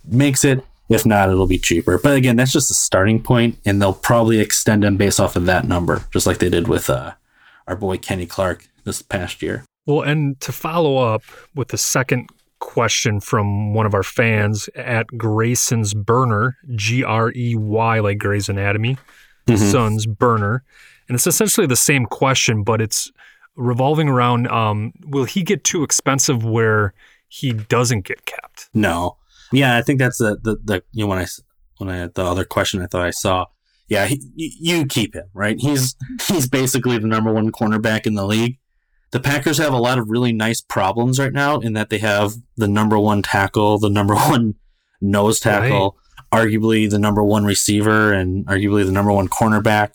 makes 0.05 0.43
it 0.43 0.63
if 0.87 1.05
not 1.05 1.29
it'll 1.29 1.47
be 1.47 1.57
cheaper. 1.57 1.97
But 1.97 2.15
again 2.15 2.35
that's 2.35 2.51
just 2.51 2.71
a 2.71 2.75
starting 2.75 3.21
point 3.21 3.57
and 3.65 3.81
they'll 3.81 3.93
probably 3.93 4.39
extend 4.39 4.83
him 4.83 4.97
based 4.97 5.19
off 5.19 5.35
of 5.35 5.45
that 5.45 5.67
number 5.67 6.03
just 6.11 6.27
like 6.27 6.39
they 6.39 6.49
did 6.49 6.67
with 6.67 6.89
uh, 6.89 7.13
our 7.67 7.75
boy 7.75 7.97
kenny 7.97 8.25
clark 8.25 8.67
this 8.83 9.01
past 9.01 9.41
year. 9.41 9.65
Well, 9.85 10.01
and 10.01 10.39
to 10.41 10.51
follow 10.51 10.97
up 10.97 11.23
with 11.53 11.67
the 11.67 11.77
second 11.77 12.29
question 12.59 13.19
from 13.19 13.73
one 13.73 13.85
of 13.85 13.93
our 13.93 14.03
fans 14.03 14.67
at 14.75 15.05
Grayson's 15.17 15.93
Burner, 15.93 16.57
G 16.73 17.03
R 17.03 17.31
E 17.35 17.55
Y, 17.55 17.99
like 17.99 18.17
Grey's 18.17 18.49
Anatomy, 18.49 18.97
Son's 19.57 20.05
Burner. 20.05 20.63
And 21.07 21.15
it's 21.15 21.27
essentially 21.27 21.67
the 21.67 21.75
same 21.75 22.05
question, 22.05 22.63
but 22.63 22.81
it's 22.81 23.11
revolving 23.55 24.09
around 24.09 24.47
um, 24.47 24.93
will 25.05 25.25
he 25.25 25.43
get 25.43 25.63
too 25.63 25.83
expensive 25.83 26.43
where 26.43 26.93
he 27.27 27.53
doesn't 27.53 28.05
get 28.05 28.25
kept? 28.25 28.69
No. 28.73 29.17
Yeah, 29.51 29.77
I 29.77 29.81
think 29.81 29.99
that's 29.99 30.17
the 30.17 30.37
the, 30.41 30.57
the 30.63 30.83
you 30.91 31.03
know 31.03 31.09
when 31.09 31.19
I 31.19 31.27
when 31.77 31.89
I 31.89 32.07
the 32.07 32.23
other 32.23 32.45
question 32.45 32.81
I 32.81 32.87
thought 32.87 33.05
I 33.05 33.11
saw. 33.11 33.45
Yeah, 33.87 34.07
he, 34.07 34.19
you 34.35 34.85
keep 34.87 35.13
him 35.13 35.29
right. 35.33 35.59
He's 35.59 35.95
he's 36.27 36.47
basically 36.47 36.97
the 36.97 37.07
number 37.07 37.31
one 37.31 37.51
cornerback 37.51 38.07
in 38.07 38.15
the 38.15 38.25
league. 38.25 38.57
The 39.11 39.19
Packers 39.19 39.59
have 39.59 39.73
a 39.73 39.77
lot 39.77 39.99
of 39.99 40.09
really 40.09 40.33
nice 40.33 40.59
problems 40.59 41.19
right 41.19 41.31
now 41.31 41.59
in 41.59 41.73
that 41.73 41.89
they 41.89 41.99
have 41.99 42.33
the 42.57 42.67
number 42.67 42.97
one 42.97 43.21
tackle, 43.21 43.77
the 43.77 43.89
number 43.89 44.15
one 44.15 44.55
nose 44.99 45.39
tackle, 45.39 45.97
arguably 46.31 46.89
the 46.89 46.99
number 46.99 47.23
one 47.23 47.45
receiver, 47.45 48.13
and 48.13 48.45
arguably 48.47 48.85
the 48.85 48.91
number 48.91 49.11
one 49.11 49.27
cornerback, 49.27 49.91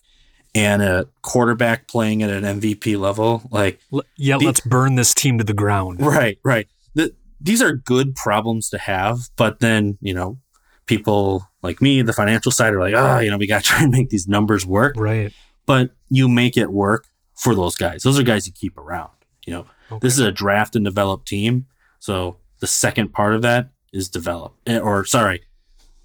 and 0.54 0.82
a 0.82 1.06
quarterback 1.22 1.88
playing 1.88 2.22
at 2.22 2.30
an 2.30 2.60
MVP 2.60 2.98
level. 2.98 3.42
Like 3.50 3.80
yeah, 4.16 4.38
The- 4.38 4.46
let's 4.46 4.60
burn 4.60 4.94
this 4.96 5.14
team 5.14 5.38
to 5.38 5.44
the 5.44 5.54
ground. 5.54 6.00
Right, 6.00 6.38
right. 6.44 6.66
The, 6.94 7.14
these 7.40 7.62
are 7.62 7.72
good 7.72 8.14
problems 8.14 8.68
to 8.70 8.78
have, 8.78 9.18
but 9.36 9.60
then, 9.60 9.96
you 10.00 10.12
know, 10.14 10.38
people 10.86 11.46
like 11.62 11.80
me, 11.80 12.02
the 12.02 12.12
financial 12.12 12.50
side, 12.52 12.74
are 12.74 12.80
like, 12.80 12.94
ah, 12.96 13.20
you 13.20 13.30
know, 13.30 13.36
we 13.38 13.46
got 13.46 13.62
to 13.62 13.68
try 13.68 13.82
and 13.82 13.92
make 13.92 14.10
these 14.10 14.26
numbers 14.28 14.66
work. 14.66 14.94
Right. 14.98 15.32
But 15.66 15.90
you 16.08 16.28
make 16.28 16.56
it 16.56 16.70
work 16.72 17.06
for 17.36 17.54
those 17.54 17.76
guys. 17.76 18.02
Those 18.02 18.18
are 18.18 18.22
guys 18.24 18.46
you 18.46 18.52
keep 18.52 18.76
around. 18.76 19.10
You 19.46 19.52
know, 19.54 19.98
this 20.00 20.14
is 20.14 20.20
a 20.20 20.32
draft 20.32 20.74
and 20.76 20.84
develop 20.84 21.24
team. 21.24 21.66
So 22.00 22.36
the 22.58 22.66
second 22.66 23.12
part 23.12 23.34
of 23.34 23.42
that 23.42 23.70
is 23.92 24.08
develop, 24.08 24.54
eh, 24.66 24.78
or 24.78 25.04
sorry, 25.04 25.42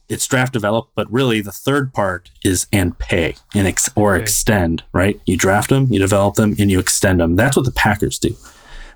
it's 0.07 0.27
draft 0.27 0.53
develop, 0.53 0.89
but 0.95 1.11
really 1.11 1.41
the 1.41 1.51
third 1.51 1.93
part 1.93 2.31
is 2.43 2.67
and 2.71 2.97
pay 2.97 3.35
and 3.53 3.67
ex- 3.67 3.89
or 3.95 4.15
extend. 4.15 4.83
Right? 4.93 5.19
You 5.25 5.37
draft 5.37 5.69
them, 5.69 5.87
you 5.91 5.99
develop 5.99 6.35
them, 6.35 6.55
and 6.59 6.69
you 6.69 6.79
extend 6.79 7.19
them. 7.19 7.35
That's 7.35 7.55
what 7.55 7.65
the 7.65 7.71
Packers 7.71 8.19
do. 8.19 8.35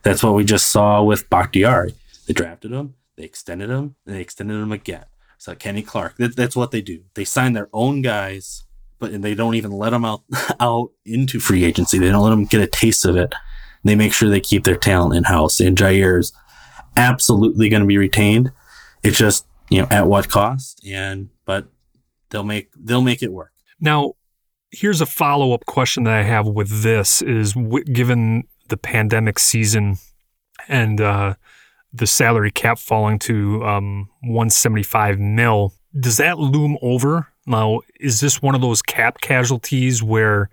That's 0.03 0.23
what 0.23 0.35
we 0.35 0.43
just 0.43 0.71
saw 0.71 1.03
with 1.03 1.29
Bakhtiari. 1.29 1.93
They 2.27 2.33
drafted 2.33 2.71
him, 2.71 2.95
they 3.17 3.23
extended 3.23 3.69
him, 3.69 3.95
and 4.05 4.15
they 4.15 4.21
extended 4.21 4.53
him 4.55 4.71
again. 4.71 5.05
So 5.37 5.55
Kenny 5.55 5.81
Clark, 5.81 6.17
that, 6.17 6.35
that's 6.35 6.55
what 6.55 6.71
they 6.71 6.81
do. 6.81 7.03
They 7.15 7.25
sign 7.25 7.53
their 7.53 7.69
own 7.73 8.01
guys, 8.01 8.63
but 8.99 9.11
and 9.11 9.23
they 9.23 9.35
don't 9.35 9.55
even 9.55 9.71
let 9.71 9.91
them 9.91 10.05
out 10.05 10.23
out 10.59 10.91
into 11.05 11.39
free 11.39 11.63
agency. 11.63 11.97
They 11.97 12.09
don't 12.09 12.23
let 12.23 12.29
them 12.29 12.45
get 12.45 12.61
a 12.61 12.67
taste 12.67 13.05
of 13.05 13.15
it. 13.15 13.33
They 13.83 13.95
make 13.95 14.13
sure 14.13 14.29
they 14.29 14.41
keep 14.41 14.65
their 14.65 14.75
talent 14.75 15.15
in 15.15 15.23
house. 15.23 15.59
And 15.59 15.77
Jaire's 15.77 16.33
absolutely 16.97 17.69
going 17.69 17.81
to 17.81 17.87
be 17.87 17.97
retained. 17.97 18.51
It's 19.03 19.17
just 19.17 19.45
you 19.69 19.81
know 19.81 19.87
at 19.91 20.07
what 20.07 20.29
cost, 20.29 20.85
and 20.85 21.29
but 21.45 21.67
they'll 22.29 22.43
make 22.43 22.69
they'll 22.75 23.01
make 23.01 23.23
it 23.23 23.31
work. 23.31 23.51
Now, 23.79 24.13
here's 24.71 25.01
a 25.01 25.05
follow 25.05 25.53
up 25.53 25.65
question 25.65 26.03
that 26.03 26.13
I 26.13 26.23
have 26.23 26.47
with 26.47 26.83
this: 26.83 27.21
is 27.21 27.53
w- 27.53 27.83
given 27.83 28.43
the 28.67 28.77
pandemic 28.77 29.39
season 29.39 29.97
and 30.67 31.01
uh, 31.01 31.35
the 31.93 32.07
salary 32.07 32.51
cap 32.51 32.79
falling 32.79 33.19
to 33.19 33.63
um, 33.65 34.09
175 34.21 35.19
mil, 35.19 35.73
does 35.99 36.17
that 36.17 36.37
loom 36.37 36.77
over? 36.81 37.27
Now, 37.47 37.81
is 37.99 38.19
this 38.19 38.41
one 38.41 38.53
of 38.53 38.61
those 38.61 38.81
cap 38.81 39.21
casualties 39.21 40.03
where 40.03 40.49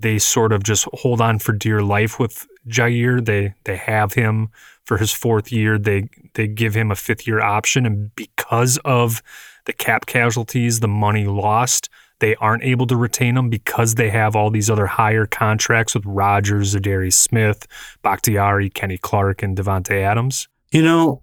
they 0.00 0.18
sort 0.18 0.52
of 0.52 0.64
just 0.64 0.88
hold 0.92 1.20
on 1.20 1.38
for 1.38 1.52
dear 1.52 1.82
life 1.82 2.18
with 2.18 2.46
Jaire? 2.68 3.24
They 3.24 3.54
they 3.64 3.76
have 3.76 4.14
him 4.14 4.48
for 4.84 4.98
his 4.98 5.12
fourth 5.12 5.50
year. 5.52 5.78
They 5.78 6.08
they 6.34 6.46
give 6.46 6.74
him 6.74 6.90
a 6.90 6.96
fifth 6.96 7.26
year 7.26 7.40
option, 7.40 7.86
and 7.86 8.14
because 8.14 8.78
of 8.84 9.22
the 9.66 9.72
cap 9.72 10.06
casualties, 10.06 10.80
the 10.80 10.88
money 10.88 11.24
lost, 11.26 11.88
they 12.18 12.34
aren't 12.36 12.64
able 12.64 12.86
to 12.88 12.96
retain 12.96 13.36
him 13.36 13.48
because 13.48 13.94
they 13.94 14.10
have 14.10 14.34
all 14.34 14.50
these 14.50 14.68
other 14.70 14.86
higher 14.86 15.26
contracts 15.26 15.94
with 15.94 16.04
Rodgers, 16.06 16.74
Za'Darius 16.74 17.12
Smith, 17.14 17.66
Bakhtiari, 18.02 18.70
Kenny 18.70 18.98
Clark, 18.98 19.42
and 19.42 19.56
Davante 19.56 20.00
Adams. 20.02 20.48
You 20.72 20.82
know, 20.82 21.22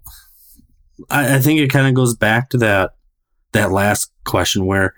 I, 1.10 1.36
I 1.36 1.38
think 1.38 1.60
it 1.60 1.68
kind 1.70 1.86
of 1.86 1.94
goes 1.94 2.14
back 2.16 2.50
to 2.50 2.58
that 2.58 2.92
that 3.52 3.72
last 3.72 4.12
question 4.24 4.64
where 4.64 4.94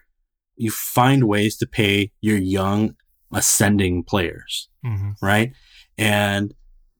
you 0.56 0.70
find 0.70 1.24
ways 1.24 1.56
to 1.56 1.66
pay 1.66 2.12
your 2.20 2.36
young 2.36 2.94
ascending 3.32 4.04
players, 4.04 4.68
Mm-hmm. 4.84 5.12
right? 5.24 5.52
And 5.98 6.54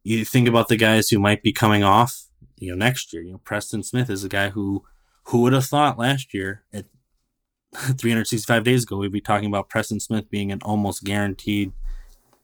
you 0.05 0.25
think 0.25 0.49
about 0.49 0.69
the 0.69 0.77
guys 0.77 1.09
who 1.09 1.19
might 1.19 1.43
be 1.43 1.53
coming 1.53 1.83
off, 1.83 2.25
you 2.59 2.71
know, 2.71 2.77
next 2.77 3.13
year. 3.13 3.23
You 3.23 3.33
know, 3.33 3.39
Preston 3.39 3.83
Smith 3.83 4.11
is 4.11 4.25
a 4.25 4.29
guy 4.29 4.51
who 4.51 4.85
who 5.27 5.43
would 5.43 5.53
have 5.53 5.67
thought 5.67 5.99
last 5.99 6.35
year 6.35 6.63
at 6.73 6.87
365 7.73 8.65
days 8.65 8.83
ago 8.83 8.99
we'd 8.99 9.13
be 9.13 9.21
talking 9.21 9.49
about 9.49 9.69
Preston 9.69 10.01
Smith 10.01 10.29
being 10.29 10.53
an 10.53 10.61
almost 10.63 11.05
guaranteed 11.05 11.73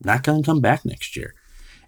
not 0.03 0.23
going 0.23 0.43
to 0.43 0.47
come 0.47 0.61
back 0.61 0.85
next 0.85 1.17
year. 1.17 1.35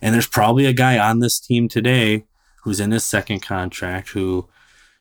And 0.02 0.14
there's 0.14 0.26
probably 0.26 0.66
a 0.66 0.72
guy 0.72 0.98
on 0.98 1.20
this 1.20 1.38
team 1.38 1.68
today 1.68 2.24
who's 2.62 2.80
in 2.80 2.90
his 2.90 3.04
second 3.04 3.40
contract 3.40 4.10
who 4.10 4.48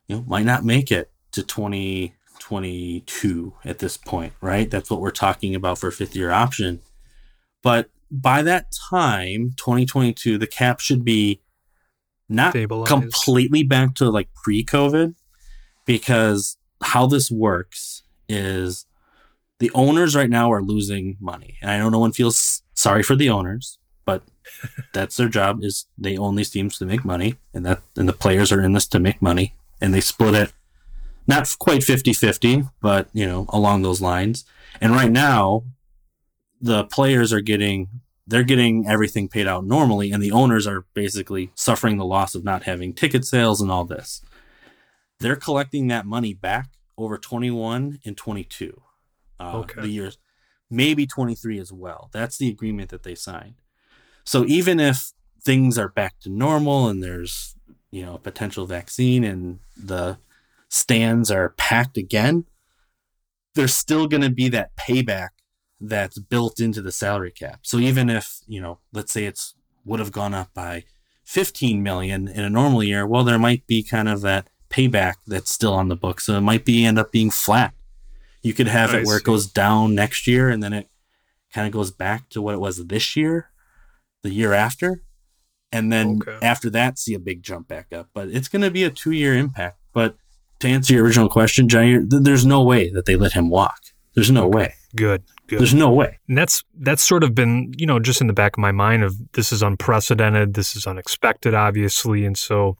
you 0.08 0.16
know 0.16 0.24
might 0.28 0.46
not 0.46 0.64
make 0.64 0.92
it 0.92 1.12
to 1.32 1.44
2022 1.44 3.54
at 3.66 3.80
this 3.80 3.98
point, 3.98 4.34
right? 4.42 4.70
That's 4.70 4.90
what 4.90 5.02
we're 5.02 5.12
talking 5.12 5.56
about 5.56 5.78
for 5.78 5.92
fifth 5.92 6.16
year 6.16 6.32
option. 6.32 6.80
But 7.62 7.90
by 8.12 8.42
that 8.42 8.74
time, 8.90 9.54
2022, 9.58 10.38
the 10.38 10.48
cap 10.48 10.80
should 10.80 11.04
be 11.04 11.42
not 12.28 12.52
Stabilized. 12.52 12.90
completely 12.90 13.64
back 13.64 13.96
to 13.96 14.10
like 14.10 14.30
pre-COVID 14.34 15.16
because 15.86 16.58
how 16.84 17.08
this 17.08 17.32
works 17.32 18.04
is 18.28 18.86
the 19.60 19.72
owners 19.74 20.16
right 20.16 20.30
now 20.30 20.52
are 20.52 20.62
losing 20.62 21.18
money. 21.20 21.58
And 21.62 21.72
I 21.72 21.78
know 21.80 21.90
no 21.90 22.00
one 22.00 22.12
feels 22.12 22.62
sorry 22.74 23.04
for 23.04 23.16
the 23.16 23.30
owners, 23.30 23.78
but 24.06 24.24
that's 24.94 25.18
their 25.18 25.30
job 25.30 25.64
is 25.64 25.86
they 25.98 26.18
own 26.18 26.36
these 26.36 26.50
teams 26.52 26.78
to 26.78 26.86
make 26.86 27.04
money 27.04 27.36
and 27.54 27.66
that 27.66 27.82
and 27.96 28.08
the 28.08 28.14
players 28.14 28.52
are 28.52 28.62
in 28.62 28.74
this 28.74 28.88
to 28.88 29.00
make 29.00 29.22
money 29.22 29.56
and 29.82 29.94
they 29.94 30.02
split 30.02 30.36
it 30.36 30.54
not 31.28 31.56
quite 31.60 31.82
50-50, 31.82 32.72
but 32.82 33.08
you 33.14 33.26
know, 33.28 33.46
along 33.50 33.84
those 33.84 34.02
lines. 34.02 34.46
And 34.82 34.94
right 34.94 35.12
now 35.12 35.64
the 36.62 36.86
players 36.86 37.32
are 37.34 37.42
getting 37.42 38.02
they're 38.28 38.44
getting 38.44 38.88
everything 38.88 39.28
paid 39.28 39.48
out 39.48 39.66
normally 39.66 40.12
and 40.12 40.22
the 40.22 40.32
owners 40.32 40.68
are 40.68 40.86
basically 40.94 41.52
suffering 41.56 41.98
the 41.98 42.06
loss 42.06 42.36
of 42.36 42.44
not 42.44 42.64
having 42.64 42.94
ticket 42.94 43.26
sales 43.26 43.60
and 43.60 43.72
all 43.72 43.86
this. 43.86 44.22
They're 45.20 45.36
collecting 45.36 45.88
that 45.88 46.06
money 46.06 46.36
back 46.36 46.70
over 46.96 47.18
21 47.18 48.00
and 48.06 48.16
22. 48.16 48.82
Uh, 49.40 49.52
Okay. 49.58 49.82
The 49.82 49.88
years, 49.88 50.18
maybe 50.70 51.08
23 51.08 51.60
as 51.60 51.74
well. 51.74 52.10
That's 52.14 52.38
the 52.38 52.50
agreement 52.50 52.90
that 52.90 53.02
they 53.02 53.16
signed. 53.16 53.56
So 54.24 54.46
even 54.46 54.80
if 54.80 55.12
things 55.44 55.80
are 55.80 55.90
back 55.90 56.20
to 56.20 56.30
normal 56.30 56.88
and 56.88 57.02
there's, 57.02 57.56
you 57.90 58.06
know, 58.06 58.14
a 58.14 58.20
potential 58.20 58.68
vaccine 58.68 59.24
and 59.24 59.60
the 59.76 60.20
stands 60.70 61.32
are 61.32 61.50
packed 61.50 61.98
again, 61.98 62.46
there's 63.56 63.74
still 63.74 64.08
going 64.08 64.22
to 64.22 64.30
be 64.30 64.50
that 64.50 64.76
payback 64.76 65.30
that's 65.82 66.20
built 66.20 66.60
into 66.60 66.82
the 66.82 66.92
salary 66.92 67.32
cap. 67.32 67.60
So 67.64 67.78
even 67.78 68.10
if, 68.10 68.40
you 68.48 68.62
know, 68.62 68.80
let's 68.94 69.12
say 69.12 69.26
it's 69.26 69.54
would 69.86 70.00
have 70.00 70.12
gone 70.12 70.34
up 70.34 70.54
by 70.54 70.84
15 71.24 71.82
million 71.82 72.28
in 72.28 72.44
a 72.44 72.50
normal 72.50 72.84
year, 72.84 73.08
well, 73.08 73.24
there 73.24 73.40
might 73.40 73.66
be 73.66 73.82
kind 73.82 74.10
of 74.10 74.22
that 74.22 74.50
payback 74.70 75.16
that's 75.26 75.52
still 75.52 75.74
on 75.74 75.88
the 75.88 75.96
book. 75.96 76.20
So 76.20 76.36
it 76.38 76.42
might 76.42 76.66
be 76.66 76.86
end 76.86 77.00
up 77.00 77.12
being 77.12 77.32
flat. 77.32 77.74
You 78.42 78.54
could 78.54 78.68
have 78.68 78.94
I 78.94 79.00
it 79.00 79.06
where 79.06 79.18
it 79.18 79.24
goes 79.24 79.48
down 79.48 79.96
next 79.96 80.28
year 80.28 80.50
and 80.50 80.62
then 80.62 80.74
it 80.74 80.90
kind 81.54 81.66
of 81.68 81.74
goes 81.74 81.92
back 81.92 82.30
to 82.30 82.42
what 82.42 82.54
it 82.54 82.60
was 82.60 82.86
this 82.86 83.16
year, 83.16 83.50
the 84.22 84.30
year 84.30 84.54
after. 84.54 85.02
And 85.72 85.92
then 85.92 86.20
Okay. 86.22 86.38
after 86.46 86.70
that, 86.72 86.98
see 87.00 87.14
a 87.14 87.20
big 87.20 87.44
jump 87.44 87.68
back 87.68 87.94
up. 87.94 88.10
But 88.14 88.30
it's 88.30 88.48
going 88.48 88.62
to 88.64 88.72
be 88.72 88.84
a 88.84 88.90
two 88.90 89.12
year 89.12 89.36
impact. 89.36 89.78
But 89.94 90.18
to 90.60 90.68
answer 90.68 90.94
your 90.94 91.06
original 91.06 91.30
question, 91.30 91.68
Jaire, 91.68 92.10
th- 92.10 92.24
there's 92.24 92.46
no 92.46 92.64
way 92.64 92.90
that 92.92 93.06
they 93.06 93.16
let 93.16 93.34
him 93.34 93.50
walk. 93.50 93.80
There's 94.16 94.32
no 94.32 94.48
way. 94.48 94.74
Good, 94.96 95.24
Good. 95.50 95.60
There's 95.60 95.74
no 95.74 95.92
way. 95.92 96.20
And 96.28 96.38
that's 96.38 96.64
that's 96.80 97.04
sort 97.04 97.24
of 97.24 97.34
been, 97.36 97.74
you 97.78 97.86
know, 97.86 98.00
just 98.00 98.22
in 98.22 98.28
the 98.28 98.34
back 98.34 98.54
of 98.56 98.60
my 98.60 98.72
mind 98.72 99.04
of 99.04 99.16
this 99.34 99.52
is 99.52 99.62
unprecedented, 99.62 100.54
this 100.54 100.76
is 100.76 100.86
unexpected, 100.88 101.54
obviously. 101.54 102.24
And 102.26 102.38
so 102.38 102.78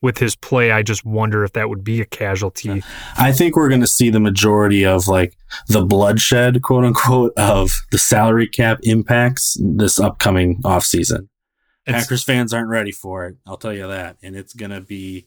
with 0.00 0.18
his 0.18 0.34
play, 0.36 0.72
I 0.72 0.82
just 0.82 1.04
wonder 1.04 1.44
if 1.44 1.52
that 1.52 1.68
would 1.68 1.84
be 1.84 2.00
a 2.00 2.04
casualty. 2.04 2.82
I 3.16 3.32
think 3.32 3.56
we're 3.56 3.68
going 3.68 3.80
to 3.82 3.86
see 3.86 4.10
the 4.10 4.18
majority 4.20 4.84
of 4.84 5.06
like 5.08 5.36
the 5.68 5.84
bloodshed, 5.84 6.62
quote 6.62 6.84
unquote, 6.84 7.32
of 7.36 7.72
the 7.90 7.98
salary 7.98 8.48
cap 8.48 8.78
impacts 8.82 9.56
this 9.60 9.98
upcoming 10.00 10.60
offseason. 10.62 11.28
It's- 11.86 12.04
Packers 12.04 12.22
fans 12.24 12.52
aren't 12.52 12.68
ready 12.68 12.92
for 12.92 13.26
it. 13.26 13.36
I'll 13.46 13.56
tell 13.56 13.72
you 13.72 13.86
that. 13.88 14.16
And 14.22 14.36
it's 14.36 14.54
going 14.54 14.70
to 14.70 14.80
be, 14.80 15.26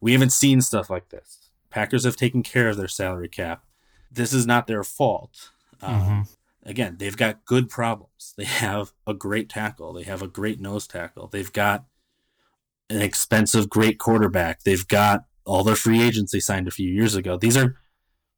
we 0.00 0.12
haven't 0.12 0.32
seen 0.32 0.60
stuff 0.60 0.90
like 0.90 1.10
this. 1.10 1.50
Packers 1.70 2.04
have 2.04 2.16
taken 2.16 2.42
care 2.42 2.68
of 2.68 2.76
their 2.76 2.88
salary 2.88 3.28
cap. 3.28 3.64
This 4.10 4.32
is 4.32 4.46
not 4.46 4.66
their 4.66 4.82
fault. 4.84 5.50
Um, 5.82 6.26
Again, 6.64 6.96
they've 6.98 7.16
got 7.16 7.44
good 7.44 7.68
problems. 7.68 8.34
They 8.36 8.44
have 8.44 8.92
a 9.06 9.14
great 9.14 9.48
tackle. 9.48 9.92
They 9.92 10.04
have 10.04 10.22
a 10.22 10.28
great 10.28 10.60
nose 10.60 10.86
tackle. 10.86 11.26
They've 11.26 11.52
got 11.52 11.84
an 12.88 13.02
expensive, 13.02 13.68
great 13.68 13.98
quarterback. 13.98 14.62
They've 14.62 14.86
got 14.86 15.24
all 15.44 15.64
their 15.64 15.74
free 15.74 16.00
agents 16.00 16.30
they 16.30 16.40
signed 16.40 16.68
a 16.68 16.72
few 16.72 16.88
years 16.88 17.16
ago. 17.16 17.36
These 17.36 17.56
are 17.56 17.76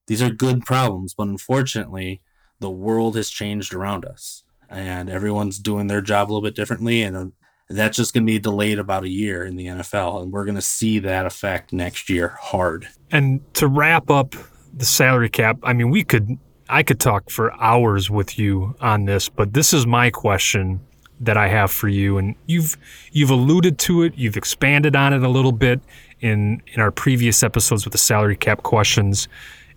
these 0.06 0.22
are 0.22 0.30
good 0.30 0.64
problems, 0.64 1.14
but 1.14 1.28
unfortunately, 1.28 2.22
the 2.60 2.70
world 2.70 3.16
has 3.16 3.30
changed 3.30 3.74
around 3.74 4.04
us, 4.04 4.44
and 4.70 5.10
everyone's 5.10 5.58
doing 5.58 5.86
their 5.86 6.02
job 6.02 6.28
a 6.28 6.30
little 6.30 6.42
bit 6.42 6.54
differently, 6.54 7.02
and 7.02 7.16
uh, 7.16 7.26
that's 7.68 7.96
just 7.96 8.12
going 8.14 8.26
to 8.26 8.30
be 8.30 8.38
delayed 8.38 8.78
about 8.78 9.04
a 9.04 9.08
year 9.08 9.44
in 9.44 9.56
the 9.56 9.66
NFL, 9.66 10.22
and 10.22 10.32
we're 10.32 10.44
going 10.44 10.54
to 10.56 10.62
see 10.62 10.98
that 11.00 11.26
effect 11.26 11.72
next 11.72 12.08
year 12.08 12.36
hard. 12.40 12.88
And 13.10 13.40
to 13.54 13.66
wrap 13.66 14.10
up 14.10 14.34
the 14.74 14.84
salary 14.84 15.30
cap, 15.30 15.58
I 15.62 15.72
mean, 15.72 15.90
we 15.90 16.04
could, 16.04 16.38
I 16.68 16.82
could 16.82 17.00
talk 17.00 17.30
for 17.30 17.52
hours 17.60 18.10
with 18.10 18.38
you 18.38 18.74
on 18.80 19.04
this, 19.04 19.28
but 19.28 19.52
this 19.52 19.72
is 19.72 19.86
my 19.86 20.10
question 20.10 20.80
that 21.20 21.36
I 21.36 21.48
have 21.48 21.70
for 21.70 21.88
you, 21.88 22.18
and 22.18 22.34
you've 22.46 22.76
you've 23.12 23.30
alluded 23.30 23.78
to 23.80 24.02
it, 24.02 24.14
you've 24.16 24.36
expanded 24.36 24.96
on 24.96 25.12
it 25.12 25.22
a 25.22 25.28
little 25.28 25.52
bit 25.52 25.80
in 26.20 26.62
in 26.72 26.80
our 26.80 26.90
previous 26.90 27.42
episodes 27.42 27.84
with 27.84 27.92
the 27.92 27.98
salary 27.98 28.36
cap 28.36 28.62
questions, 28.62 29.28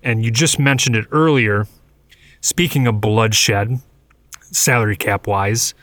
and 0.04 0.24
you 0.24 0.32
just 0.32 0.60
mentioned 0.60 0.96
it 0.96 1.06
earlier. 1.12 1.68
Speaking 2.42 2.88
of 2.88 3.02
bloodshed, 3.02 3.80
salary 4.40 4.96
cap 4.96 5.28
wise, 5.28 5.74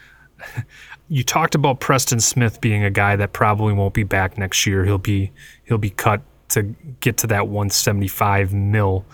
you 1.08 1.22
talked 1.22 1.54
about 1.54 1.80
Preston 1.80 2.20
Smith 2.20 2.60
being 2.60 2.82
a 2.82 2.90
guy 2.90 3.16
that 3.16 3.32
probably 3.32 3.74
won't 3.74 3.94
be 3.94 4.04
back 4.04 4.38
next 4.38 4.66
year. 4.66 4.84
He'll 4.84 4.98
be 4.98 5.32
he'll 5.64 5.78
be 5.78 5.90
cut 5.90 6.22
to 6.50 6.62
get 7.00 7.16
to 7.18 7.26
that 7.28 7.48
175 7.48 8.52
mil. 8.52 9.04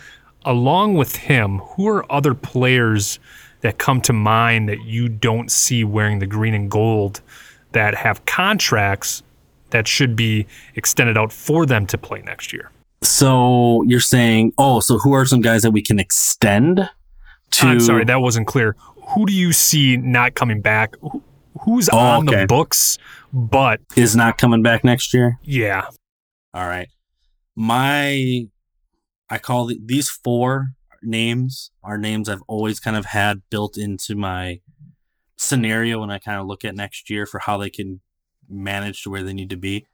Along 0.44 0.94
with 0.94 1.16
him, 1.16 1.58
who 1.58 1.86
are 1.88 2.10
other 2.10 2.34
players 2.34 3.18
that 3.60 3.78
come 3.78 4.00
to 4.02 4.12
mind 4.12 4.68
that 4.68 4.82
you 4.84 5.08
don't 5.08 5.50
see 5.50 5.84
wearing 5.84 6.18
the 6.18 6.26
green 6.26 6.54
and 6.54 6.70
gold 6.70 7.20
that 7.72 7.94
have 7.94 8.24
contracts 8.24 9.22
that 9.70 9.86
should 9.86 10.16
be 10.16 10.46
extended 10.76 11.16
out 11.18 11.30
for 11.32 11.66
them 11.66 11.86
to 11.86 11.98
play 11.98 12.22
next 12.22 12.52
year? 12.52 12.70
So 13.02 13.82
you're 13.86 14.00
saying, 14.00 14.52
oh, 14.58 14.80
so 14.80 14.98
who 14.98 15.12
are 15.12 15.24
some 15.26 15.40
guys 15.42 15.62
that 15.62 15.70
we 15.72 15.82
can 15.82 15.98
extend 15.98 16.88
to? 17.52 17.66
I'm 17.66 17.80
sorry, 17.80 18.04
that 18.04 18.20
wasn't 18.20 18.46
clear. 18.46 18.76
Who 19.14 19.26
do 19.26 19.32
you 19.32 19.52
see 19.52 19.96
not 19.96 20.34
coming 20.34 20.60
back? 20.60 20.94
Who's 21.62 21.88
Oh, 21.92 21.98
on 21.98 22.28
okay. 22.28 22.40
the 22.42 22.46
books? 22.46 22.96
But 23.32 23.80
is 23.96 24.16
not 24.16 24.38
coming 24.38 24.62
back 24.62 24.84
next 24.84 25.12
year. 25.14 25.38
yeah, 25.42 25.86
All 26.54 26.66
right. 26.66 26.88
My, 27.56 28.46
I 29.30 29.38
call 29.38 29.66
the, 29.66 29.80
these 29.82 30.10
four 30.10 30.74
names 31.02 31.70
are 31.82 31.96
names 31.96 32.28
I've 32.28 32.42
always 32.46 32.80
kind 32.80 32.96
of 32.96 33.06
had 33.06 33.42
built 33.48 33.78
into 33.78 34.14
my 34.14 34.60
scenario 35.36 36.00
when 36.00 36.10
I 36.10 36.18
kind 36.18 36.40
of 36.40 36.46
look 36.46 36.64
at 36.64 36.74
next 36.74 37.08
year 37.08 37.26
for 37.26 37.38
how 37.38 37.56
they 37.56 37.70
can 37.70 38.00
manage 38.48 39.02
to 39.02 39.10
where 39.10 39.22
they 39.22 39.32
need 39.32 39.50
to 39.50 39.56
be. 39.56 39.86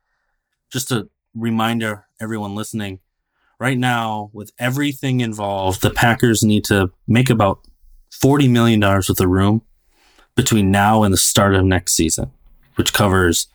Just 0.72 0.91
a 0.91 1.09
reminder, 1.34 2.07
everyone 2.20 2.55
listening, 2.55 3.01
right 3.61 3.78
now, 3.78 4.30
with 4.32 4.51
everything 4.59 5.20
involved, 5.20 5.82
the 5.82 5.91
Packers 5.91 6.43
need 6.43 6.64
to 6.64 6.91
make 7.07 7.30
about 7.30 7.61
$40 8.11 8.51
million 8.51 8.80
with 8.80 9.20
of 9.20 9.28
room 9.28 9.62
between 10.34 10.70
now 10.70 11.03
and 11.03 11.12
the 11.12 11.18
start 11.18 11.55
of 11.55 11.64
next 11.64 11.93
season, 11.93 12.30
which 12.74 12.93
covers 12.93 13.49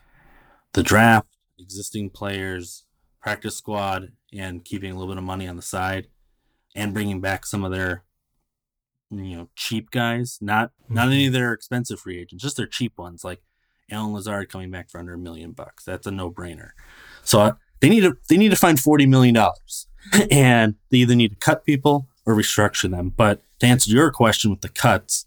the 0.73 0.83
draft, 0.83 1.27
existing 1.59 2.09
players, 2.09 2.85
practice 3.21 3.57
squad, 3.57 4.11
and 4.33 4.63
keeping 4.63 4.91
a 4.91 4.95
little 4.95 5.13
bit 5.13 5.17
of 5.17 5.23
money 5.23 5.47
on 5.47 5.55
the 5.55 5.61
side, 5.61 6.07
and 6.75 6.93
bringing 6.93 7.21
back 7.21 7.45
some 7.45 7.63
of 7.63 7.71
their, 7.71 8.03
you 9.09 9.37
know, 9.37 9.49
cheap 9.55 9.91
guys. 9.91 10.37
Not 10.41 10.71
not 10.89 11.07
any 11.07 11.27
of 11.27 11.33
their 11.33 11.53
expensive 11.53 11.99
free 11.99 12.19
agents, 12.19 12.43
just 12.43 12.57
their 12.57 12.67
cheap 12.67 12.97
ones, 12.97 13.23
like 13.23 13.41
Allen 13.91 14.13
Lazard 14.13 14.49
coming 14.49 14.71
back 14.71 14.89
for 14.89 14.99
under 14.99 15.13
a 15.13 15.17
million 15.17 15.51
bucks. 15.51 15.83
That's 15.83 16.07
a 16.07 16.11
no 16.11 16.31
brainer. 16.31 16.69
So 17.23 17.41
uh, 17.41 17.53
they 17.79 17.89
need 17.89 18.01
to 18.01 18.17
they 18.29 18.37
need 18.37 18.49
to 18.49 18.55
find 18.55 18.79
forty 18.79 19.05
million 19.05 19.35
dollars, 19.35 19.87
and 20.31 20.75
they 20.89 20.99
either 20.99 21.15
need 21.15 21.31
to 21.31 21.37
cut 21.37 21.65
people 21.65 22.07
or 22.25 22.35
restructure 22.35 22.89
them. 22.89 23.09
But 23.15 23.41
to 23.59 23.65
answer 23.65 23.91
your 23.91 24.11
question 24.11 24.51
with 24.51 24.61
the 24.61 24.69
cuts, 24.69 25.25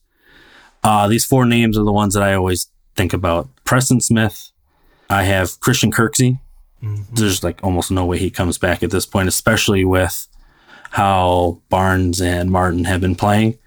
uh, 0.83 1.09
these 1.09 1.25
four 1.25 1.45
names 1.45 1.79
are 1.79 1.85
the 1.85 1.93
ones 1.93 2.15
that 2.15 2.23
I 2.23 2.35
always 2.35 2.69
think 2.95 3.13
about. 3.13 3.49
Preston 3.65 4.01
Smith. 4.01 4.51
I 5.11 5.25
have 5.25 5.61
Christian 5.61 5.93
Kirksey. 5.93 6.41
There's 7.12 7.43
like 7.43 7.61
almost 7.62 7.91
no 7.91 8.05
way 8.05 8.18
he 8.18 8.30
comes 8.30 8.59
back 8.59 8.82
at 8.82 8.91
this 8.91 9.07
point, 9.07 9.28
especially 9.28 9.85
with 9.85 10.26
how 10.91 11.61
Barnes 11.68 12.20
and 12.20 12.51
Martin 12.51 12.85
have 12.85 13.01
been 13.01 13.16
playing. 13.16 13.59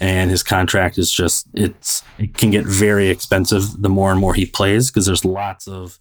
And 0.00 0.30
his 0.30 0.42
contract 0.42 0.98
is 0.98 1.10
just 1.10 1.46
it's 1.54 2.02
it 2.18 2.34
can 2.34 2.50
get 2.50 2.66
very 2.66 3.08
expensive 3.08 3.80
the 3.80 3.88
more 3.88 4.10
and 4.10 4.20
more 4.20 4.34
he 4.34 4.46
plays 4.46 4.90
because 4.90 5.06
there's 5.06 5.24
lots 5.24 5.68
of 5.68 5.98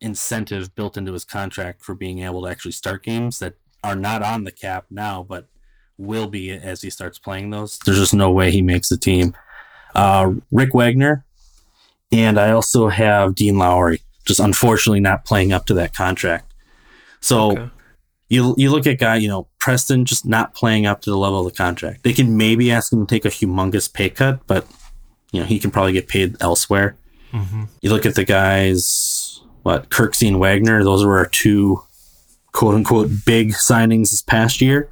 incentive 0.00 0.74
built 0.74 0.96
into 0.96 1.12
his 1.12 1.24
contract 1.24 1.82
for 1.82 1.94
being 1.94 2.20
able 2.20 2.42
to 2.42 2.48
actually 2.48 2.72
start 2.72 3.02
games 3.02 3.38
that 3.38 3.54
are 3.82 3.96
not 3.96 4.22
on 4.22 4.44
the 4.44 4.52
cap 4.52 4.84
now, 4.90 5.24
but 5.26 5.48
will 5.98 6.26
be 6.26 6.50
as 6.50 6.82
he 6.82 6.90
starts 6.90 7.18
playing 7.18 7.50
those. 7.50 7.78
There's 7.78 7.98
just 7.98 8.14
no 8.14 8.30
way 8.30 8.50
he 8.50 8.62
makes 8.62 8.88
the 8.88 8.98
team. 8.98 9.34
Uh, 9.94 10.34
Rick 10.52 10.74
Wagner, 10.74 11.24
and 12.12 12.38
I 12.38 12.50
also 12.50 12.88
have 12.88 13.34
Dean 13.34 13.56
Lowry, 13.58 14.02
just 14.26 14.40
unfortunately 14.40 15.00
not 15.00 15.24
playing 15.24 15.52
up 15.52 15.66
to 15.66 15.74
that 15.74 15.94
contract. 15.94 16.52
So 17.20 17.52
Okay. 17.52 17.70
you 18.28 18.54
you 18.58 18.70
look 18.70 18.86
at 18.86 18.98
guy, 18.98 19.16
you 19.16 19.28
know, 19.28 19.48
Preston 19.58 20.04
just 20.04 20.26
not 20.26 20.54
playing 20.54 20.86
up 20.86 21.00
to 21.02 21.10
the 21.10 21.16
level 21.16 21.40
of 21.46 21.52
the 21.52 21.56
contract. 21.56 22.02
They 22.04 22.12
can 22.12 22.36
maybe 22.36 22.70
ask 22.70 22.92
him 22.92 23.04
to 23.06 23.14
take 23.14 23.24
a 23.24 23.28
humongous 23.28 23.92
pay 23.92 24.10
cut, 24.10 24.46
but 24.46 24.66
you 25.32 25.40
know 25.40 25.46
he 25.46 25.58
can 25.58 25.70
probably 25.70 25.92
get 25.92 26.08
paid 26.08 26.36
elsewhere. 26.40 26.96
Mm-hmm. 27.32 27.64
You 27.80 27.90
look 27.90 28.06
at 28.06 28.14
the 28.14 28.24
guys, 28.24 29.40
what 29.62 29.88
Kirksey 29.90 30.28
and 30.28 30.38
Wagner. 30.40 30.84
Those 30.84 31.04
were 31.04 31.18
our 31.18 31.26
two 31.26 31.82
quote 32.52 32.74
unquote 32.74 33.10
big 33.24 33.52
signings 33.52 34.10
this 34.10 34.22
past 34.22 34.60
year. 34.60 34.88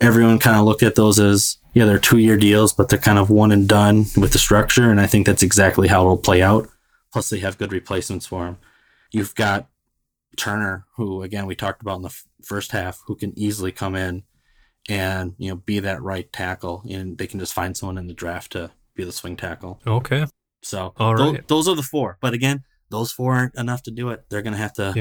Everyone 0.00 0.38
kind 0.38 0.56
of 0.56 0.64
looked 0.64 0.82
at 0.82 0.94
those 0.94 1.18
as 1.18 1.58
yeah, 1.72 1.84
they're 1.84 1.98
two 1.98 2.18
year 2.18 2.36
deals, 2.36 2.72
but 2.72 2.88
they're 2.88 2.98
kind 2.98 3.18
of 3.18 3.30
one 3.30 3.52
and 3.52 3.68
done 3.68 4.06
with 4.16 4.32
the 4.32 4.38
structure, 4.38 4.90
and 4.90 5.00
I 5.00 5.06
think 5.06 5.24
that's 5.26 5.42
exactly 5.42 5.88
how 5.88 6.00
it'll 6.02 6.16
play 6.16 6.42
out. 6.42 6.68
Plus, 7.12 7.30
they 7.30 7.38
have 7.40 7.58
good 7.58 7.72
replacements 7.72 8.26
for 8.26 8.46
him. 8.46 8.56
You've 9.12 9.34
got 9.34 9.68
Turner, 10.36 10.86
who 10.96 11.22
again 11.22 11.46
we 11.46 11.54
talked 11.54 11.82
about 11.82 11.96
in 11.96 12.02
the 12.02 12.08
f- 12.08 12.24
first 12.44 12.72
half, 12.72 13.00
who 13.06 13.16
can 13.16 13.36
easily 13.38 13.72
come 13.72 13.94
in 13.94 14.22
and 14.88 15.34
you 15.38 15.50
know 15.50 15.56
be 15.56 15.80
that 15.80 16.02
right 16.02 16.32
tackle, 16.32 16.82
and 16.88 17.18
they 17.18 17.26
can 17.26 17.40
just 17.40 17.52
find 17.52 17.76
someone 17.76 17.98
in 17.98 18.06
the 18.06 18.14
draft 18.14 18.52
to 18.52 18.70
be 18.94 19.04
the 19.04 19.12
swing 19.12 19.36
tackle. 19.36 19.80
Okay. 19.86 20.26
So 20.62 20.92
All 20.98 21.14
right. 21.14 21.46
those 21.48 21.68
are 21.68 21.74
the 21.74 21.82
four. 21.82 22.18
But 22.20 22.34
again, 22.34 22.64
those 22.90 23.12
four 23.12 23.34
aren't 23.34 23.54
enough 23.54 23.82
to 23.84 23.90
do 23.90 24.10
it. 24.10 24.24
They're 24.28 24.42
going 24.42 24.52
to 24.52 24.58
have 24.58 24.74
to 24.74 24.92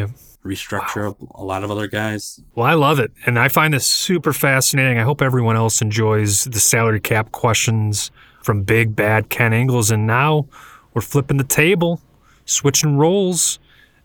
restructure 0.46 1.14
a, 1.20 1.42
a 1.42 1.44
lot 1.44 1.64
of 1.64 1.72
other 1.72 1.88
guys. 1.88 2.40
Well, 2.56 2.66
I 2.66 2.76
love 2.76 3.00
it. 3.00 3.12
And 3.26 3.38
I 3.38 3.50
find 3.50 3.74
this 3.74 3.88
super 3.88 4.32
fascinating. 4.32 4.98
I 5.00 5.04
hope 5.04 5.22
everyone 5.22 5.56
else 5.56 5.82
enjoys 5.82 6.46
the 6.46 6.60
salary 6.60 7.02
cap 7.02 7.32
questions 7.32 8.12
from 8.44 8.64
Big 8.64 8.96
Bad 8.96 9.30
Ken 9.30 9.54
Ingles. 9.54 9.92
And 9.92 10.08
now 10.08 10.48
we're 10.94 11.02
flipping 11.02 11.38
the 11.38 11.44
table, 11.44 12.00
switching 12.46 12.96
roles, 12.96 13.60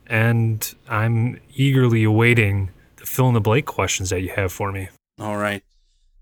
and 0.06 0.74
I'm 0.88 1.40
eagerly 1.54 2.04
awaiting 2.04 2.70
the 2.96 3.06
fill 3.06 3.28
in 3.28 3.34
the 3.34 3.40
blank 3.40 3.66
questions 3.66 4.10
that 4.10 4.22
you 4.22 4.30
have 4.30 4.52
for 4.52 4.72
me. 4.72 4.88
All 5.18 5.36
right. 5.36 5.62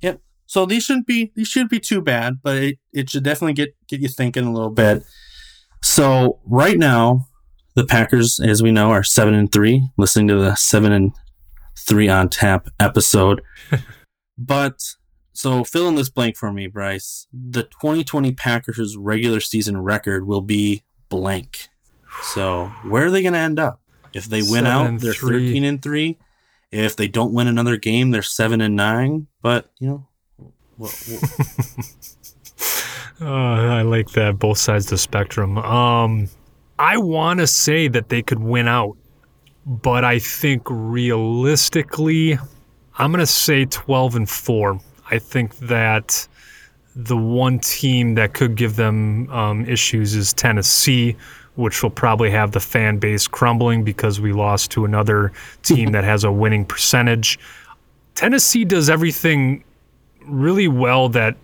Yep. 0.01 0.21
So 0.47 0.67
these 0.67 0.85
shouldn't 0.85 1.07
be 1.07 1.33
these 1.35 1.49
shouldn't 1.49 1.71
be 1.71 1.81
too 1.81 2.01
bad, 2.01 2.41
but 2.43 2.57
it, 2.57 2.79
it 2.93 3.11
should 3.11 3.25
definitely 3.25 3.55
get 3.55 3.75
get 3.89 4.01
you 4.01 4.09
thinking 4.09 4.45
a 4.45 4.53
little 4.53 4.71
bit. 4.71 5.03
So 5.83 6.39
right 6.45 6.79
now, 6.79 7.27
the 7.75 7.85
Packers, 7.85 8.39
as 8.39 8.63
we 8.63 8.71
know, 8.71 8.91
are 8.91 9.03
seven 9.03 9.35
and 9.35 9.51
three. 9.51 9.89
Listening 9.97 10.29
to 10.29 10.37
the 10.37 10.55
seven 10.55 10.93
and 10.93 11.13
three 11.79 12.09
on 12.09 12.29
tap 12.29 12.69
episode, 12.79 13.43
but 14.39 14.81
so 15.33 15.65
fill 15.65 15.89
in 15.89 15.95
this 15.95 16.11
blank 16.11 16.37
for 16.37 16.53
me, 16.53 16.67
Brice. 16.67 17.27
The 17.33 17.63
2020 17.65 18.33
Packers 18.33 18.97
regular 18.97 19.41
season 19.41 19.81
record 19.81 20.27
will 20.27 20.43
be 20.43 20.85
blank. 21.09 21.69
So 22.23 22.67
where 22.85 23.07
are 23.07 23.11
they 23.11 23.23
going 23.23 23.35
to 23.35 23.39
end 23.39 23.59
up? 23.59 23.81
If 24.13 24.27
they 24.27 24.43
win 24.43 24.65
Seven 24.65 24.67
out, 24.67 25.01
they're 25.01 25.15
three. 25.15 25.47
13 25.47 25.65
and 25.65 25.83
three. 25.83 26.19
If 26.71 26.97
they 26.97 27.09
don't 27.09 27.33
win 27.33 27.49
another 27.49 27.77
game, 27.77 28.11
they're 28.11 28.23
seven 28.23 28.61
and 28.61 28.77
nine. 28.77 29.27
But 29.43 29.71
you 29.79 29.89
know, 29.89 30.07
what, 30.77 30.91
Uh, 33.21 33.27
I 33.27 33.83
like 33.83 34.11
that 34.13 34.39
both 34.41 34.59
sides 34.59 34.87
of 34.87 34.91
the 34.91 34.99
spectrum. 34.99 35.57
Um, 35.59 36.29
I 36.79 36.97
want 36.97 37.39
to 37.39 37.47
say 37.47 37.87
that 37.87 38.09
they 38.09 38.21
could 38.21 38.41
win 38.41 38.67
out, 38.67 38.97
but 39.65 40.05
I 40.05 40.19
think 40.19 40.63
realistically, 40.69 42.37
I'm 42.99 43.13
going 43.13 43.21
to 43.21 43.27
say 43.27 43.67
12 43.67 44.17
and 44.17 44.29
four. 44.29 44.81
I 45.11 45.19
think 45.21 45.57
that 45.59 46.27
the 46.97 47.17
one 47.17 47.61
team 47.61 48.15
that 48.15 48.35
could 48.35 48.57
give 48.57 48.75
them 48.75 49.31
um, 49.31 49.65
issues 49.67 50.15
is 50.15 50.33
Tennessee, 50.33 51.17
which 51.57 51.83
will 51.83 51.91
probably 51.91 52.31
have 52.31 52.53
the 52.53 52.61
fan 52.61 52.99
base 52.99 53.29
crumbling 53.29 53.85
because 53.85 54.21
we 54.21 54.33
lost 54.33 54.71
to 54.73 54.85
another 54.85 55.33
team 55.63 55.93
that 55.93 56.05
has 56.05 56.25
a 56.25 56.33
winning 56.33 56.65
percentage. 56.65 57.39
Tennessee 58.15 58.65
does 58.65 58.89
everything 58.91 59.65
really 60.27 60.69
well 60.69 61.09
that 61.11 61.37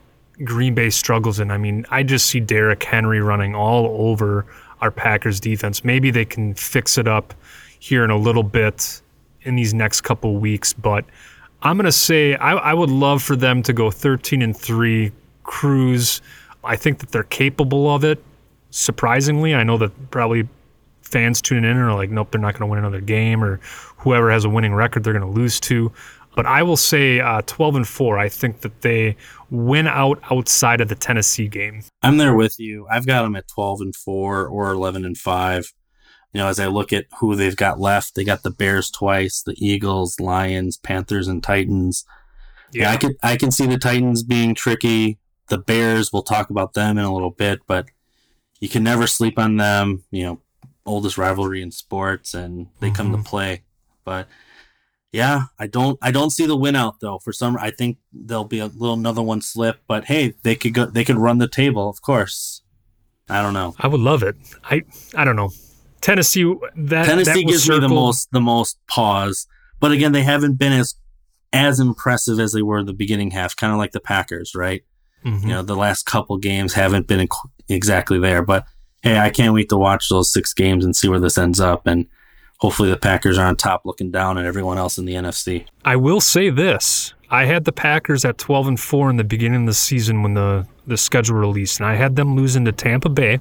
Green 0.45 0.75
Bay 0.75 0.91
struggles 0.91 1.41
in. 1.41 1.51
I 1.51 1.59
mean, 1.59 1.85
I 1.91 2.03
just 2.03 2.27
see 2.27 2.41
Derrick 2.41 2.83
Henry 2.83 3.21
running 3.21 3.55
all 3.55 4.09
over 4.09 4.47
our 4.81 4.91
Packers 4.91 5.41
defense. 5.41 5.85
Maybe 5.85 6.11
they 6.11 6.25
can 6.25 6.55
fix 6.55 6.99
it 6.99 7.09
up 7.09 7.35
here 7.81 8.05
in 8.05 8.11
a 8.11 8.17
little 8.17 8.43
bit 8.43 9.01
in 9.43 9.57
these 9.57 9.75
next 9.75 10.03
couple 10.03 10.37
weeks, 10.37 10.73
but 10.73 11.05
I'm 11.63 11.77
going 11.77 11.87
to 11.87 11.93
say 11.93 12.37
I, 12.37 12.53
I 12.53 12.75
would 12.75 12.91
love 12.91 13.23
for 13.23 13.35
them 13.35 13.63
to 13.65 13.73
go 13.73 13.91
13 13.91 14.43
and 14.43 14.57
3, 14.57 15.11
cruise. 15.43 16.21
I 16.63 16.77
think 16.77 16.99
that 16.99 17.11
they're 17.11 17.25
capable 17.25 17.93
of 17.93 18.05
it. 18.05 18.23
Surprisingly, 18.71 19.55
I 19.55 19.63
know 19.63 19.79
that 19.79 20.11
probably 20.11 20.49
fans 21.03 21.41
tuning 21.41 21.71
in 21.71 21.77
are 21.77 21.95
like, 21.95 22.11
nope, 22.11 22.31
they're 22.31 22.41
not 22.41 22.55
going 22.55 22.69
to 22.69 22.71
win 22.71 22.79
another 22.79 23.01
game, 23.01 23.43
or 23.43 23.61
whoever 23.99 24.31
has 24.31 24.45
a 24.45 24.49
winning 24.49 24.75
record, 24.75 25.05
they're 25.05 25.13
going 25.13 25.33
to 25.33 25.41
lose 25.41 25.59
to. 25.61 25.93
But 26.37 26.47
I 26.47 26.63
will 26.63 26.77
say 26.77 27.21
uh, 27.21 27.43
12 27.47 27.77
and 27.77 27.89
4. 27.89 28.19
I 28.19 28.29
think 28.29 28.61
that 28.61 28.83
they 28.83 29.17
win 29.51 29.89
out 29.89 30.21
outside 30.31 30.81
of 30.81 30.89
the 30.89 30.95
Tennessee 30.95 31.49
game. 31.49 31.83
I'm 32.03 32.19
there 32.19 32.37
with 32.37 32.61
you. 32.61 32.87
I've 32.89 33.07
got 33.07 33.23
them 33.23 33.35
at 33.35 33.49
12 33.49 33.81
and 33.81 33.97
4 33.97 34.47
or 34.47 34.71
11 34.71 35.05
and 35.05 35.19
5. 35.19 35.73
You 36.33 36.39
know, 36.39 36.47
as 36.47 36.61
I 36.61 36.67
look 36.67 36.93
at 36.93 37.07
who 37.19 37.35
they've 37.35 37.57
got 37.57 37.81
left, 37.81 38.15
they 38.15 38.23
got 38.23 38.43
the 38.43 38.51
Bears 38.51 38.91
twice, 38.91 39.43
the 39.43 39.55
Eagles, 39.57 40.21
Lions, 40.21 40.77
Panthers, 40.77 41.27
and 41.27 41.43
Titans. 41.43 42.05
Yeah, 42.73 42.93
I 42.93 42.99
can 42.99 43.15
I 43.23 43.37
can 43.37 43.51
see 43.51 43.67
the 43.67 43.79
Titans 43.79 44.23
being 44.23 44.55
tricky. 44.55 45.19
The 45.49 45.59
Bears, 45.59 46.13
we'll 46.13 46.23
talk 46.23 46.51
about 46.51 46.75
them 46.75 46.99
in 46.99 47.05
a 47.05 47.13
little 47.13 47.31
bit, 47.31 47.61
but 47.67 47.87
you 48.61 48.69
can 48.69 48.83
never 48.83 49.07
sleep 49.07 49.39
on 49.39 49.57
them. 49.57 50.05
You 50.11 50.25
know, 50.25 50.41
oldest 50.87 51.19
rivalry 51.19 51.63
in 51.63 51.71
sports, 51.71 52.35
and 52.35 52.69
they 52.81 52.91
come 52.91 53.13
to 53.13 53.23
play. 53.23 53.63
But 54.05 54.29
yeah, 55.13 55.45
I 55.59 55.67
don't 55.67 55.99
I 56.03 56.11
don't 56.11 56.31
see 56.31 56.47
the 56.47 56.57
win 56.57 56.77
out 56.77 57.01
though. 57.01 57.19
For 57.19 57.33
some, 57.33 57.57
I 57.59 57.71
think 57.71 57.99
there'll 58.13 58.45
be 58.45 58.59
a 58.59 58.67
little 58.67 58.95
another 58.95 59.23
one 59.23 59.41
slip. 59.41 59.81
But 59.87 60.05
hey, 60.07 60.35
they 60.43 60.55
could 60.55 60.75
go. 60.75 60.87
They 60.87 61.05
could 61.05 61.17
run 61.17 61.39
the 61.39 61.49
table, 61.49 61.89
of 61.89 62.03
course. 62.03 62.63
I 63.29 63.43
don't 63.43 63.53
know. 63.55 63.75
I 63.79 63.87
would 63.89 64.01
love 64.01 64.23
it. 64.23 64.37
I 64.65 64.83
I 65.15 65.25
don't 65.25 65.37
know. 65.37 65.51
Tennessee 66.01 66.45
that 66.77 67.07
Tennessee 67.07 67.43
that 67.45 67.51
gives 67.51 67.69
me 67.69 67.79
the 67.81 67.89
most 67.89 68.31
the 68.33 68.41
most 68.41 68.79
pause, 68.87 69.47
but 69.81 69.93
again, 69.93 70.13
they 70.13 70.23
haven't 70.23 70.55
been 70.59 70.73
as 70.73 70.95
as 71.53 71.81
impressive 71.81 72.39
as 72.39 72.53
they 72.53 72.63
were 72.63 72.79
in 72.79 72.87
the 72.87 72.93
beginning 72.93 73.31
half. 73.33 73.57
Kind 73.57 73.73
of 73.73 73.79
like 73.79 73.93
the 73.93 74.01
Packers, 74.01 74.55
right? 74.55 74.83
Mhm. 75.25 75.43
You 75.43 75.49
know, 75.49 75.63
the 75.63 75.75
last 75.77 76.05
couple 76.07 76.37
games 76.39 76.75
haven't 76.75 77.07
been 77.07 77.21
exactly 77.69 78.19
there. 78.19 78.43
But 78.43 78.67
hey, 79.03 79.19
I 79.19 79.31
can't 79.31 79.55
wait 79.55 79.69
to 79.71 79.77
watch 79.77 80.09
those 80.09 80.33
six 80.33 80.53
games 80.55 80.85
and 80.85 80.95
see 80.95 81.09
where 81.09 81.21
this 81.21 81.39
ends 81.39 81.61
up. 81.61 81.87
And 81.87 82.07
hopefully, 82.59 82.91
the 82.91 82.97
Packers 82.97 83.39
are 83.39 83.47
on 83.47 83.57
top, 83.57 83.83
looking 83.85 84.11
down 84.11 84.39
at 84.39 84.45
everyone 84.45 84.79
else 84.79 84.99
in 84.99 85.05
the 85.05 85.15
NFC. 85.15 85.67
I 85.85 85.97
will 85.97 86.21
say 86.21 86.51
this. 86.51 87.15
I 87.31 87.45
had 87.45 87.65
the 87.65 87.73
Packers 87.73 88.25
at 88.25 88.39
12 88.39 88.69
and 88.69 88.81
4 88.81 89.11
in 89.11 89.17
the 89.17 89.25
beginning 89.25 89.63
of 89.63 89.67
the 89.67 89.75
season 89.75 90.23
when 90.23 90.33
the, 90.33 90.67
the 90.87 90.97
schedule 90.97 91.37
released, 91.37 91.79
and 91.79 91.87
I 91.87 91.95
had 91.95 92.17
them 92.17 92.37
losing 92.37 92.65
to 92.65 92.73
Tampa 92.73 93.11
Bay, 93.11 93.41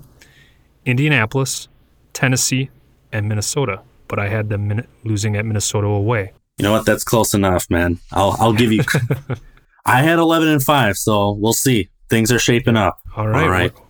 Indianapolis, 0.86 1.70
Tennessee, 2.12 2.70
and 3.14 3.30
Minnesota. 3.30 3.82
But 4.10 4.20
I 4.20 4.28
had 4.28 4.50
them 4.50 4.68
min- 4.68 4.88
losing 5.04 5.38
at 5.38 5.46
Minnesota 5.46 5.88
away. 5.88 6.34
You 6.58 6.64
know 6.64 6.72
what? 6.72 6.86
That's 6.86 7.04
close 7.04 7.34
enough, 7.34 7.70
man. 7.70 8.00
I'll 8.12 8.36
I'll 8.40 8.54
give 8.54 8.72
you. 8.72 8.84
I 9.86 10.02
had 10.02 10.18
eleven 10.20 10.48
and 10.48 10.64
five, 10.64 10.98
so 10.98 11.32
we'll 11.32 11.54
see. 11.54 11.90
Things 12.10 12.32
are 12.32 12.40
shaping 12.40 12.78
up. 12.78 13.00
All 13.16 13.28
right. 13.28 13.44
All 13.44 13.50
right. 13.50 13.74
well, 13.74 13.87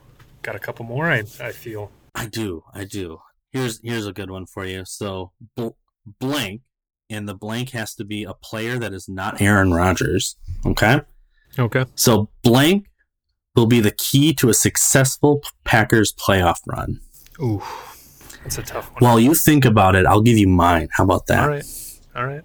got 0.47 0.55
a 0.55 0.59
couple 0.59 0.85
more, 0.85 1.11
I, 1.11 1.19
I 1.41 1.51
feel. 1.51 1.91
I 2.15 2.25
do. 2.25 2.63
I 2.73 2.85
do. 2.85 3.19
Here's 3.51 3.81
here's 3.83 4.07
a 4.07 4.13
good 4.13 4.31
one 4.31 4.45
for 4.45 4.65
you. 4.65 4.85
So 4.85 5.33
bl- 5.55 5.75
blank, 6.19 6.61
and 7.09 7.27
the 7.27 7.35
blank 7.35 7.71
has 7.71 7.93
to 7.95 8.05
be 8.05 8.23
a 8.23 8.33
player 8.33 8.79
that 8.79 8.93
is 8.93 9.09
not 9.09 9.41
Aaron 9.41 9.73
Rodgers. 9.73 10.37
Okay. 10.65 11.01
Okay. 11.59 11.85
So 11.95 12.29
blank 12.43 12.87
will 13.55 13.65
be 13.65 13.81
the 13.81 13.91
key 13.91 14.33
to 14.35 14.47
a 14.49 14.53
successful 14.53 15.41
Packers 15.65 16.13
playoff 16.13 16.59
run. 16.65 17.01
Ooh, 17.41 17.61
that's 18.43 18.57
a 18.57 18.63
tough 18.63 18.89
one. 18.93 18.99
While 19.03 19.19
you 19.19 19.35
think 19.35 19.65
about 19.65 19.95
it, 19.95 20.05
I'll 20.05 20.21
give 20.21 20.37
you 20.37 20.47
mine. 20.47 20.87
How 20.93 21.03
about 21.03 21.27
that? 21.27 21.43
All 21.43 21.49
right. 21.49 21.65
All 22.15 22.25
right. 22.25 22.43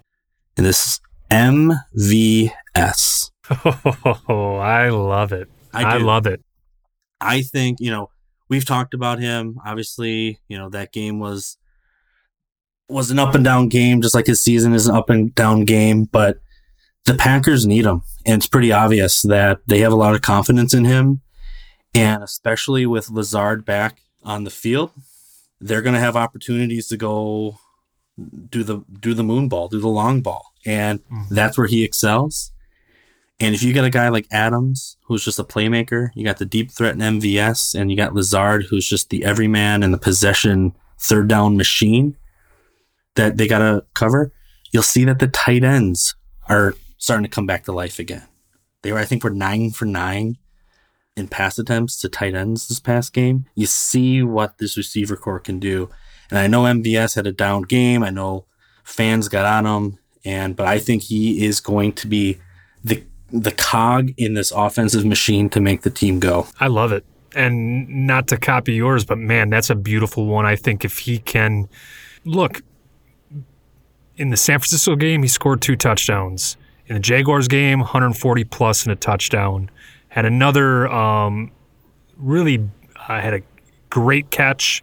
And 0.57 0.67
this 0.67 0.85
is 0.87 1.01
MVS. 1.31 2.51
Oh, 4.29 4.57
I 4.57 4.89
love 4.89 5.33
it. 5.33 5.49
I 5.75 5.83
I, 5.83 5.97
love 5.99 6.27
it. 6.27 6.41
I 7.23 7.43
think, 7.43 7.81
you 7.81 7.91
know, 7.91 8.11
we've 8.49 8.65
talked 8.65 8.95
about 8.95 9.19
him. 9.19 9.59
Obviously, 9.65 10.39
you 10.49 10.59
know, 10.59 10.69
that 10.71 10.93
game 10.93 11.19
was 11.19 11.57
was 12.89 13.11
an 13.11 13.19
up 13.19 13.35
and 13.35 13.45
down 13.45 13.69
game, 13.69 14.03
just 14.03 14.15
like 14.15 14.27
his 14.27 14.41
season 14.41 14.75
is 14.75 14.87
an 14.87 14.95
up 14.95 15.09
and 15.09 15.35
down 15.35 15.65
game, 15.65 16.05
but 16.05 16.39
the 17.07 17.15
Packers 17.15 17.67
need 17.67 17.87
him. 17.87 18.03
And 18.27 18.37
it's 18.37 18.47
pretty 18.47 18.71
obvious 18.71 19.23
that 19.23 19.61
they 19.67 19.81
have 19.81 19.93
a 19.93 19.97
lot 19.97 20.15
of 20.15 20.21
confidence 20.21 20.75
in 20.75 20.85
him. 20.85 21.23
And 21.95 22.23
especially 22.23 22.87
with 22.87 23.11
Lazard 23.11 23.65
back 23.65 24.03
on 24.23 24.45
the 24.45 24.51
field, 24.51 24.91
they're 25.61 25.83
gonna 25.83 26.01
have 26.01 26.17
opportunities 26.17 26.89
to 26.89 26.97
go 26.97 27.59
do 28.51 28.63
the 28.63 28.85
do 29.01 29.15
the 29.15 29.25
moon 29.25 29.49
ball, 29.49 29.69
do 29.69 29.81
the 29.81 29.89
long 29.89 30.21
ball. 30.21 30.53
And 30.65 31.03
mm-hmm. 31.05 31.35
that's 31.35 31.59
where 31.59 31.67
he 31.67 31.83
excels. 31.85 32.53
And 33.43 33.57
if 33.57 33.63
you 33.65 33.75
got 33.75 33.85
a 33.85 33.91
guy 33.91 34.09
like 34.09 34.29
Adams, 34.31 34.97
who's 35.07 35.25
just 35.25 35.41
a 35.41 35.45
playmaker, 35.45 36.11
you 36.15 36.23
got 36.23 36.39
the 36.39 36.45
deep 36.45 36.71
threat 36.71 36.95
in 36.95 37.01
MVS, 37.01 37.75
and 37.75 37.91
you 37.91 37.97
got 37.97 38.15
Lazard, 38.15 38.67
who's 38.71 38.89
just 38.89 39.11
the 39.11 39.25
everyman 39.25 39.83
and 39.83 39.93
the 39.93 39.99
possession 39.99 40.77
third 41.01 41.27
down 41.27 41.57
machine 41.57 42.17
that 43.17 43.39
they 43.39 43.49
got 43.49 43.59
to 43.59 43.85
cover, 43.95 44.33
you'll 44.71 44.85
see 44.85 45.05
that 45.05 45.19
the 45.19 45.27
tight 45.27 45.65
ends 45.65 46.15
are 46.49 46.77
starting 46.99 47.25
to 47.25 47.29
come 47.29 47.45
back 47.45 47.65
to 47.65 47.73
life 47.73 47.99
again. 47.99 48.23
They 48.83 48.93
were, 48.93 49.01
I 49.01 49.05
think, 49.05 49.25
were 49.25 49.31
nine 49.31 49.73
for 49.73 49.87
nine 49.87 50.39
in 51.17 51.27
pass 51.27 51.59
attempts 51.59 52.01
to 52.03 52.09
tight 52.09 52.37
ends 52.37 52.69
this 52.69 52.79
past 52.79 53.13
game. 53.13 53.47
You 53.57 53.67
see 53.67 54.23
what 54.23 54.59
this 54.59 54.77
receiver 54.77 55.17
corps 55.17 55.41
can 55.41 55.59
do. 55.59 55.91
And 56.31 56.39
I 56.39 56.47
know 56.47 56.63
MVS 56.63 57.17
had 57.17 57.27
a 57.27 57.33
down 57.33 57.63
game. 57.63 58.05
I 58.05 58.11
know 58.11 58.47
fans 58.85 59.29
got 59.29 59.47
on 59.47 59.67
him, 59.67 59.99
and 60.25 60.55
but 60.55 60.69
I 60.69 60.79
think 60.79 61.03
he 61.03 61.45
is 61.45 61.61
going 61.61 61.93
to 61.95 62.07
be 62.07 62.39
the 62.85 63.05
the 63.33 63.53
cog 63.53 64.13
in 64.17 64.35
this 64.35 64.51
offensive 64.51 65.05
machine 65.05 65.49
to 65.51 65.61
make 65.61 65.83
the 65.83 65.91
team 65.91 66.21
go. 66.21 66.47
I 66.61 66.69
love 66.69 66.93
it. 66.93 67.05
And 67.35 68.07
not 68.07 68.29
to 68.29 68.37
copy 68.37 68.75
yours, 68.75 69.05
but 69.05 69.17
man, 69.17 69.49
that's 69.49 69.71
a 69.71 69.75
beautiful 69.75 70.27
one. 70.27 70.45
I 70.45 70.55
think 70.57 70.85
if 70.85 70.99
he 70.99 71.19
can 71.19 71.69
look 72.25 72.63
in 74.17 74.31
the 74.31 74.37
San 74.37 74.59
Francisco 74.59 74.97
game, 74.97 75.23
he 75.23 75.29
scored 75.29 75.63
two 75.63 75.77
touchdowns. 75.77 76.57
In 76.87 76.95
the 76.95 77.01
Jaguars 77.01 77.49
game, 77.49 77.79
140 77.81 78.45
plus 78.45 78.83
and 78.85 78.93
a 78.93 78.97
touchdown. 78.97 79.71
Had 80.09 80.27
another 80.27 80.89
um, 80.89 81.51
really 82.19 82.69
uh, 83.09 83.21
had 83.21 83.33
a 83.33 83.41
great 83.89 84.31
catch, 84.31 84.83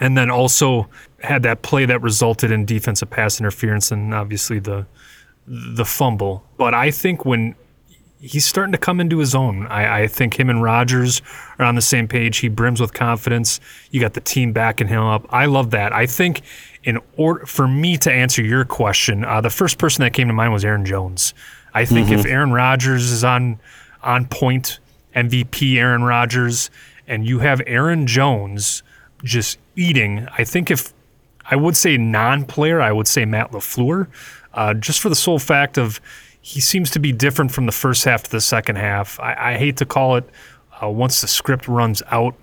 and 0.00 0.16
then 0.16 0.30
also 0.30 0.88
had 1.22 1.42
that 1.42 1.60
play 1.60 1.84
that 1.84 2.00
resulted 2.00 2.50
in 2.50 2.64
defensive 2.64 3.10
pass 3.10 3.40
interference 3.40 3.92
and 3.92 4.14
obviously 4.14 4.58
the 4.58 4.86
the 5.46 5.84
fumble. 5.84 6.44
But 6.56 6.72
I 6.72 6.90
think 6.90 7.24
when 7.24 7.54
he's 8.20 8.46
starting 8.46 8.72
to 8.72 8.78
come 8.78 9.00
into 9.00 9.18
his 9.18 9.34
own. 9.34 9.66
I, 9.66 10.02
I 10.02 10.06
think 10.06 10.38
him 10.38 10.50
and 10.50 10.62
Rodgers 10.62 11.22
are 11.58 11.64
on 11.64 11.74
the 11.74 11.82
same 11.82 12.06
page. 12.06 12.38
He 12.38 12.48
brims 12.48 12.80
with 12.80 12.92
confidence. 12.92 13.60
You 13.90 14.00
got 14.00 14.14
the 14.14 14.20
team 14.20 14.52
backing 14.52 14.88
him 14.88 15.02
up. 15.02 15.26
I 15.30 15.46
love 15.46 15.70
that. 15.70 15.92
I 15.92 16.06
think 16.06 16.42
in 16.84 16.98
order 17.16 17.46
for 17.46 17.66
me 17.66 17.96
to 17.98 18.12
answer 18.12 18.42
your 18.42 18.64
question, 18.64 19.24
uh, 19.24 19.40
the 19.40 19.50
first 19.50 19.78
person 19.78 20.02
that 20.02 20.12
came 20.12 20.28
to 20.28 20.34
mind 20.34 20.52
was 20.52 20.64
Aaron 20.64 20.84
Jones. 20.84 21.34
I 21.72 21.84
think 21.84 22.10
if 22.10 22.26
Aaron 22.26 22.52
Rodgers 22.52 23.10
is 23.10 23.22
on 23.22 23.60
on 24.02 24.26
point, 24.26 24.80
MVP 25.14 25.76
Aaron 25.76 26.02
Rodgers, 26.02 26.70
and 27.06 27.26
you 27.26 27.40
have 27.40 27.60
Aaron 27.66 28.06
Jones 28.06 28.82
just 29.22 29.58
eating, 29.76 30.26
I 30.36 30.44
think 30.44 30.70
if 30.70 30.92
I 31.50 31.56
would 31.56 31.76
say 31.76 31.96
non-player, 31.96 32.80
I 32.80 32.92
would 32.92 33.06
say 33.06 33.24
Matt 33.24 33.52
LaFleur, 33.52 34.08
uh, 34.54 34.74
just 34.74 35.00
for 35.00 35.08
the 35.08 35.14
sole 35.14 35.38
fact 35.38 35.78
of 35.78 36.00
he 36.40 36.60
seems 36.60 36.90
to 36.92 36.98
be 37.00 37.12
different 37.12 37.52
from 37.52 37.66
the 37.66 37.72
first 37.72 38.04
half 38.04 38.22
to 38.24 38.30
the 38.30 38.40
second 38.40 38.76
half. 38.76 39.18
I, 39.20 39.52
I 39.52 39.58
hate 39.58 39.76
to 39.78 39.86
call 39.86 40.16
it. 40.16 40.28
Uh, 40.82 40.88
once 40.88 41.20
the 41.20 41.28
script 41.28 41.68
runs 41.68 42.02
out, 42.10 42.34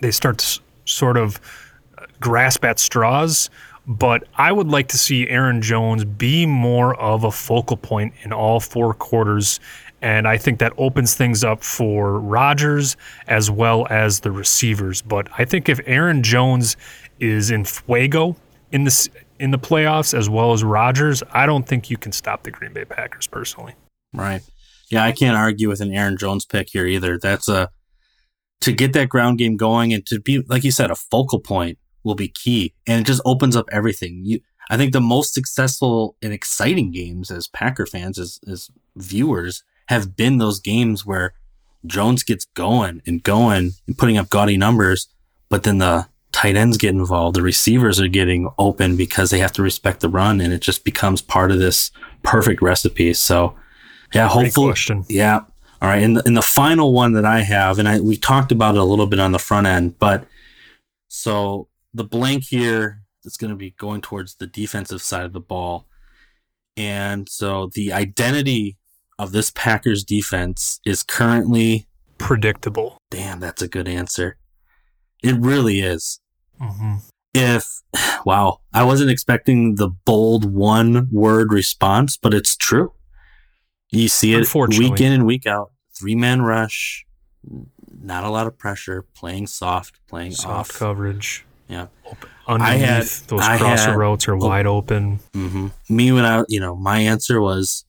they 0.00 0.10
start 0.10 0.38
to 0.38 0.44
s- 0.44 0.60
sort 0.84 1.16
of 1.16 1.40
uh, 1.98 2.04
grasp 2.20 2.64
at 2.64 2.78
straws. 2.78 3.48
But 3.86 4.24
I 4.36 4.52
would 4.52 4.68
like 4.68 4.88
to 4.88 4.98
see 4.98 5.28
Aaron 5.28 5.60
Jones 5.62 6.04
be 6.04 6.46
more 6.46 6.94
of 7.00 7.24
a 7.24 7.32
focal 7.32 7.76
point 7.76 8.14
in 8.22 8.32
all 8.32 8.60
four 8.60 8.94
quarters 8.94 9.58
And 10.00 10.26
I 10.26 10.36
think 10.36 10.58
that 10.58 10.72
opens 10.78 11.14
things 11.14 11.44
up 11.44 11.62
for 11.62 12.18
Rodgers 12.18 12.96
as 13.28 13.50
well 13.50 13.86
as 13.88 14.20
the 14.20 14.32
receivers. 14.32 15.00
But 15.00 15.28
I 15.38 15.44
think 15.44 15.68
if 15.68 15.80
Aaron 15.86 16.22
Jones 16.24 16.76
is 17.20 17.50
in 17.52 17.64
fuego 17.64 18.36
in 18.72 18.84
this 18.84 19.08
in 19.42 19.50
the 19.50 19.58
playoffs 19.58 20.16
as 20.16 20.30
well 20.30 20.52
as 20.52 20.62
Rodgers, 20.62 21.20
I 21.32 21.46
don't 21.46 21.66
think 21.66 21.90
you 21.90 21.96
can 21.96 22.12
stop 22.12 22.44
the 22.44 22.52
Green 22.52 22.72
Bay 22.72 22.84
Packers 22.84 23.26
personally. 23.26 23.74
Right. 24.14 24.40
Yeah, 24.88 25.02
I 25.02 25.10
can't 25.10 25.36
argue 25.36 25.68
with 25.68 25.80
an 25.80 25.92
Aaron 25.92 26.16
Jones 26.16 26.44
pick 26.44 26.68
here 26.70 26.86
either. 26.86 27.18
That's 27.18 27.48
a 27.48 27.68
to 28.60 28.72
get 28.72 28.92
that 28.92 29.08
ground 29.08 29.38
game 29.38 29.56
going 29.56 29.92
and 29.92 30.06
to 30.06 30.20
be 30.20 30.44
like 30.48 30.62
you 30.62 30.70
said 30.70 30.92
a 30.92 30.94
focal 30.94 31.40
point 31.40 31.78
will 32.04 32.14
be 32.14 32.28
key 32.28 32.72
and 32.86 33.00
it 33.00 33.06
just 33.06 33.20
opens 33.24 33.56
up 33.56 33.66
everything. 33.72 34.20
You 34.22 34.38
I 34.70 34.76
think 34.76 34.92
the 34.92 35.00
most 35.00 35.34
successful 35.34 36.16
and 36.22 36.32
exciting 36.32 36.92
games 36.92 37.32
as 37.32 37.48
Packer 37.48 37.84
fans 37.84 38.20
as 38.20 38.38
as 38.46 38.70
viewers 38.94 39.64
have 39.88 40.14
been 40.14 40.38
those 40.38 40.60
games 40.60 41.04
where 41.04 41.34
Jones 41.84 42.22
gets 42.22 42.44
going 42.44 43.02
and 43.08 43.24
going 43.24 43.72
and 43.88 43.98
putting 43.98 44.18
up 44.18 44.30
gaudy 44.30 44.56
numbers, 44.56 45.08
but 45.48 45.64
then 45.64 45.78
the 45.78 46.06
tight 46.32 46.56
ends 46.56 46.76
get 46.78 46.90
involved. 46.90 47.36
The 47.36 47.42
receivers 47.42 48.00
are 48.00 48.08
getting 48.08 48.50
open 48.58 48.96
because 48.96 49.30
they 49.30 49.38
have 49.38 49.52
to 49.52 49.62
respect 49.62 50.00
the 50.00 50.08
run, 50.08 50.40
and 50.40 50.52
it 50.52 50.60
just 50.60 50.84
becomes 50.84 51.22
part 51.22 51.50
of 51.50 51.58
this 51.58 51.90
perfect 52.22 52.62
recipe. 52.62 53.14
So, 53.14 53.54
yeah, 54.14 54.28
hopefully, 54.28 54.68
question. 54.68 55.04
yeah. 55.08 55.40
All 55.80 55.88
right, 55.88 56.02
and 56.02 56.16
the, 56.16 56.22
and 56.26 56.36
the 56.36 56.42
final 56.42 56.92
one 56.92 57.12
that 57.14 57.24
I 57.24 57.40
have, 57.40 57.78
and 57.78 57.88
I 57.88 58.00
we 58.00 58.16
talked 58.16 58.52
about 58.52 58.76
it 58.76 58.80
a 58.80 58.84
little 58.84 59.06
bit 59.06 59.18
on 59.18 59.32
the 59.32 59.38
front 59.38 59.66
end, 59.66 59.98
but 59.98 60.26
so 61.08 61.68
the 61.92 62.04
blank 62.04 62.44
here 62.44 63.02
is 63.24 63.36
going 63.36 63.50
to 63.50 63.56
be 63.56 63.70
going 63.72 64.00
towards 64.00 64.36
the 64.36 64.46
defensive 64.46 65.02
side 65.02 65.24
of 65.24 65.32
the 65.32 65.40
ball, 65.40 65.86
and 66.76 67.28
so 67.28 67.70
the 67.74 67.92
identity 67.92 68.78
of 69.18 69.32
this 69.32 69.50
Packers 69.50 70.04
defense 70.04 70.80
is 70.84 71.02
currently 71.02 71.86
Predictable. 72.18 72.98
damn. 73.10 73.40
That's 73.40 73.62
a 73.62 73.68
good 73.68 73.88
answer. 73.88 74.36
It 75.22 75.36
really 75.38 75.80
is. 75.80 76.20
Hmm 76.60 76.96
if 77.34 77.80
wow 78.26 78.60
i 78.74 78.84
wasn't 78.84 79.08
expecting 79.10 79.76
the 79.76 79.88
bold 79.88 80.44
one 80.52 81.08
word 81.10 81.50
response 81.50 82.18
but 82.18 82.34
it's 82.34 82.54
true. 82.56 82.92
You 83.90 84.08
see 84.08 84.34
it 84.34 84.46
week 84.54 85.00
in 85.00 85.12
and 85.12 85.24
week 85.26 85.46
out. 85.46 85.72
Three 85.98 86.14
man 86.14 86.42
rush 86.42 87.06
not 88.02 88.24
a 88.24 88.28
lot 88.30 88.46
of 88.46 88.58
pressure 88.58 89.06
playing 89.14 89.46
soft 89.46 89.98
playing 90.08 90.32
Soft 90.32 90.72
off. 90.72 90.78
coverage. 90.78 91.44
yeah. 91.68 91.86
Underneath 92.46 92.80
had- 92.80 93.28
those 93.28 93.40
I 93.40 93.56
crosser 93.58 93.90
had- 93.90 93.96
routes 93.98 94.28
are 94.28 94.36
wide 94.36 94.66
open. 94.66 95.20
hmm 95.32 95.68
me 95.88 96.12
when 96.12 96.26
i 96.26 96.44
you 96.48 96.60
know 96.60 96.76
my 96.76 96.98
answer 96.98 97.40
was 97.40 97.86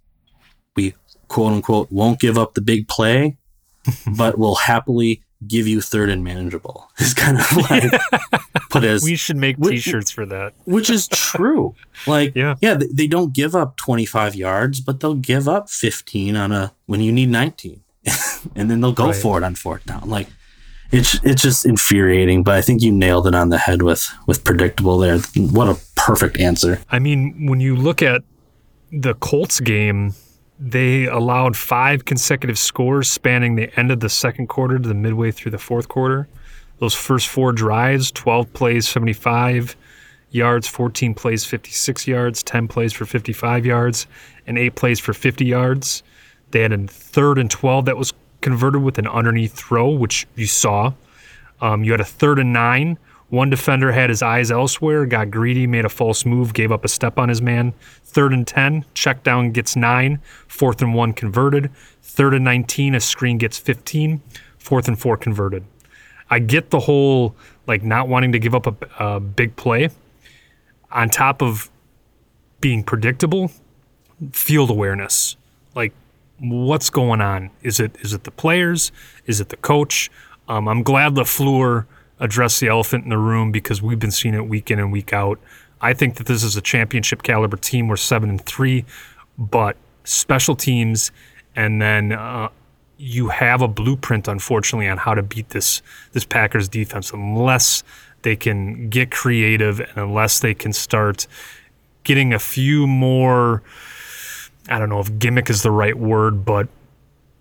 we 0.77 0.93
quote 1.27 1.51
unquote 1.51 1.91
won't 1.91 2.19
give 2.19 2.37
up 2.37 2.53
the 2.53 2.61
big 2.61 2.87
play 2.87 3.37
but 4.17 4.37
will 4.37 4.55
happily 4.55 5.21
give 5.47 5.67
you 5.67 5.81
third 5.81 6.09
and 6.09 6.23
manageable 6.23 6.89
is 6.99 7.13
kind 7.13 7.37
of 7.39 7.57
like 7.69 7.91
put 8.69 8.83
as 8.83 9.03
We 9.03 9.15
should 9.15 9.37
make 9.37 9.57
Which- 9.57 9.83
T-shirts 9.85 10.11
for 10.11 10.25
that. 10.27 10.53
which 10.65 10.89
is 10.89 11.07
true. 11.07 11.75
Like, 12.07 12.35
Yeah. 12.35 12.55
yeah, 12.61 12.73
they, 12.73 12.87
they 12.87 13.07
don't 13.07 13.33
give 13.33 13.55
up 13.55 13.77
25 13.77 14.35
yards, 14.35 14.81
but 14.81 14.99
they'll 14.99 15.13
give 15.15 15.47
up 15.47 15.69
15 15.69 16.35
on 16.35 16.51
a 16.51 16.73
when 16.87 16.99
you 17.01 17.11
need 17.11 17.29
19, 17.29 17.81
and 18.55 18.69
then 18.69 18.81
they'll 18.81 18.91
go 18.91 19.07
Right. 19.07 19.15
for 19.15 19.37
it 19.37 19.43
on 19.43 19.55
fourth 19.55 19.85
down. 19.85 20.09
Like, 20.09 20.27
it's 20.91 21.15
it's 21.23 21.41
just 21.41 21.65
infuriating. 21.65 22.43
But 22.43 22.55
I 22.55 22.61
think 22.61 22.81
you 22.83 22.91
nailed 22.91 23.25
it 23.27 23.33
on 23.35 23.49
the 23.49 23.57
head 23.57 23.81
with 23.81 24.11
with 24.27 24.43
predictable 24.43 24.97
there. 24.99 25.17
What 25.35 25.67
a 25.69 25.79
perfect 25.95 26.37
answer. 26.39 26.79
I 26.89 26.99
mean, 26.99 27.47
when 27.47 27.59
you 27.59 27.75
look 27.75 28.01
at 28.03 28.21
the 28.91 29.13
Colts 29.15 29.59
game, 29.59 30.13
they 30.63 31.07
allowed 31.07 31.57
five 31.57 32.05
consecutive 32.05 32.57
scores 32.57 33.11
spanning 33.11 33.55
the 33.55 33.77
end 33.77 33.91
of 33.91 33.99
the 33.99 34.07
second 34.07 34.47
quarter 34.47 34.79
to 34.79 34.87
the 34.87 34.95
midway 34.95 35.29
through 35.29 35.51
the 35.51 35.57
fourth 35.57 35.89
quarter. 35.89 36.29
Those 36.79 36.95
first 36.95 37.27
four 37.27 37.51
drives 37.51 38.11
12 38.11 38.53
plays, 38.53 38.87
75 38.87 39.75
yards, 40.31 40.65
14 40.69 41.15
plays, 41.15 41.43
56 41.43 42.07
yards, 42.07 42.43
10 42.43 42.69
plays 42.69 42.93
for 42.93 43.05
55 43.05 43.65
yards, 43.65 44.07
and 44.47 44.57
eight 44.57 44.75
plays 44.75 45.01
for 45.01 45.13
50 45.13 45.43
yards. 45.45 46.01
They 46.51 46.61
had 46.61 46.71
a 46.71 46.87
third 46.87 47.39
and 47.39 47.51
12 47.51 47.83
that 47.85 47.97
was 47.97 48.13
converted 48.39 48.83
with 48.83 48.97
an 48.97 49.07
underneath 49.07 49.53
throw, 49.53 49.89
which 49.89 50.25
you 50.35 50.47
saw. 50.47 50.93
Um, 51.59 51.83
you 51.83 51.91
had 51.91 52.01
a 52.01 52.05
third 52.05 52.39
and 52.39 52.53
nine. 52.53 52.97
One 53.33 53.49
defender 53.49 53.91
had 53.93 54.11
his 54.11 54.21
eyes 54.21 54.51
elsewhere, 54.51 55.07
got 55.07 55.31
greedy, 55.31 55.65
made 55.65 55.85
a 55.85 55.89
false 55.89 56.23
move, 56.23 56.53
gave 56.53 56.71
up 56.71 56.85
a 56.85 56.87
step 56.87 57.17
on 57.17 57.29
his 57.29 57.41
man. 57.41 57.73
Third 58.03 58.31
and 58.31 58.45
10, 58.45 58.85
check 58.93 59.23
down 59.23 59.49
gets 59.49 59.75
nine. 59.75 60.21
Fourth 60.47 60.83
and 60.83 60.93
one 60.93 61.13
converted. 61.13 61.71
Third 62.03 62.35
and 62.35 62.45
19, 62.45 62.93
a 62.93 62.99
screen 62.99 63.39
gets 63.39 63.57
15. 63.57 64.21
Fourth 64.59 64.87
and 64.87 64.99
four 64.99 65.17
converted. 65.17 65.63
I 66.29 66.37
get 66.37 66.69
the 66.69 66.81
whole 66.81 67.35
like 67.65 67.81
not 67.81 68.07
wanting 68.07 68.33
to 68.33 68.37
give 68.37 68.53
up 68.53 68.67
a, 68.67 68.75
a 69.03 69.19
big 69.19 69.55
play 69.55 69.89
on 70.91 71.09
top 71.09 71.41
of 71.41 71.71
being 72.61 72.83
predictable, 72.83 73.49
field 74.31 74.69
awareness. 74.69 75.37
Like 75.73 75.93
what's 76.37 76.91
going 76.91 77.19
on? 77.19 77.49
Is 77.63 77.79
it 77.79 77.95
is 78.01 78.13
it 78.13 78.25
the 78.25 78.31
players? 78.31 78.91
Is 79.25 79.41
it 79.41 79.49
the 79.49 79.57
coach? 79.57 80.11
Um, 80.47 80.67
I'm 80.67 80.83
glad 80.83 81.15
LaFleur 81.15 81.87
addressed 82.23 82.61
the 82.61 82.67
elephant 82.69 83.03
in 83.03 83.09
the 83.09 83.17
room 83.17 83.51
because 83.51 83.81
we've 83.81 83.99
been 83.99 84.09
seeing 84.09 84.33
it 84.33 84.47
week 84.47 84.71
in 84.71 84.79
and 84.79 84.91
week 84.91 85.11
out. 85.11 85.39
I 85.81 85.93
think 85.93 86.15
that 86.15 86.25
this 86.25 86.41
is 86.41 86.55
a 86.55 86.61
championship 86.61 87.21
caliber 87.21 87.57
team. 87.57 87.89
We're 87.89 87.97
seven 87.97 88.29
and 88.29 88.43
three, 88.43 88.85
but 89.37 89.75
special 90.05 90.55
teams, 90.55 91.11
and 91.55 91.81
then 91.81 92.13
uh, 92.13 92.47
you 92.97 93.27
have 93.27 93.61
a 93.61 93.67
blueprint, 93.67 94.29
unfortunately, 94.29 94.87
on 94.87 94.97
how 94.97 95.13
to 95.13 95.21
beat 95.21 95.49
this 95.49 95.81
this 96.13 96.23
Packers 96.23 96.69
defense 96.69 97.11
unless 97.11 97.83
they 98.21 98.37
can 98.37 98.87
get 98.89 99.11
creative 99.11 99.81
and 99.81 99.97
unless 99.97 100.39
they 100.39 100.53
can 100.53 100.71
start 100.71 101.27
getting 102.05 102.33
a 102.33 102.39
few 102.39 102.87
more. 102.87 103.61
I 104.69 104.79
don't 104.79 104.87
know 104.87 105.01
if 105.01 105.19
gimmick 105.19 105.49
is 105.49 105.61
the 105.61 105.71
right 105.71 105.97
word, 105.97 106.45
but 106.45 106.69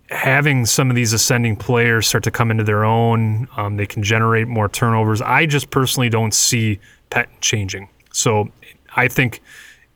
having 0.09 0.65
some 0.65 0.89
of 0.89 0.95
these 0.95 1.13
ascending 1.13 1.55
players 1.55 2.07
start 2.07 2.23
to 2.25 2.31
come 2.31 2.51
into 2.51 2.63
their 2.63 2.83
own, 2.83 3.47
um, 3.55 3.77
they 3.77 3.85
can 3.85 4.03
generate 4.03 4.47
more 4.47 4.69
turnovers. 4.69 5.21
I 5.21 5.45
just 5.45 5.69
personally 5.69 6.09
don't 6.09 6.33
see 6.33 6.79
Pettine 7.09 7.29
changing. 7.41 7.89
So 8.11 8.51
I 8.95 9.07
think 9.07 9.41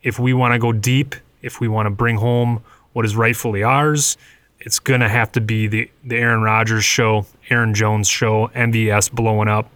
if 0.04 0.20
we 0.20 0.34
want 0.34 0.54
to 0.54 0.60
go 0.60 0.72
deep, 0.72 1.16
if 1.42 1.60
we 1.60 1.68
want 1.68 1.86
to 1.86 1.90
bring 1.92 2.18
home 2.18 2.64
what 2.94 3.06
is 3.06 3.16
rightfully 3.16 3.64
ours, 3.64 4.18
it's 4.60 4.80
going 4.80 5.02
to 5.02 5.10
have 5.10 5.32
to 5.34 5.42
be 5.42 5.68
the, 5.68 5.90
the 6.04 6.16
Aaron 6.16 6.42
Rodgers 6.42 6.84
show, 6.84 7.26
Aaron 7.50 7.74
Jones 7.74 8.08
show, 8.08 8.48
MVS 8.50 9.12
blowing 9.12 9.48
up, 9.48 9.70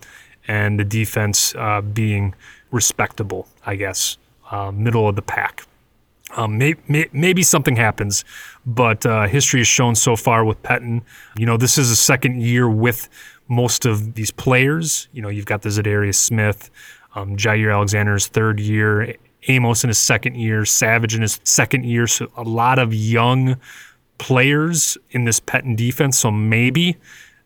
and 0.47 0.79
the 0.79 0.83
defense 0.83 1.53
uh, 1.55 1.81
being 1.81 2.33
respectable, 2.71 3.47
I 3.65 3.75
guess, 3.75 4.17
uh, 4.49 4.71
middle 4.71 5.07
of 5.07 5.15
the 5.15 5.21
pack. 5.21 5.65
Um, 6.35 6.57
may, 6.57 6.75
may, 6.87 7.07
maybe 7.11 7.43
something 7.43 7.75
happens, 7.75 8.23
but 8.65 9.05
uh, 9.05 9.27
history 9.27 9.59
has 9.61 9.67
shown 9.67 9.95
so 9.95 10.15
far 10.15 10.45
with 10.45 10.61
Pettine. 10.63 11.01
You 11.37 11.45
know, 11.45 11.57
this 11.57 11.77
is 11.77 11.89
a 11.89 11.95
second 11.95 12.41
year 12.41 12.69
with 12.69 13.09
most 13.47 13.85
of 13.85 14.13
these 14.13 14.31
players. 14.31 15.07
You 15.13 15.21
know, 15.21 15.29
you've 15.29 15.45
got 15.45 15.61
the 15.61 15.69
Za'Darius 15.69 16.15
Smith, 16.15 16.69
um, 17.15 17.35
Jaire 17.35 17.73
Alexander's 17.73 18.27
third 18.27 18.59
year, 18.59 19.15
Amos 19.47 19.83
in 19.83 19.87
his 19.87 19.97
second 19.97 20.35
year, 20.35 20.65
Savage 20.65 21.15
in 21.15 21.21
his 21.21 21.39
second 21.43 21.85
year. 21.85 22.07
So 22.07 22.31
a 22.37 22.43
lot 22.43 22.77
of 22.79 22.93
young 22.93 23.57
players 24.19 24.97
in 25.09 25.25
this 25.25 25.39
Pettine 25.39 25.75
defense. 25.75 26.19
So 26.19 26.29
maybe 26.29 26.97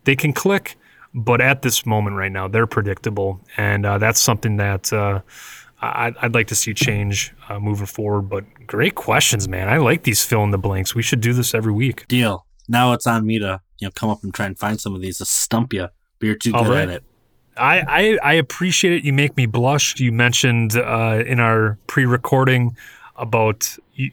they 0.04 0.16
can 0.16 0.34
click, 0.34 0.78
but 1.14 1.40
at 1.40 1.62
this 1.62 1.86
moment 1.86 2.18
right 2.18 2.32
now, 2.32 2.48
they're 2.50 2.68
predictable, 2.68 3.40
and 3.58 3.86
uh, 3.86 3.98
that's 3.98 4.20
something 4.20 4.58
that. 4.58 4.92
Uh, 4.92 5.22
I'd, 5.82 6.16
I'd 6.18 6.34
like 6.34 6.48
to 6.48 6.56
see 6.56 6.74
change 6.74 7.34
uh, 7.50 7.60
moving 7.60 7.86
forward. 7.86 8.24
But 8.24 8.46
great 8.66 8.96
questions, 8.96 9.48
man. 9.48 9.70
I 9.70 9.78
like 9.78 10.04
these 10.04 10.24
fill 10.24 10.44
in 10.44 10.52
the 10.52 10.58
blanks. 10.58 10.96
We 10.96 11.02
should 11.02 11.22
do 11.22 11.34
this 11.34 11.54
every 11.54 11.74
week. 11.74 12.08
Deal. 12.08 12.46
Now 12.68 12.94
it's 12.94 13.06
on 13.06 13.26
me 13.26 13.40
to 13.40 13.62
you 13.80 13.88
know 13.88 13.92
come 13.92 14.10
up 14.10 14.24
and 14.24 14.34
try 14.34 14.46
and 14.46 14.58
find 14.58 14.80
some 14.80 14.96
of 14.96 15.02
these 15.02 15.20
to 15.20 15.26
stump 15.26 15.74
you, 15.74 15.88
but 16.20 16.26
you're 16.26 16.36
too 16.36 16.54
All 16.54 16.64
good 16.64 16.72
right. 16.72 16.90
at 16.90 16.90
it. 16.90 17.04
I, 17.58 17.80
I, 17.88 18.32
I 18.32 18.34
appreciate 18.34 18.94
it. 18.94 19.04
You 19.06 19.14
make 19.14 19.38
me 19.38 19.46
blush. 19.46 20.00
You 20.00 20.12
mentioned 20.12 20.76
uh, 20.76 21.24
in 21.26 21.40
our 21.40 21.78
pre 21.88 22.06
recording 22.06 22.76
about 23.16 23.78
you, 23.94 24.12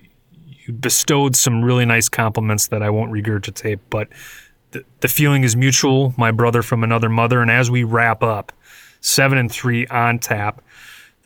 you 0.66 0.72
bestowed 0.72 1.34
some 1.34 1.64
really 1.64 1.84
nice 1.84 2.08
compliments 2.08 2.68
that 2.68 2.82
I 2.82 2.90
won't 2.90 3.10
regurgitate, 3.10 3.80
but 3.90 4.08
the, 4.70 4.84
the 5.00 5.08
feeling 5.08 5.42
is 5.42 5.56
mutual. 5.56 6.14
My 6.16 6.30
brother 6.30 6.62
from 6.62 6.84
another 6.84 7.08
mother. 7.08 7.42
And 7.42 7.50
as 7.50 7.70
we 7.70 7.82
wrap 7.82 8.22
up, 8.22 8.52
seven 9.00 9.38
and 9.38 9.50
three 9.50 9.86
on 9.88 10.18
tap. 10.18 10.62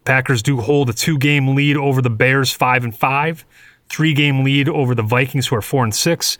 Packers 0.06 0.42
do 0.42 0.60
hold 0.60 0.88
a 0.88 0.92
two-game 0.92 1.54
lead 1.54 1.76
over 1.76 2.00
the 2.00 2.10
Bears, 2.10 2.52
five 2.52 2.84
and 2.84 2.96
five, 2.96 3.44
three-game 3.88 4.44
lead 4.44 4.68
over 4.68 4.94
the 4.94 5.02
Vikings, 5.02 5.48
who 5.48 5.56
are 5.56 5.62
four 5.62 5.84
and 5.84 5.94
six, 5.94 6.38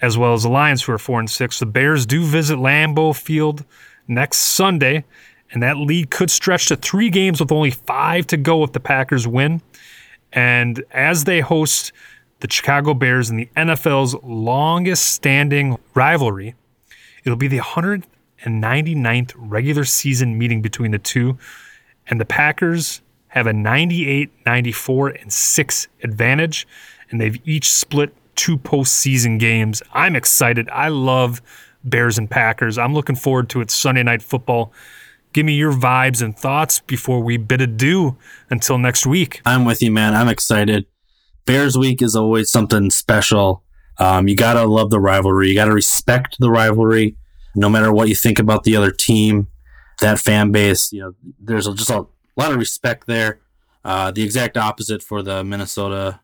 as 0.00 0.16
well 0.16 0.34
as 0.34 0.44
the 0.44 0.48
Lions, 0.48 0.82
who 0.82 0.92
are 0.92 0.98
four 0.98 1.18
and 1.18 1.30
six. 1.30 1.58
The 1.58 1.66
Bears 1.66 2.06
do 2.06 2.22
visit 2.22 2.58
Lambeau 2.58 3.16
Field 3.16 3.64
next 4.06 4.38
Sunday, 4.38 5.04
and 5.50 5.62
that 5.62 5.78
lead 5.78 6.10
could 6.10 6.30
stretch 6.30 6.68
to 6.68 6.76
three 6.76 7.10
games 7.10 7.40
with 7.40 7.50
only 7.50 7.70
five 7.70 8.26
to 8.28 8.36
go 8.36 8.62
if 8.62 8.72
the 8.72 8.80
Packers 8.80 9.26
win. 9.26 9.62
And 10.32 10.84
as 10.92 11.24
they 11.24 11.40
host 11.40 11.92
the 12.40 12.50
Chicago 12.50 12.94
Bears 12.94 13.30
in 13.30 13.36
the 13.36 13.48
NFL's 13.56 14.14
longest 14.22 15.06
standing 15.06 15.78
rivalry. 15.94 16.54
It'll 17.24 17.36
be 17.36 17.48
the 17.48 17.58
199th 17.58 19.32
regular 19.36 19.84
season 19.84 20.36
meeting 20.36 20.62
between 20.62 20.90
the 20.90 20.98
two, 20.98 21.38
and 22.08 22.20
the 22.20 22.24
Packers 22.24 23.00
have 23.36 23.46
a 23.46 23.52
98, 23.52 24.30
94, 24.46 25.08
and 25.10 25.30
6 25.30 25.88
advantage, 26.02 26.66
and 27.10 27.20
they've 27.20 27.38
each 27.46 27.70
split 27.70 28.14
two 28.34 28.56
postseason 28.56 29.38
games. 29.38 29.82
I'm 29.92 30.16
excited. 30.16 30.70
I 30.70 30.88
love 30.88 31.42
Bears 31.84 32.16
and 32.16 32.30
Packers. 32.30 32.78
I'm 32.78 32.94
looking 32.94 33.14
forward 33.14 33.50
to 33.50 33.60
it 33.60 33.70
Sunday 33.70 34.02
night 34.02 34.22
football. 34.22 34.72
Give 35.34 35.44
me 35.44 35.52
your 35.52 35.72
vibes 35.72 36.22
and 36.22 36.36
thoughts 36.36 36.80
before 36.80 37.20
we 37.20 37.36
bid 37.36 37.60
adieu 37.60 38.16
until 38.48 38.78
next 38.78 39.06
week. 39.06 39.42
I'm 39.44 39.66
with 39.66 39.82
you, 39.82 39.90
man. 39.92 40.14
I'm 40.14 40.28
excited. 40.28 40.86
Bears 41.44 41.76
week 41.76 42.00
is 42.00 42.16
always 42.16 42.50
something 42.50 42.88
special. 42.88 43.62
Um, 43.98 44.28
you 44.28 44.34
gotta 44.34 44.64
love 44.64 44.88
the 44.88 44.98
rivalry. 44.98 45.50
You 45.50 45.54
gotta 45.54 45.74
respect 45.74 46.36
the 46.38 46.50
rivalry, 46.50 47.16
no 47.54 47.68
matter 47.68 47.92
what 47.92 48.08
you 48.08 48.14
think 48.14 48.38
about 48.38 48.64
the 48.64 48.76
other 48.76 48.90
team. 48.90 49.48
That 50.00 50.18
fan 50.18 50.52
base, 50.52 50.90
you 50.92 51.00
know, 51.00 51.12
there's 51.38 51.66
just 51.66 51.90
a 51.90 52.06
lot 52.36 52.50
of 52.52 52.58
respect 52.58 53.06
there. 53.06 53.40
Uh, 53.84 54.10
the 54.10 54.22
exact 54.22 54.56
opposite 54.56 55.02
for 55.02 55.22
the 55.22 55.44
Minnesota 55.44 56.20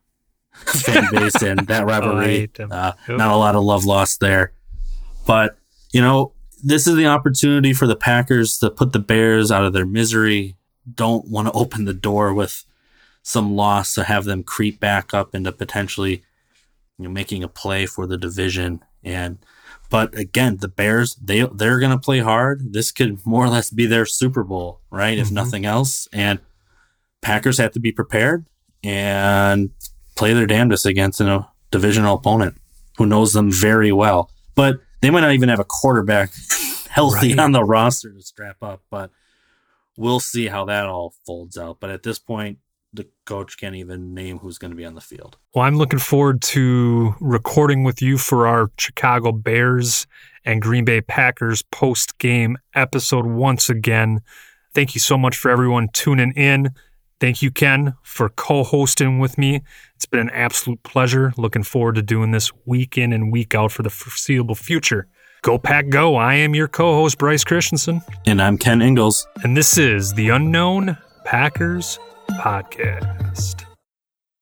fan 0.54 1.06
base 1.12 1.42
and 1.42 1.60
that 1.68 1.86
rivalry. 1.86 2.26
hate. 2.40 2.60
Uh, 2.60 2.92
Yep. 3.08 3.18
not 3.18 3.30
a 3.30 3.36
lot 3.36 3.54
of 3.54 3.62
love 3.64 3.84
lost 3.84 4.20
there. 4.20 4.52
But, 5.26 5.56
you 5.92 6.00
know, 6.00 6.32
this 6.62 6.86
is 6.86 6.96
the 6.96 7.06
opportunity 7.06 7.72
for 7.72 7.86
the 7.86 7.96
Packers 7.96 8.58
to 8.58 8.70
put 8.70 8.92
the 8.92 8.98
Bears 8.98 9.50
out 9.52 9.64
of 9.64 9.72
their 9.72 9.86
misery. 9.86 10.56
Don't 10.94 11.28
want 11.28 11.46
to 11.48 11.52
open 11.62 11.84
the 11.84 11.94
door 11.94 12.34
with 12.34 12.64
some 13.22 13.54
loss 13.54 13.94
to 13.94 14.02
have 14.04 14.24
them 14.24 14.42
creep 14.42 14.80
back 14.80 15.14
up 15.14 15.34
into 15.34 15.52
potentially 15.52 16.22
you 16.98 17.04
know 17.04 17.10
making 17.10 17.44
a 17.44 17.48
play 17.48 17.86
for 17.86 18.04
the 18.04 18.18
division 18.18 18.82
and 19.04 19.38
but 19.93 20.16
again 20.16 20.57
the 20.57 20.68
bears 20.68 21.16
they 21.16 21.43
they're 21.53 21.78
going 21.78 21.93
to 21.93 21.99
play 21.99 22.20
hard. 22.20 22.72
This 22.72 22.90
could 22.90 23.24
more 23.26 23.45
or 23.45 23.51
less 23.51 23.68
be 23.70 23.84
their 23.84 24.07
super 24.07 24.43
bowl 24.43 24.80
right 24.90 25.18
if 25.18 25.26
mm-hmm. 25.26 25.34
nothing 25.34 25.66
else. 25.66 26.09
And 26.14 26.40
packers 27.20 27.59
have 27.59 27.72
to 27.72 27.80
be 27.80 27.93
prepared 27.93 28.47
and 28.82 29.68
play 30.16 30.32
their 30.32 30.47
damnedest 30.47 30.86
against 30.86 31.20
a 31.20 31.47
divisional 31.70 32.16
opponent 32.16 32.57
who 32.97 33.05
knows 33.05 33.34
them 33.34 33.53
very 33.53 33.93
well. 33.93 34.30
But 34.55 34.80
they 35.03 35.11
might 35.11 35.20
not 35.20 35.32
even 35.32 35.51
have 35.51 35.61
a 35.61 35.64
quarterback 35.64 36.30
healthy 36.88 37.34
Right. 37.34 37.40
on 37.40 37.53
the 37.53 37.62
roster 37.62 38.11
to 38.12 38.22
strap 38.22 38.62
up 38.62 38.80
but 38.90 39.11
we'll 39.99 40.20
see 40.20 40.47
how 40.47 40.64
that 40.64 40.86
all 40.86 41.12
folds 41.26 41.59
out. 41.59 41.80
But 41.80 41.90
at 41.90 42.03
this 42.03 42.18
point 42.18 42.61
the 42.93 43.07
coach 43.24 43.59
can't 43.59 43.74
even 43.74 44.14
name 44.14 44.38
who's 44.38 44.59
going 44.59 44.70
to 44.70 44.76
be 44.76 44.84
on 44.84 44.95
the 44.95 45.01
field 45.01 45.36
Well, 45.55 45.64
I'm 45.64 45.76
looking 45.76 45.99
forward 45.99 46.43
to 46.43 47.14
recording 47.20 47.84
with 47.84 48.03
you 48.03 48.18
for 48.18 48.47
our 48.47 48.70
Chicago 48.78 49.32
Bears 49.32 50.07
and 50.45 50.61
Green 50.61 50.84
Bay 50.84 51.01
Packers 51.01 51.62
post 51.62 52.18
game 52.18 52.59
episode 52.74 53.26
once 53.26 53.70
again. 53.70 54.20
Thank 54.74 54.95
you 54.95 55.01
so 55.01 55.16
much 55.16 55.36
for 55.36 55.51
everyone 55.51 55.88
tuning 55.93 56.32
in. 56.32 56.70
Thank 57.20 57.40
you, 57.40 57.53
Ken, 57.53 57.95
for 58.03 58.30
co 58.30 58.64
hosting 58.64 59.20
with 59.20 59.38
me. 59.38 59.62
It's 59.95 60.07
been 60.07 60.18
an 60.18 60.30
absolute 60.30 60.82
pleasure. 60.82 61.32
Looking 61.36 61.62
forward 61.62 61.95
to 61.95 62.03
doing 62.03 62.32
this 62.32 62.51
week 62.64 62.99
in 62.99 63.12
and 63.12 63.30
week 63.30 63.55
out 63.55 63.70
for 63.70 63.84
the 63.84 63.90
foreseeable 63.90 64.57
future. 64.57 65.07
Go 65.43 65.59
Pack 65.59 65.88
Go. 65.88 66.16
I 66.16 66.34
am 66.34 66.55
your 66.55 66.66
co 66.66 66.95
host, 66.95 67.18
Brice 67.18 67.45
Christensen, 67.45 68.03
and 68.26 68.43
i'm 68.43 68.59
ken 68.59 68.82
ingalls 68.82 69.26
and 69.45 69.57
this 69.57 69.78
is 69.78 70.12
the 70.14 70.30
Unknown 70.30 70.97
Packers 71.24 71.99
Podcast. 72.41 73.64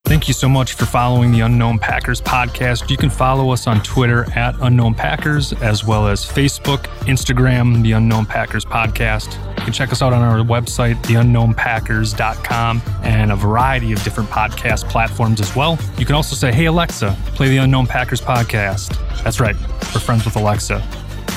Thank 0.05 0.27
you 0.27 0.35
so 0.35 0.49
much 0.49 0.73
for 0.73 0.87
following 0.87 1.31
the 1.31 1.41
Unknown 1.41 1.79
Packers 1.79 2.21
podcast. 2.21 2.91
You 2.91 2.97
can 2.97 3.11
follow 3.11 3.53
us 3.53 3.69
on 3.69 3.81
Twitter 3.83 4.27
at 4.37 4.57
Unknown 4.61 4.93
Packers, 4.95 5.53
as 5.63 5.85
well 5.85 6.09
as 6.09 6.25
Facebook, 6.25 6.81
Instagram, 7.07 7.83
the 7.83 7.93
Unknown 7.93 8.27
Packers 8.27 8.65
podcast. 8.65 9.35
You 9.57 9.65
can 9.65 9.73
check 9.73 9.93
us 9.93 10.03
out 10.03 10.13
on 10.13 10.21
our 10.23 10.45
website, 10.45 10.97
theunknownpackers.com, 11.03 12.83
and 13.05 13.31
a 13.31 13.37
variety 13.37 13.93
of 13.93 14.03
different 14.03 14.29
podcast 14.31 14.89
platforms 14.89 15.41
as 15.41 15.55
well. 15.55 15.79
You 15.97 16.05
can 16.05 16.17
also 16.17 16.35
say, 16.35 16.51
Hey, 16.51 16.65
Alexa, 16.65 17.17
play 17.37 17.49
the 17.49 17.59
Unknown 17.59 17.87
Packers 17.87 18.21
podcast. 18.21 18.99
That's 19.23 19.39
right, 19.39 19.55
we're 19.95 20.01
friends 20.01 20.25
with 20.25 20.35
Alexa. 20.35 20.83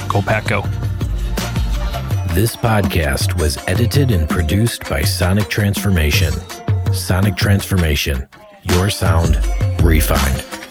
Go 0.09 0.21
Pack 0.23 0.47
Go. 0.47 0.63
This 2.33 2.55
podcast 2.55 3.39
was 3.39 3.59
edited 3.67 4.09
and 4.09 4.27
produced 4.27 4.89
by 4.89 5.03
Sonic 5.03 5.49
Transformation. 5.49 6.33
Sonic 6.91 7.35
Transformation, 7.35 8.27
your 8.63 8.89
sound 8.89 9.35
refined. 9.83 10.62